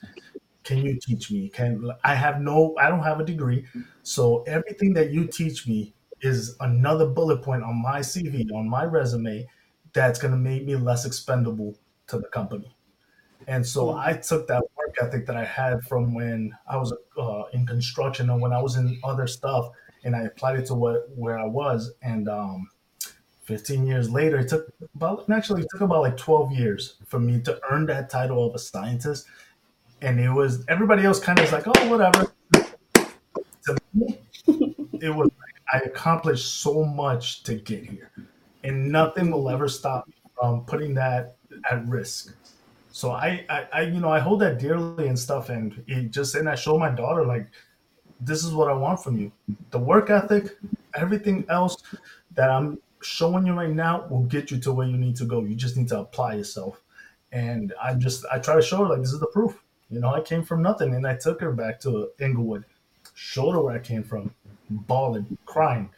can 0.64 0.78
you 0.80 1.00
teach 1.02 1.32
me? 1.32 1.50
Can 1.50 1.92
I 2.04 2.16
have 2.16 2.42
no? 2.42 2.76
I 2.80 2.90
don't 2.90 3.04
have 3.04 3.20
a 3.20 3.26
degree, 3.26 3.66
so 4.04 4.44
everything 4.44 4.94
that 4.94 5.12
you 5.12 5.26
teach 5.28 5.68
me 5.68 5.94
is 6.22 6.56
another 6.60 7.08
bullet 7.08 7.42
point 7.42 7.64
on 7.64 7.82
my 7.82 8.00
CV, 8.00 8.52
on 8.54 8.68
my 8.70 8.84
resume, 8.84 9.48
that's 9.94 10.20
going 10.20 10.32
to 10.32 10.38
make 10.38 10.66
me 10.66 10.76
less 10.76 11.06
expendable 11.06 11.78
to 12.08 12.18
the 12.18 12.28
company. 12.28 12.76
And 13.48 13.66
so 13.66 13.98
I 13.98 14.14
took 14.14 14.48
that 14.48 14.64
work 14.78 14.96
ethic 15.02 15.26
that 15.28 15.38
I 15.38 15.46
had 15.46 15.82
from 15.84 16.14
when 16.14 16.56
I 16.68 16.78
was 16.78 16.94
uh, 17.18 17.44
in 17.54 17.66
construction 17.66 18.30
and 18.30 18.42
when 18.42 18.54
I 18.54 18.62
was 18.62 18.76
in 18.76 19.00
other 19.04 19.28
stuff, 19.28 19.70
and 20.04 20.16
I 20.16 20.24
applied 20.24 20.60
it 20.60 20.66
to 20.68 20.76
what 20.76 21.10
where 21.16 21.40
I 21.40 21.46
was. 21.46 21.94
And 22.02 22.30
um, 22.30 22.70
15 23.44 23.88
years 23.88 24.10
later, 24.12 24.38
it 24.40 24.50
took 24.50 24.72
about 24.96 25.30
actually 25.30 25.62
it 25.62 25.68
took 25.72 25.82
about 25.82 26.02
like 26.02 26.18
12 26.18 26.52
years 26.52 26.96
for 27.08 27.20
me 27.20 27.42
to 27.42 27.60
earn 27.72 27.86
that 27.88 28.10
title 28.10 28.48
of 28.48 28.54
a 28.54 28.60
scientist. 28.60 29.26
And 30.02 30.20
it 30.20 30.30
was 30.30 30.66
everybody 30.68 31.04
else 31.04 31.20
kind 31.20 31.40
of 31.40 31.46
was 31.46 31.52
like, 31.52 31.64
oh, 31.68 31.90
whatever. 31.90 32.32
To 32.54 33.78
me, 33.94 34.20
it 35.02 35.14
was 35.14 35.30
like 35.40 35.62
I 35.72 35.80
accomplished 35.86 36.62
so 36.62 36.86
much 36.86 37.44
to 37.44 37.56
get 37.56 37.86
here, 37.86 38.12
and 38.64 38.92
nothing 38.92 39.32
will 39.32 39.50
ever 39.50 39.68
stop 39.68 40.08
me 40.08 40.14
from 40.40 40.66
putting 40.66 40.94
that 40.96 41.36
at 41.70 41.88
risk. 41.88 42.34
So 42.92 43.12
I, 43.12 43.46
I, 43.50 43.68
I, 43.72 43.82
you 43.82 44.00
know, 44.00 44.10
I 44.10 44.20
hold 44.20 44.42
that 44.42 44.60
dearly 44.60 45.08
and 45.08 45.18
stuff, 45.18 45.50
and 45.50 45.84
it 45.88 46.12
just 46.12 46.36
and 46.36 46.50
I 46.50 46.56
show 46.56 46.78
my 46.78 46.90
daughter 46.90 47.26
like, 47.26 47.48
this 48.20 48.44
is 48.44 48.54
what 48.54 48.70
I 48.70 48.74
want 48.74 49.02
from 49.04 49.18
you. 49.18 49.32
The 49.72 49.80
work 49.80 50.10
ethic, 50.10 50.58
everything 50.96 51.46
else 51.50 51.78
that 52.36 52.50
I'm 52.50 52.80
showing 53.02 53.46
you 53.46 53.54
right 53.54 53.70
now 53.70 54.08
will 54.10 54.24
get 54.24 54.52
you 54.52 54.60
to 54.60 54.74
where 54.74 54.88
you 54.88 54.98
need 54.98 55.16
to 55.18 55.26
go. 55.26 55.44
You 55.44 55.56
just 55.56 55.78
need 55.78 55.88
to 55.90 56.00
apply 56.00 56.36
yourself. 56.36 56.82
And 57.32 57.74
I 57.82 57.94
just 57.94 58.26
I 58.32 58.40
try 58.40 58.56
to 58.56 58.62
show 58.62 58.78
her 58.78 58.90
like 58.90 59.00
this 59.00 59.14
is 59.14 59.20
the 59.20 59.28
proof. 59.28 59.62
You 59.90 60.00
know, 60.00 60.14
I 60.14 60.22
came 60.22 60.44
from 60.44 60.62
nothing, 60.62 60.94
and 60.94 61.06
I 61.06 61.16
took 61.16 61.42
her 61.42 61.52
back 61.52 61.80
to 61.82 62.12
Inglewood, 62.20 62.66
showed 63.16 63.54
her 63.54 63.62
where 63.62 63.76
I 63.76 63.80
came 63.80 64.04
from, 64.04 64.34
bawling, 64.70 65.38
crying. 65.46 65.90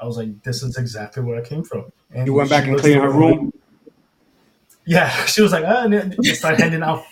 I 0.00 0.06
was 0.06 0.16
like, 0.16 0.42
this 0.42 0.62
is 0.62 0.76
exactly 0.76 1.22
where 1.22 1.38
I 1.38 1.44
came 1.44 1.64
from. 1.64 1.92
And 2.12 2.26
you 2.26 2.34
went 2.34 2.50
back 2.50 2.66
and 2.66 2.78
cleaned 2.78 3.00
her 3.00 3.10
room. 3.10 3.52
Yeah, 4.84 5.08
she 5.26 5.42
was 5.42 5.52
like, 5.52 5.64
ah, 5.66 5.84
and 5.84 6.14
start 6.26 6.60
handing 6.60 6.82
out. 6.82 7.04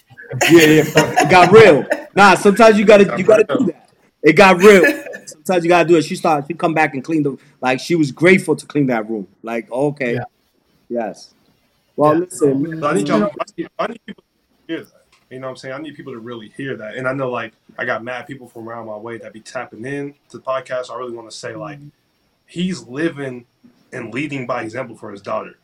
yeah, 0.51 0.61
yeah, 0.61 0.83
it 0.95 1.31
got 1.31 1.53
real. 1.53 1.85
Nah, 2.15 2.35
sometimes 2.35 2.79
you 2.79 2.85
gotta 2.85 3.17
you 3.17 3.25
gotta 3.25 3.45
do 3.45 3.67
that. 3.67 3.91
It 4.23 4.35
got 4.35 4.59
real. 4.59 4.85
Sometimes 5.27 5.65
you 5.65 5.69
gotta 5.69 5.89
do 5.89 5.97
it. 5.97 6.03
She 6.03 6.17
started. 6.17 6.47
She 6.47 6.55
come 6.55 6.75
back 6.75 6.95
and 6.95 7.03
clean 7.03 7.23
the 7.23 7.37
like. 7.61 7.81
She 7.81 7.95
was 7.95 8.13
grateful 8.13 8.55
to 8.55 8.67
clean 8.67 8.87
that 8.89 9.09
room. 9.09 9.27
Like 9.43 9.71
okay, 9.71 10.15
yeah. 10.15 10.25
yes. 10.89 11.35
Well, 11.97 12.15
yeah. 12.15 12.21
listen. 12.21 12.85
I 12.85 12.95
need, 12.95 13.09
y'all, 13.09 13.25
I, 13.25 13.45
need, 13.57 13.69
I 13.79 13.87
need 13.89 14.01
people 14.07 14.25
to 14.25 14.73
hear 14.73 14.85
that. 14.85 15.00
You 15.31 15.39
know 15.39 15.47
what 15.47 15.53
I'm 15.53 15.57
saying? 15.59 15.75
I 15.75 15.79
need 15.79 15.95
people 15.95 16.13
to 16.13 16.19
really 16.19 16.49
hear 16.57 16.77
that. 16.77 16.97
And 16.97 17.07
I 17.07 17.13
know 17.13 17.31
like 17.31 17.53
I 17.79 17.85
got 17.85 18.03
mad 18.03 18.27
people 18.27 18.49
from 18.49 18.69
around 18.69 18.87
my 18.87 18.97
way 18.97 19.17
that 19.19 19.33
be 19.33 19.41
tapping 19.41 19.85
in 19.85 20.15
to 20.31 20.39
the 20.39 20.43
podcast. 20.43 20.91
I 20.91 20.97
really 20.97 21.13
want 21.13 21.31
to 21.31 21.37
say 21.37 21.55
like 21.55 21.79
he's 22.47 22.83
living 22.83 23.47
and 23.93 24.13
leading 24.13 24.47
by 24.47 24.63
example 24.63 24.97
for 24.97 25.13
his 25.13 25.23
daughter. 25.23 25.57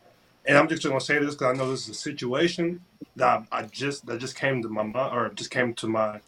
And 0.47 0.57
I'm 0.57 0.69
just 0.69 0.85
gonna 0.85 1.01
say 1.01 1.19
this 1.19 1.35
because 1.35 1.55
I 1.55 1.59
know 1.59 1.69
this 1.69 1.85
is 1.85 1.89
a 1.91 1.95
situation 1.95 2.81
that 3.17 3.45
I, 3.51 3.63
just 3.63 4.07
that 4.07 4.21
just 4.21 4.37
came 4.37 4.63
to 4.63 4.69
my 4.69 4.85
mind 4.85 5.17
or 5.17 5.31
just 5.31 5.51
came 5.51 5.75
to 5.75 5.89
my 5.89 6.21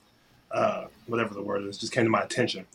uh, 0.50 0.86
whatever 1.06 1.34
the 1.34 1.42
word 1.42 1.64
is, 1.64 1.78
just 1.78 1.92
came 1.92 2.04
to 2.04 2.10
my 2.10 2.22
attention. 2.22 2.66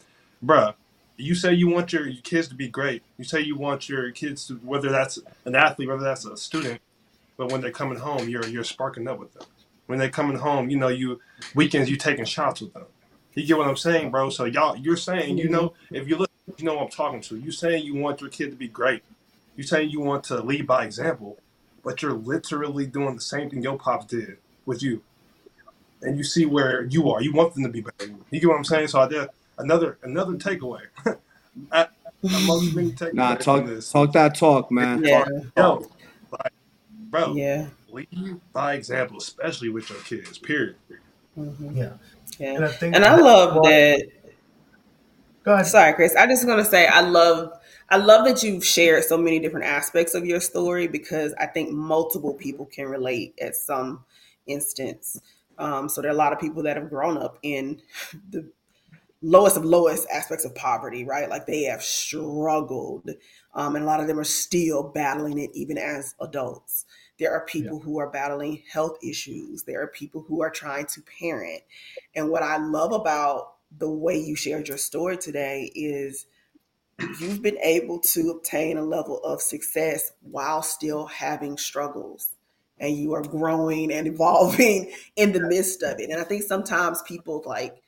Bruh, 0.46 0.74
you 1.18 1.36
say 1.36 1.54
you 1.54 1.68
want 1.68 1.92
your, 1.92 2.08
your 2.08 2.22
kids 2.22 2.48
to 2.48 2.56
be 2.56 2.70
great. 2.70 3.04
You 3.18 3.26
say 3.26 3.42
you 3.42 3.58
want 3.58 3.90
your 3.90 4.12
kids 4.12 4.48
to 4.48 4.56
whether 4.56 4.90
that's 4.90 5.20
an 5.44 5.56
athlete, 5.56 5.90
whether 5.90 6.04
that's 6.04 6.24
a 6.26 6.38
student, 6.38 6.80
but 7.36 7.52
when 7.52 7.60
they're 7.60 7.72
coming 7.72 7.98
home, 8.00 8.30
you're 8.30 8.48
you're 8.48 8.64
sparking 8.64 9.10
up 9.10 9.20
with 9.20 9.34
them. 9.34 9.44
When 9.94 10.00
they're 10.00 10.10
coming 10.10 10.36
home, 10.36 10.72
you 10.72 10.78
know, 10.78 10.88
you 10.88 11.22
weekends 11.54 11.88
you 11.88 11.98
taking 11.98 12.26
shots 12.26 12.62
with 12.62 12.74
them. 12.74 12.86
You 13.36 13.46
get 13.46 13.60
what 13.60 13.68
I'm 13.68 13.78
saying, 13.78 14.10
bro? 14.10 14.32
So 14.32 14.46
y'all, 14.46 14.76
you're 14.76 14.98
saying, 14.98 15.38
you 15.38 15.50
know, 15.50 15.70
mm-hmm. 15.70 15.96
if 15.98 16.08
you 16.08 16.16
look, 16.16 16.32
you 16.58 16.66
know 16.66 16.74
what 16.74 16.86
I'm 16.86 16.90
talking 16.90 17.22
to. 17.22 17.38
You 17.38 17.52
saying 17.52 17.86
you 17.86 17.94
want 17.94 18.20
your 18.20 18.32
kid 18.32 18.50
to 18.50 18.56
be 18.56 18.68
great. 18.68 19.04
You 19.56 19.62
saying 19.62 19.92
you 19.92 20.02
want 20.02 20.24
to 20.24 20.42
lead 20.42 20.66
by 20.66 20.84
example, 20.84 21.38
but 21.84 22.02
you're 22.02 22.14
literally 22.14 22.88
doing 22.88 23.14
the 23.14 23.22
same 23.22 23.52
thing 23.52 23.62
your 23.62 23.78
pops 23.78 24.08
did 24.08 24.38
with 24.66 24.82
you. 24.82 25.04
And 26.02 26.18
you 26.18 26.24
see 26.24 26.48
where 26.48 26.86
you 26.86 27.12
are. 27.12 27.22
You 27.22 27.32
want 27.32 27.54
them 27.54 27.62
to 27.62 27.70
be 27.70 27.82
better. 27.82 28.12
You 28.32 28.40
get 28.40 28.50
what 28.50 28.58
I'm 28.58 28.66
saying? 28.66 28.88
So 28.88 29.00
I 29.00 29.08
did 29.08 29.30
another 29.60 30.00
another 30.02 30.34
takeaway. 30.34 30.82
I, 31.72 31.86
nah, 33.14 33.36
talk 33.36 33.68
this. 33.68 33.92
talk 33.92 34.12
that 34.14 34.34
talk, 34.34 34.72
man. 34.72 35.04
Yeah. 35.04 35.24
Talk, 35.56 35.92
like, 36.32 36.54
bro. 37.12 37.36
Yeah. 37.36 37.68
Lead 37.94 38.42
by 38.52 38.74
example, 38.74 39.18
especially 39.18 39.70
with 39.70 39.90
your 39.90 40.00
kids. 40.00 40.38
Period. 40.38 40.76
Mm-hmm. 41.38 41.78
Yeah. 41.78 41.94
Yeah. 42.40 42.54
And 42.56 42.66
I, 42.66 42.68
think 42.70 42.96
and 42.96 43.06
I 43.06 43.16
love 43.16 43.64
that. 43.64 44.08
Go 45.44 45.54
ahead. 45.54 45.68
Sorry, 45.68 45.94
Chris. 45.94 46.16
I 46.16 46.26
just 46.26 46.46
going 46.46 46.58
to 46.58 46.66
say 46.66 46.88
I 46.88 47.02
love 47.02 47.54
I 47.90 47.98
love 47.98 48.26
that 48.26 48.42
you've 48.42 48.66
shared 48.66 49.04
so 49.04 49.18
many 49.18 49.40
different 49.40 49.66
aspects 49.66 50.16
of 50.16 50.26
your 50.26 50.40
story 50.40 50.88
because 50.88 51.34
I 51.38 51.46
think 51.46 51.72
multiple 51.72 52.34
people 52.34 52.66
can 52.66 52.88
relate 52.88 53.36
at 53.40 53.56
some 53.56 54.04
instance. 54.48 55.22
Um, 55.58 55.88
so 55.90 56.02
there 56.02 56.10
are 56.10 56.14
a 56.14 56.18
lot 56.18 56.34
of 56.34 56.40
people 56.40 56.64
that 56.64 56.78
have 56.78 56.90
grown 56.90 57.18
up 57.18 57.38
in 57.44 57.82
the 58.32 58.50
lowest 59.22 59.56
of 59.58 59.64
lowest 59.64 60.08
aspects 60.10 60.46
of 60.46 60.56
poverty, 60.56 61.04
right? 61.04 61.30
Like 61.30 61.46
they 61.46 61.64
have 61.64 61.84
struggled, 61.84 63.10
um, 63.54 63.76
and 63.76 63.84
a 63.84 63.88
lot 63.88 64.00
of 64.00 64.08
them 64.08 64.20
are 64.20 64.24
still 64.24 64.84
battling 64.84 65.38
it 65.38 65.52
even 65.54 65.78
as 65.78 66.16
adults. 66.20 66.86
There 67.20 67.32
are 67.32 67.46
people 67.46 67.78
yeah. 67.78 67.84
who 67.84 68.00
are 68.00 68.10
battling 68.10 68.64
health 68.72 68.98
issues. 69.04 69.64
There 69.64 69.82
are 69.82 69.88
people 69.88 70.22
who 70.28 70.42
are 70.42 70.50
trying 70.50 70.88
to 70.88 71.02
parent. 71.20 71.62
And 72.16 72.30
what 72.30 72.44
I 72.44 72.58
love 72.58 72.92
about 72.92 73.54
the 73.78 73.90
way 73.90 74.18
you 74.18 74.36
shared 74.36 74.68
your 74.68 74.78
story 74.78 75.18
today 75.18 75.72
is 75.76 76.26
you've 77.20 77.42
been 77.42 77.58
able 77.60 78.00
to 78.00 78.32
obtain 78.32 78.78
a 78.78 78.84
level 78.84 79.20
of 79.24 79.42
success 79.42 80.12
while 80.22 80.62
still 80.62 81.06
having 81.06 81.58
struggles 81.58 82.30
and 82.80 82.98
you 82.98 83.14
are 83.14 83.22
growing 83.22 83.92
and 83.92 84.08
evolving 84.14 84.92
in 85.16 85.32
the 85.32 85.42
midst 85.42 85.84
of 85.84 86.00
it. 86.00 86.10
And 86.10 86.20
I 86.20 86.24
think 86.24 86.44
sometimes 86.44 87.02
people 87.04 87.44
like 87.46 87.83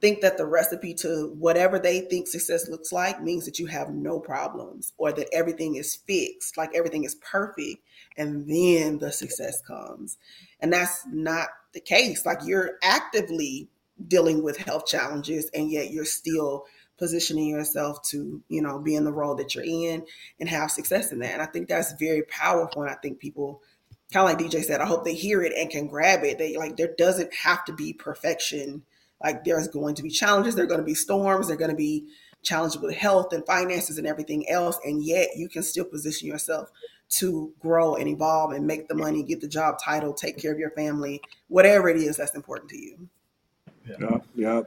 think 0.00 0.20
that 0.20 0.36
the 0.36 0.46
recipe 0.46 0.94
to 0.94 1.34
whatever 1.38 1.78
they 1.78 2.00
think 2.00 2.28
success 2.28 2.68
looks 2.68 2.92
like 2.92 3.22
means 3.22 3.44
that 3.44 3.58
you 3.58 3.66
have 3.66 3.90
no 3.90 4.20
problems 4.20 4.92
or 4.98 5.12
that 5.12 5.28
everything 5.32 5.76
is 5.76 5.96
fixed, 5.96 6.56
like 6.56 6.70
everything 6.74 7.04
is 7.04 7.14
perfect, 7.16 7.82
and 8.16 8.48
then 8.48 8.98
the 8.98 9.10
success 9.10 9.62
comes. 9.62 10.18
And 10.60 10.72
that's 10.72 11.06
not 11.10 11.48
the 11.72 11.80
case. 11.80 12.26
Like 12.26 12.40
you're 12.44 12.78
actively 12.82 13.68
dealing 14.08 14.42
with 14.42 14.56
health 14.58 14.86
challenges, 14.86 15.50
and 15.54 15.70
yet 15.70 15.90
you're 15.90 16.04
still 16.04 16.66
positioning 16.96 17.48
yourself 17.48 18.02
to, 18.02 18.42
you 18.48 18.62
know, 18.62 18.78
be 18.78 18.94
in 18.94 19.04
the 19.04 19.12
role 19.12 19.34
that 19.34 19.54
you're 19.54 19.64
in 19.64 20.04
and 20.38 20.48
have 20.48 20.70
success 20.70 21.12
in 21.12 21.18
that. 21.20 21.32
And 21.32 21.42
I 21.42 21.46
think 21.46 21.68
that's 21.68 21.92
very 21.98 22.22
powerful. 22.22 22.82
And 22.82 22.90
I 22.90 22.94
think 22.94 23.18
people 23.18 23.62
kind 24.12 24.30
of 24.30 24.38
like 24.38 24.50
DJ 24.50 24.62
said, 24.62 24.80
I 24.80 24.86
hope 24.86 25.04
they 25.04 25.14
hear 25.14 25.42
it 25.42 25.52
and 25.56 25.70
can 25.70 25.86
grab 25.86 26.24
it. 26.24 26.38
They 26.38 26.56
like 26.56 26.76
there 26.76 26.94
doesn't 26.96 27.34
have 27.34 27.64
to 27.64 27.72
be 27.72 27.92
perfection. 27.92 28.82
Like 29.24 29.42
there's 29.42 29.66
going 29.68 29.96
to 29.96 30.02
be 30.02 30.10
challenges, 30.10 30.54
there 30.54 30.64
are 30.64 30.68
going 30.68 30.80
to 30.80 30.84
be 30.84 30.94
storms, 30.94 31.48
there 31.48 31.56
are 31.56 31.58
going 31.58 31.70
to 31.70 31.76
be 31.76 32.06
challenges 32.42 32.78
with 32.78 32.94
health 32.94 33.32
and 33.32 33.44
finances 33.46 33.98
and 33.98 34.06
everything 34.06 34.48
else. 34.48 34.78
And 34.84 35.02
yet 35.02 35.30
you 35.34 35.48
can 35.48 35.62
still 35.62 35.86
position 35.86 36.28
yourself 36.28 36.70
to 37.08 37.52
grow 37.58 37.96
and 37.96 38.08
evolve 38.08 38.52
and 38.52 38.66
make 38.66 38.88
the 38.88 38.94
money, 38.94 39.22
get 39.22 39.40
the 39.40 39.48
job 39.48 39.76
title, 39.82 40.12
take 40.12 40.38
care 40.38 40.52
of 40.52 40.58
your 40.58 40.70
family, 40.70 41.20
whatever 41.48 41.88
it 41.88 41.96
is 41.96 42.18
that's 42.18 42.34
important 42.34 42.70
to 42.70 42.76
you. 42.76 43.08
Yeah, 43.86 44.18
yeah. 44.34 44.62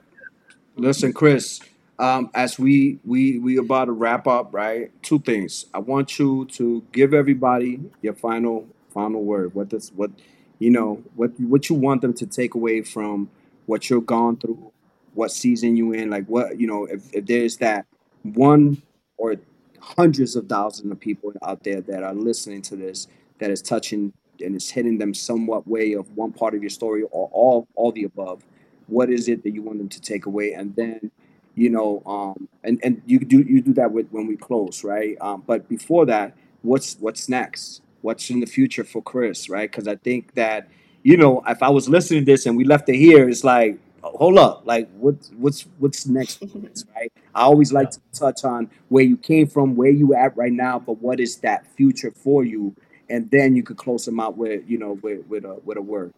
Listen, 0.75 1.13
Chris, 1.13 1.59
um, 1.99 2.29
as 2.33 2.59
we 2.59 2.99
we 3.03 3.39
we 3.39 3.57
about 3.57 3.85
to 3.85 3.91
wrap 3.91 4.27
up, 4.27 4.53
right? 4.53 4.91
Two 5.01 5.19
things. 5.19 5.65
I 5.73 5.79
want 5.79 6.19
you 6.19 6.45
to 6.53 6.83
give 6.91 7.13
everybody 7.13 7.79
your 8.01 8.13
final 8.13 8.67
final 8.93 9.23
word. 9.23 9.55
What 9.55 9.69
does 9.69 9.91
what 9.95 10.11
you 10.59 10.69
know 10.69 11.03
what 11.15 11.39
what 11.39 11.69
you 11.69 11.75
want 11.75 12.01
them 12.01 12.13
to 12.15 12.25
take 12.27 12.53
away 12.53 12.81
from 12.81 13.29
what 13.67 13.89
you're 13.89 14.01
gone 14.01 14.37
through, 14.37 14.71
what 15.13 15.31
season 15.31 15.77
you 15.77 15.91
in, 15.91 16.09
like 16.09 16.25
what 16.25 16.59
you 16.59 16.65
know. 16.65 16.85
If, 16.85 17.13
if 17.13 17.25
there's 17.27 17.57
that 17.57 17.85
one 18.23 18.81
or 19.17 19.35
hundreds 19.79 20.35
of 20.35 20.47
thousands 20.47 20.91
of 20.91 20.99
people 20.99 21.31
out 21.43 21.63
there 21.63 21.81
that 21.81 22.03
are 22.03 22.13
listening 22.13 22.61
to 22.63 22.75
this 22.75 23.07
that 23.37 23.51
is 23.51 23.61
touching 23.61 24.11
and 24.41 24.55
is 24.55 24.69
hitting 24.69 24.97
them 24.97 25.13
somewhat 25.13 25.67
way 25.67 25.93
of 25.93 26.09
one 26.17 26.31
part 26.31 26.55
of 26.55 26.61
your 26.61 26.69
story 26.69 27.03
or 27.11 27.29
all 27.31 27.67
all 27.75 27.91
the 27.91 28.03
above. 28.03 28.43
What 28.87 29.09
is 29.09 29.27
it 29.27 29.43
that 29.43 29.51
you 29.51 29.61
want 29.61 29.77
them 29.77 29.89
to 29.89 30.01
take 30.01 30.25
away, 30.25 30.53
and 30.53 30.75
then 30.75 31.11
you 31.55 31.69
know, 31.69 32.03
um, 32.05 32.47
and 32.63 32.79
and 32.83 33.01
you 33.05 33.19
do 33.19 33.39
you 33.39 33.61
do 33.61 33.73
that 33.73 33.91
with 33.91 34.07
when 34.11 34.27
we 34.27 34.37
close, 34.37 34.83
right? 34.83 35.17
Um, 35.19 35.43
but 35.45 35.67
before 35.67 36.05
that, 36.05 36.35
what's 36.61 36.95
what's 36.99 37.27
next? 37.27 37.81
What's 38.01 38.29
in 38.29 38.39
the 38.39 38.45
future 38.45 38.83
for 38.83 39.01
Chris, 39.01 39.49
right? 39.49 39.69
Because 39.69 39.87
I 39.87 39.95
think 39.95 40.35
that 40.35 40.69
you 41.03 41.17
know, 41.17 41.41
if 41.47 41.63
I 41.63 41.69
was 41.69 41.87
listening 41.87 42.25
to 42.25 42.31
this 42.31 42.45
and 42.45 42.57
we 42.57 42.63
left 42.63 42.89
it 42.89 42.97
here, 42.97 43.29
it's 43.29 43.43
like, 43.43 43.79
hold 44.01 44.37
up, 44.37 44.63
like 44.65 44.89
what's 44.97 45.29
what's 45.37 45.65
what's 45.79 46.07
next, 46.07 46.39
Chris, 46.51 46.85
right? 46.95 47.11
I 47.35 47.41
always 47.41 47.73
like 47.73 47.91
to 47.91 47.99
touch 48.13 48.43
on 48.43 48.69
where 48.89 49.03
you 49.03 49.17
came 49.17 49.47
from, 49.47 49.75
where 49.75 49.91
you 49.91 50.15
at 50.15 50.35
right 50.37 50.51
now, 50.51 50.79
but 50.79 51.01
what 51.01 51.19
is 51.19 51.37
that 51.37 51.67
future 51.75 52.11
for 52.11 52.43
you, 52.43 52.75
and 53.09 53.29
then 53.31 53.55
you 53.55 53.63
could 53.63 53.77
close 53.77 54.05
them 54.05 54.19
out 54.19 54.37
with 54.37 54.63
you 54.69 54.77
know 54.77 54.93
with 55.01 55.25
with 55.27 55.45
a 55.45 55.59
with 55.65 55.77
a 55.77 55.81
word. 55.81 56.13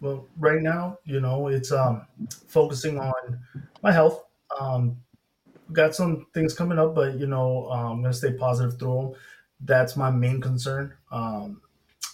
Well, 0.00 0.26
right 0.38 0.62
now, 0.62 0.98
you 1.04 1.20
know, 1.20 1.48
it's 1.48 1.72
um 1.72 2.06
focusing 2.48 2.98
on 2.98 3.38
my 3.82 3.92
health. 3.92 4.24
Um, 4.58 4.96
got 5.72 5.94
some 5.94 6.26
things 6.34 6.54
coming 6.54 6.78
up, 6.78 6.94
but 6.94 7.18
you 7.18 7.26
know, 7.26 7.70
um, 7.70 7.86
I'm 7.86 8.02
gonna 8.02 8.14
stay 8.14 8.32
positive 8.32 8.78
through 8.78 8.94
them. 8.94 9.20
That's 9.62 9.96
my 9.96 10.10
main 10.10 10.40
concern. 10.40 10.94
Um, 11.12 11.60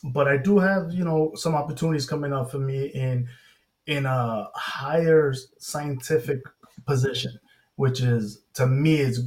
but 0.05 0.29
I 0.29 0.37
do 0.37 0.59
have, 0.59 0.93
you 0.93 1.05
know, 1.05 1.33
some 1.35 1.55
opportunities 1.55 2.07
coming 2.07 2.33
up 2.33 2.51
for 2.51 2.59
me 2.59 2.87
in 2.87 3.29
in 3.87 4.05
a 4.05 4.49
higher 4.55 5.33
scientific 5.59 6.41
position, 6.87 7.39
which 7.77 8.01
is 8.01 8.43
to 8.55 8.67
me, 8.67 8.97
it's 8.97 9.21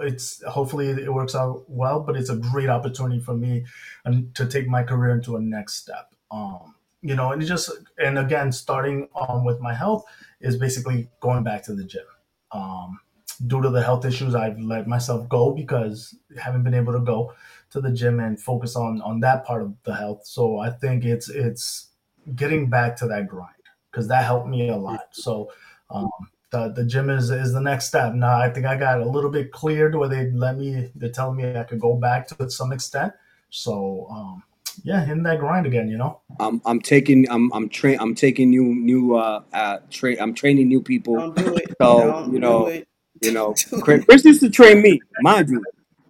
it's 0.00 0.42
hopefully 0.44 0.88
it 0.90 1.12
works 1.12 1.34
out 1.34 1.68
well, 1.68 2.00
but 2.00 2.16
it's 2.16 2.30
a 2.30 2.36
great 2.36 2.68
opportunity 2.68 3.20
for 3.20 3.34
me 3.34 3.64
and 4.04 4.34
to 4.34 4.46
take 4.46 4.68
my 4.68 4.82
career 4.82 5.14
into 5.14 5.36
a 5.36 5.40
next 5.40 5.74
step. 5.74 6.14
Um, 6.30 6.74
you 7.00 7.16
know, 7.16 7.32
and 7.32 7.44
just 7.44 7.70
and 7.98 8.18
again, 8.18 8.52
starting 8.52 9.08
um, 9.16 9.44
with 9.44 9.60
my 9.60 9.74
health 9.74 10.04
is 10.40 10.56
basically 10.56 11.08
going 11.20 11.42
back 11.42 11.64
to 11.64 11.74
the 11.74 11.84
gym. 11.84 12.04
Um, 12.52 13.00
due 13.46 13.62
to 13.62 13.70
the 13.70 13.82
health 13.82 14.04
issues, 14.04 14.34
I've 14.34 14.58
let 14.60 14.86
myself 14.86 15.28
go 15.28 15.52
because 15.52 16.14
I 16.36 16.40
haven't 16.40 16.62
been 16.62 16.74
able 16.74 16.92
to 16.92 17.00
go 17.00 17.34
to 17.72 17.80
the 17.80 17.90
gym 17.90 18.20
and 18.20 18.38
focus 18.38 18.76
on 18.76 19.00
on 19.02 19.20
that 19.20 19.44
part 19.44 19.62
of 19.62 19.74
the 19.84 19.94
health. 19.94 20.26
So 20.26 20.58
I 20.58 20.70
think 20.70 21.04
it's 21.04 21.28
it's 21.28 21.88
getting 22.36 22.68
back 22.68 22.96
to 22.96 23.06
that 23.08 23.26
grind 23.26 23.48
because 23.90 24.08
that 24.08 24.24
helped 24.24 24.48
me 24.48 24.68
a 24.68 24.76
lot. 24.76 25.08
So 25.12 25.50
um, 25.90 26.10
the 26.50 26.68
the 26.68 26.84
gym 26.84 27.10
is 27.10 27.30
is 27.30 27.52
the 27.52 27.60
next 27.60 27.86
step. 27.86 28.14
Now 28.14 28.38
I 28.38 28.50
think 28.50 28.66
I 28.66 28.76
got 28.76 29.00
a 29.00 29.08
little 29.08 29.30
bit 29.30 29.52
cleared 29.52 29.94
where 29.94 30.08
they 30.08 30.30
let 30.30 30.58
me. 30.58 30.90
They're 30.94 31.10
telling 31.10 31.36
me 31.36 31.58
I 31.58 31.64
could 31.64 31.80
go 31.80 31.96
back 31.96 32.28
to 32.28 32.36
it 32.42 32.52
some 32.52 32.72
extent. 32.72 33.12
So 33.50 34.06
um, 34.10 34.42
yeah, 34.84 35.04
hitting 35.04 35.22
that 35.24 35.40
grind 35.40 35.66
again. 35.66 35.88
You 35.88 35.96
know. 35.96 36.20
I'm 36.38 36.60
I'm 36.66 36.80
taking 36.80 37.28
I'm 37.30 37.50
I'm 37.54 37.68
train 37.70 37.98
I'm 38.00 38.14
taking 38.14 38.50
new 38.50 38.74
new 38.74 39.16
uh, 39.16 39.42
uh 39.52 39.78
train 39.90 40.18
I'm 40.20 40.34
training 40.34 40.68
new 40.68 40.82
people. 40.82 41.16
Don't 41.16 41.36
do 41.36 41.56
it. 41.56 41.74
So 41.80 41.98
Don't 41.98 42.32
you 42.34 42.38
know 42.38 42.66
do 42.66 42.70
it. 42.72 42.88
you 43.22 43.32
know 43.32 43.54
Do 43.70 43.80
Chris, 43.80 44.04
Chris 44.04 44.24
used 44.26 44.40
to 44.40 44.50
train 44.50 44.82
me, 44.82 45.00
mind 45.22 45.48
you. 45.48 45.62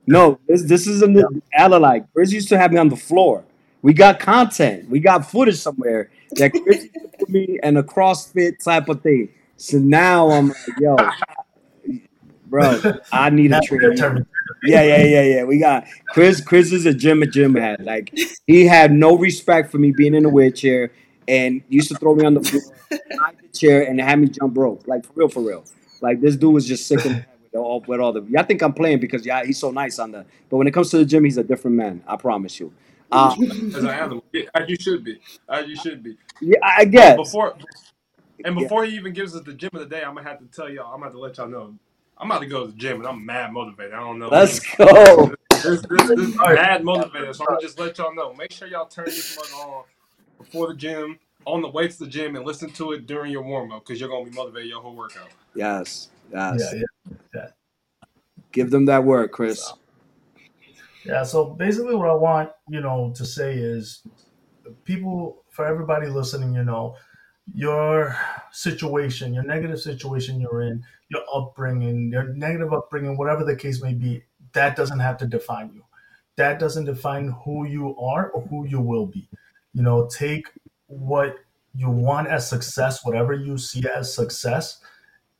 No, 0.07 0.39
this 0.49 0.63
this 0.63 0.87
isn't 0.87 1.15
the 1.15 1.43
Ella 1.53 1.77
like 1.77 2.13
Chris 2.13 2.33
used 2.33 2.49
to 2.49 2.59
have 2.59 2.73
me 2.73 2.79
on 2.79 2.89
the 2.89 2.97
floor. 2.97 3.45
We 3.83 3.93
got 3.93 4.19
content. 4.21 4.89
We 4.89 5.01
got 5.01 5.29
footage 5.31 5.59
somewhere 5.59 6.11
that 6.33 6.53
Chris 6.53 6.85
used 6.85 6.95
to 6.95 7.09
put 7.19 7.29
me 7.29 7.59
in 7.63 7.77
a 7.77 7.83
CrossFit 7.83 8.63
type 8.63 8.89
of 8.89 9.03
thing. 9.03 9.29
So 9.57 9.79
now 9.79 10.31
I'm 10.31 10.49
like, 10.49 10.79
yo, 10.79 10.97
bro, 12.47 12.81
I 13.13 13.31
need 13.31 13.53
a 13.53 13.61
to 13.61 13.67
train 13.67 13.81
your 13.81 13.93
you. 13.93 13.97
turn. 13.97 14.27
Yeah, 14.65 14.83
yeah, 14.83 15.05
yeah, 15.05 15.23
yeah. 15.23 15.45
We 15.45 15.59
got 15.59 15.87
Chris. 16.09 16.41
Chris 16.41 16.73
is 16.73 16.87
a 16.87 16.95
gym 16.95 17.23
a 17.23 17.27
gym 17.27 17.55
head. 17.55 17.85
Like 17.85 18.17
he 18.47 18.67
had 18.67 18.93
no 18.93 19.17
respect 19.17 19.71
for 19.71 19.79
me 19.79 19.93
being 19.93 20.15
in 20.15 20.25
a 20.25 20.29
wheelchair 20.29 20.93
and 21.29 21.63
used 21.69 21.89
to 21.89 21.95
throw 21.97 22.15
me 22.15 22.25
on 22.25 22.35
the 22.35 22.43
floor, 22.43 22.63
the 22.91 23.49
chair, 23.53 23.83
and 23.83 24.01
have 24.01 24.19
me 24.19 24.29
jump 24.29 24.57
rope. 24.57 24.87
Like 24.87 25.05
for 25.07 25.13
real, 25.15 25.29
for 25.29 25.41
real. 25.41 25.65
Like 26.01 26.21
this 26.21 26.37
dude 26.37 26.53
was 26.53 26.67
just 26.67 26.87
sick 26.87 27.05
in 27.07 27.13
the 27.13 27.19
head 27.19 27.27
with 27.32 27.32
all 27.73 27.81
with 27.87 28.01
all 28.01 28.13
the. 28.13 28.23
Y'all 28.23 28.45
think 28.45 28.63
I'm 28.63 28.73
playing 28.73 29.01
because 29.01 29.25
yeah, 29.25 29.45
he's 29.45 29.59
so 29.59 29.71
nice 29.71 29.99
on 29.99 30.13
the. 30.13 30.25
But 30.51 30.59
when 30.59 30.67
it 30.67 30.73
comes 30.73 30.91
to 30.91 30.99
the 30.99 31.05
gym, 31.05 31.25
he's 31.25 31.39
a 31.39 31.45
different 31.45 31.77
man. 31.77 32.03
I 32.07 32.17
promise 32.17 32.61
you. 32.61 32.73
Uh, 33.11 33.35
As 33.77 33.85
I 33.85 33.99
am, 33.99 34.23
as 34.55 34.69
you 34.69 34.77
should 34.81 35.05
be, 35.05 35.21
as 35.49 35.67
you 35.69 35.77
should 35.77 36.03
be. 36.03 36.17
yeah, 36.41 36.59
I 36.63 36.75
I 36.79 36.85
guess. 36.85 37.17
Before 37.17 37.57
and 38.45 38.57
Yeah. 38.57 38.63
before 38.63 38.85
he 38.85 38.95
even 38.97 39.13
gives 39.13 39.37
us 39.37 39.43
the 39.43 39.53
gym 39.53 39.71
of 39.75 39.81
the 39.81 39.87
day, 39.87 40.03
I'm 40.03 40.15
gonna 40.15 40.29
have 40.29 40.39
to 40.39 40.47
tell 40.47 40.69
y'all. 40.71 40.87
I'm 40.87 41.01
gonna 41.01 41.05
have 41.05 41.13
to 41.13 41.19
let 41.19 41.37
y'all 41.37 41.49
know. 41.49 41.75
I'm 42.19 42.31
about 42.31 42.41
to 42.41 42.47
go 42.47 42.67
to 42.67 42.73
the 42.73 42.79
gym 42.79 42.99
and 42.99 43.07
I'm 43.07 43.25
mad 43.25 43.53
motivated. 43.53 43.95
I 43.95 44.01
don't 44.01 44.19
know. 44.19 44.29
Let's 44.29 44.61
go. 44.61 45.35
This, 45.63 45.83
this, 45.83 46.09
this 46.09 46.11
is 46.19 46.37
mad 46.37 46.85
motivated. 46.85 47.35
So 47.37 47.45
I'm 47.45 47.55
gonna 47.55 47.61
just 47.61 47.79
let 47.79 47.99
y'all 47.99 48.15
know. 48.15 48.33
Make 48.35 48.53
sure 48.53 48.69
y'all 48.69 48.87
turn 48.87 49.07
this 49.07 49.37
one 49.37 49.47
on 49.53 49.85
before 50.39 50.69
the 50.69 50.75
gym, 50.75 51.19
on 51.45 51.63
the 51.63 51.69
way 51.69 51.89
to 51.89 51.99
the 51.99 52.07
gym, 52.07 52.37
and 52.37 52.45
listen 52.45 52.71
to 52.73 52.93
it 52.93 53.07
during 53.07 53.31
your 53.31 53.43
warm 53.43 53.73
up 53.73 53.85
because 53.85 54.01
you're 54.01 54.09
gonna 54.09 54.25
be 54.25 54.35
motivated 54.35 54.69
your 54.69 54.81
whole 54.81 54.97
workout. 54.97 55.29
Yes, 55.55 56.09
yes. 56.33 56.73
Yeah, 56.73 56.83
yeah. 57.35 57.49
Give 58.53 58.71
them 58.71 58.85
that 58.87 59.05
word, 59.05 59.33
Chris. 59.33 59.73
Yeah, 61.05 61.25
so 61.25 61.47
basically 61.47 61.95
what 61.95 62.09
I 62.09 62.15
want, 62.15 62.51
you 62.69 62.81
know, 62.81 63.13
to 63.17 63.25
say 63.25 63.55
is 63.55 64.03
people 64.85 65.43
for 65.51 65.67
everybody 65.67 66.07
listening, 66.07 66.55
you 66.55 66.65
know, 66.65 66.97
your 67.53 68.17
situation, 68.53 69.35
your 69.35 69.43
negative 69.43 69.81
situation 69.81 70.41
you're 70.41 70.63
in, 70.63 70.85
your 71.09 71.23
upbringing, 71.35 72.11
your 72.13 72.33
negative 72.35 72.73
upbringing, 72.73 73.17
whatever 73.17 73.45
the 73.45 73.57
case 73.57 73.83
may 73.83 73.95
be, 73.95 74.23
that 74.53 74.77
doesn't 74.77 75.01
have 75.01 75.17
to 75.19 75.27
define 75.27 75.71
you. 75.75 75.85
That 76.37 76.59
doesn't 76.59 76.85
define 76.85 77.35
who 77.45 77.67
you 77.67 77.97
are 77.99 78.31
or 78.31 78.43
who 78.43 78.67
you 78.67 78.81
will 78.81 79.07
be. 79.07 79.29
You 79.75 79.83
know, 79.83 80.07
take 80.07 80.47
what 80.87 81.37
you 81.75 81.91
want 81.91 82.29
as 82.29 82.49
success, 82.49 83.05
whatever 83.05 83.33
you 83.33 83.59
see 83.59 83.83
as 83.89 84.15
success, 84.15 84.81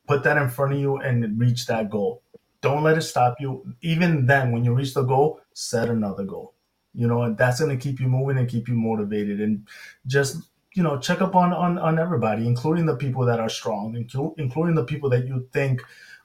put 0.07 0.23
that 0.23 0.37
in 0.37 0.49
front 0.49 0.73
of 0.73 0.79
you 0.79 0.97
and 0.97 1.39
reach 1.39 1.67
that 1.67 1.89
goal. 1.89 2.21
Don't 2.63 2.81
let 2.81 2.97
it 2.97 3.01
stop 3.01 3.35
you. 3.39 3.75
Even 3.81 4.25
then, 4.25 4.51
when 4.51 4.63
you 4.63 4.73
reach 4.73 4.95
the 4.95 5.03
goal, 5.03 5.41
set 5.53 5.89
another 5.89 6.23
goal. 6.23 6.55
You 6.95 7.07
know, 7.07 7.23
and 7.23 7.37
that's 7.37 7.59
going 7.59 7.77
to 7.77 7.83
keep 7.83 7.99
you 7.99 8.07
moving 8.07 8.37
and 8.37 8.49
keep 8.49 8.67
you 8.67 8.75
motivated. 8.75 9.41
And 9.41 9.67
just 10.07 10.37
you 10.73 10.81
know, 10.81 10.97
check 10.97 11.21
up 11.21 11.35
on 11.35 11.53
on 11.53 11.77
on 11.77 11.99
everybody, 11.99 12.47
including 12.47 12.85
the 12.85 12.95
people 12.95 13.25
that 13.25 13.39
are 13.39 13.49
strong, 13.49 13.95
including 14.37 14.75
the 14.75 14.85
people 14.85 15.09
that 15.09 15.27
you 15.27 15.47
think 15.51 15.81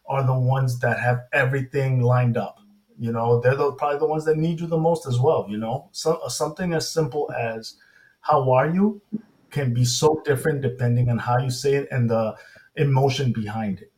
are 0.07 0.24
the 0.24 0.39
ones 0.39 0.78
that 0.78 0.99
have 0.99 1.26
everything 1.32 2.01
lined 2.03 2.36
up. 2.36 2.59
You 2.99 3.12
know, 3.12 3.41
they're 3.41 3.55
the, 3.55 3.72
probably 3.72 3.99
the 3.99 4.07
ones 4.07 4.24
that 4.24 4.39
need 4.39 4.61
you 4.61 4.66
the 4.66 4.78
most 4.78 5.07
as 5.07 5.20
well. 5.20 5.47
You 5.49 5.59
know, 5.59 5.89
so 5.93 6.14
uh, 6.14 6.28
something 6.28 6.72
as 6.72 6.91
simple 6.91 7.30
as 7.32 7.74
"How 8.20 8.51
are 8.53 8.70
you?" 8.70 9.03
can 9.51 9.72
be 9.74 9.84
so 9.84 10.20
different 10.24 10.61
depending 10.61 11.09
on 11.09 11.18
how 11.18 11.39
you 11.39 11.51
say 11.51 11.74
it 11.74 11.89
and 11.91 12.09
the 12.11 12.36
emotion 12.76 13.32
behind 13.32 13.80
it. 13.80 13.93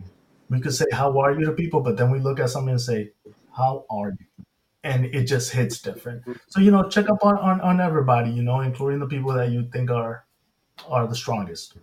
We 0.51 0.61
could 0.61 0.75
say 0.75 0.85
"How 0.93 1.19
are 1.19 1.33
you?" 1.33 1.47
to 1.47 1.53
people, 1.53 1.81
but 1.81 1.97
then 1.97 2.11
we 2.11 2.19
look 2.19 2.39
at 2.39 2.51
something 2.51 2.73
and 2.73 2.81
say 2.81 3.13
"How 3.57 3.87
are 3.89 4.11
you?" 4.11 4.45
and 4.85 5.07
it 5.07 5.25
just 5.25 5.53
hits 5.53 5.81
different. 5.81 6.23
So 6.49 6.61
you 6.61 6.71
know, 6.71 6.89
check 6.89 7.09
up 7.09 7.25
on 7.25 7.39
on, 7.39 7.61
on 7.61 7.81
everybody. 7.81 8.31
You 8.31 8.43
know, 8.43 8.61
including 8.61 9.01
the 9.01 9.07
people 9.07 9.33
that 9.35 9.51
you 9.51 9.69
think 9.73 9.91
are 9.91 10.25
are 10.89 11.07
the 11.07 11.15
strongest. 11.15 11.77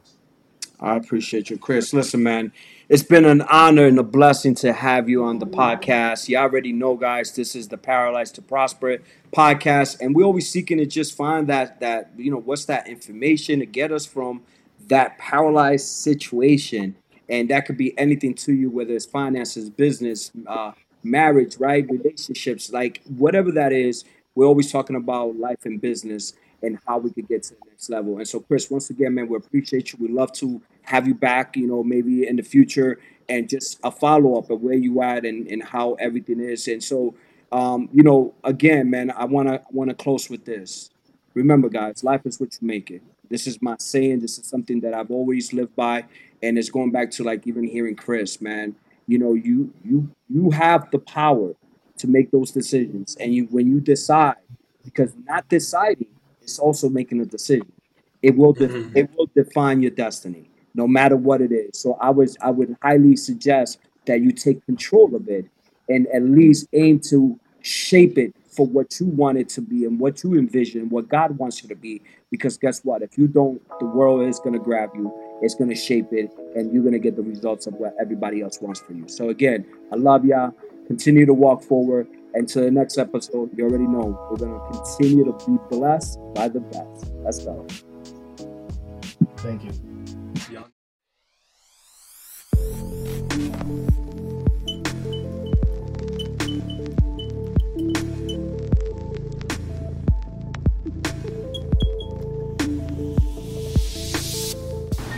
I 0.80 0.96
appreciate 0.96 1.50
you, 1.50 1.58
Chris. 1.58 1.92
Listen, 1.92 2.22
man, 2.22 2.52
it's 2.88 3.02
been 3.02 3.26
an 3.26 3.42
honor 3.42 3.86
and 3.86 3.98
a 3.98 4.04
blessing 4.04 4.54
to 4.56 4.74
have 4.74 5.10
you 5.10 5.24
on 5.24 5.40
the 5.40 5.48
podcast. 5.48 6.30
You 6.30 6.38
already 6.38 6.72
know, 6.72 6.96
guys, 6.96 7.34
this 7.34 7.56
is 7.56 7.70
the 7.70 7.78
Paralyzed 7.80 8.36
to 8.36 8.44
Prosper 8.44 9.00
podcast, 9.34 10.00
and 10.00 10.16
we're 10.16 10.26
always 10.26 10.50
seeking 10.50 10.78
to 10.78 10.86
just 10.86 11.16
find 11.16 11.48
that 11.48 11.80
that 11.80 12.12
you 12.18 12.32
know 12.32 12.38
what's 12.38 12.66
that 12.66 12.88
information 12.88 13.60
to 13.60 13.66
get 13.66 13.92
us 13.92 14.06
from 14.06 14.44
that 14.88 15.18
paralyzed 15.18 15.88
situation, 15.88 16.96
and 17.30 17.50
that 17.50 17.66
could 17.66 17.78
be 17.78 17.98
anything 17.98 18.34
to 18.36 18.54
you, 18.54 18.70
whether 18.70 18.94
it's 18.94 19.06
finances, 19.06 19.70
business, 19.70 20.32
uh, 20.48 20.72
marriage, 21.04 21.58
right, 21.58 21.90
relationships, 21.90 22.72
like 22.72 23.02
whatever 23.18 23.52
that 23.52 23.72
is. 23.72 24.04
We're 24.36 24.46
always 24.46 24.72
talking 24.72 24.96
about 24.96 25.36
life 25.38 25.66
and 25.66 25.82
business 25.82 26.34
and 26.62 26.80
how 26.88 27.00
we 27.00 27.12
could 27.12 27.28
get 27.28 27.44
to 27.44 27.56
the 27.56 27.60
next 27.70 27.90
level. 27.90 28.18
And 28.18 28.28
so, 28.28 28.40
Chris, 28.40 28.70
once 28.70 28.90
again, 28.90 29.16
man, 29.16 29.28
we 29.28 29.36
appreciate 29.36 29.94
you. 29.94 30.00
We 30.00 30.08
love 30.10 30.32
to 30.34 30.62
have 30.84 31.08
you 31.08 31.14
back, 31.14 31.56
you 31.56 31.68
know, 31.68 31.84
maybe 31.84 32.28
in 32.28 32.36
the 32.36 32.44
future 32.44 33.00
and 33.30 33.50
just 33.50 33.80
a 33.84 33.92
follow 33.92 34.38
up 34.38 34.50
of 34.50 34.62
where 34.62 34.76
you 34.76 35.02
at 35.02 35.26
and, 35.26 35.48
and 35.48 35.64
how 35.64 35.94
everything 35.94 36.40
is. 36.40 36.68
And 36.68 36.84
so, 36.84 37.16
um, 37.52 37.90
you 37.94 38.04
know, 38.04 38.34
again, 38.44 38.90
man, 38.90 39.12
I 39.12 39.26
wanna 39.26 39.62
wanna 39.72 39.94
close 39.94 40.30
with 40.30 40.46
this. 40.46 40.90
Remember, 41.34 41.70
guys, 41.70 42.04
life 42.04 42.26
is 42.26 42.40
what 42.40 42.58
you 42.60 42.68
make 42.68 42.90
it. 42.90 43.02
This 43.30 43.48
is 43.48 43.62
my 43.62 43.76
saying. 43.80 44.20
This 44.20 44.38
is 44.38 44.48
something 44.48 44.80
that 44.82 44.94
I've 44.94 45.12
always 45.12 45.54
lived 45.54 45.76
by, 45.76 46.06
and 46.44 46.58
it's 46.58 46.70
going 46.70 46.92
back 46.92 47.12
to 47.12 47.24
like 47.24 47.48
even 47.48 47.64
hearing 47.64 47.96
Chris, 47.96 48.42
man. 48.42 48.76
You 49.08 49.18
know, 49.18 49.34
you 49.34 49.74
you 49.84 50.10
you 50.30 50.52
have 50.52 50.90
the 50.92 51.00
power 51.00 51.54
to 51.98 52.08
make 52.08 52.32
those 52.32 52.52
decisions, 52.52 53.16
and 53.20 53.34
you 53.34 53.46
when 53.46 53.68
you 53.68 53.80
decide, 53.80 54.36
because 54.84 55.14
not 55.26 55.48
deciding 55.50 56.08
is 56.42 56.60
also 56.60 56.90
making 56.90 57.22
a 57.22 57.26
decision. 57.26 57.72
It 58.22 58.36
will 58.36 58.54
de- 58.54 58.68
mm-hmm. 58.68 58.98
it 58.98 59.10
will 59.16 59.30
define 59.36 59.82
your 59.82 59.92
destiny, 59.92 60.50
no 60.74 60.88
matter 60.88 61.16
what 61.16 61.42
it 61.42 61.52
is. 61.52 61.80
So 61.80 61.98
I 62.02 62.10
was 62.10 62.38
I 62.42 62.52
would 62.52 62.76
highly 62.82 63.16
suggest 63.16 63.80
that 64.06 64.22
you 64.22 64.32
take 64.32 64.66
control 64.66 65.16
of 65.16 65.28
it 65.28 65.46
and 65.90 66.08
at 66.08 66.24
least 66.24 66.68
aim 66.74 67.00
to 67.00 67.40
shape 67.62 68.18
it 68.18 68.34
for 68.50 68.66
what 68.66 69.00
you 69.00 69.06
want 69.06 69.38
it 69.38 69.50
to 69.50 69.62
be 69.62 69.86
and 69.86 70.00
what 70.00 70.24
you 70.24 70.34
envision, 70.36 70.90
what 70.90 71.08
God 71.08 71.38
wants 71.38 71.62
you 71.62 71.70
to 71.70 71.76
be. 71.76 72.02
Because 72.32 72.58
guess 72.58 72.84
what? 72.84 73.02
If 73.02 73.18
you 73.18 73.28
don't, 73.28 73.62
the 73.80 73.86
world 73.86 74.28
is 74.28 74.40
going 74.40 74.54
to 74.54 74.60
grab 74.60 74.90
you, 74.96 75.14
it's 75.42 75.56
going 75.56 75.70
to 75.70 75.76
shape 75.76 76.08
it, 76.12 76.32
and 76.56 76.74
you're 76.74 76.84
going 76.84 76.94
to 76.94 77.00
get 77.00 77.16
the 77.16 77.22
results 77.22 77.68
of 77.68 77.76
what 77.76 77.94
everybody 78.00 78.42
else 78.42 78.60
wants 78.62 78.80
for 78.80 78.94
you. 78.94 79.08
So, 79.08 79.30
again, 79.30 79.66
I 79.92 79.96
love 79.96 80.26
y'all. 80.26 80.54
Continue 80.88 81.26
to 81.26 81.34
walk 81.34 81.64
forward. 81.64 82.08
And 82.34 82.48
to 82.50 82.62
the 82.62 82.72
next 82.72 82.98
episode, 82.98 83.50
you 83.58 83.64
already 83.64 83.88
know 83.88 84.28
we're 84.30 84.38
going 84.38 84.52
to 84.52 84.80
continue 84.80 85.26
to 85.26 85.34
be 85.46 85.58
blessed 85.70 86.20
by 86.36 86.48
the 86.48 86.60
best. 86.60 87.12
Let's 87.24 87.44
go. 87.44 87.66
Thank 89.38 89.64
you. 89.64 89.72
Y'all 90.52 90.66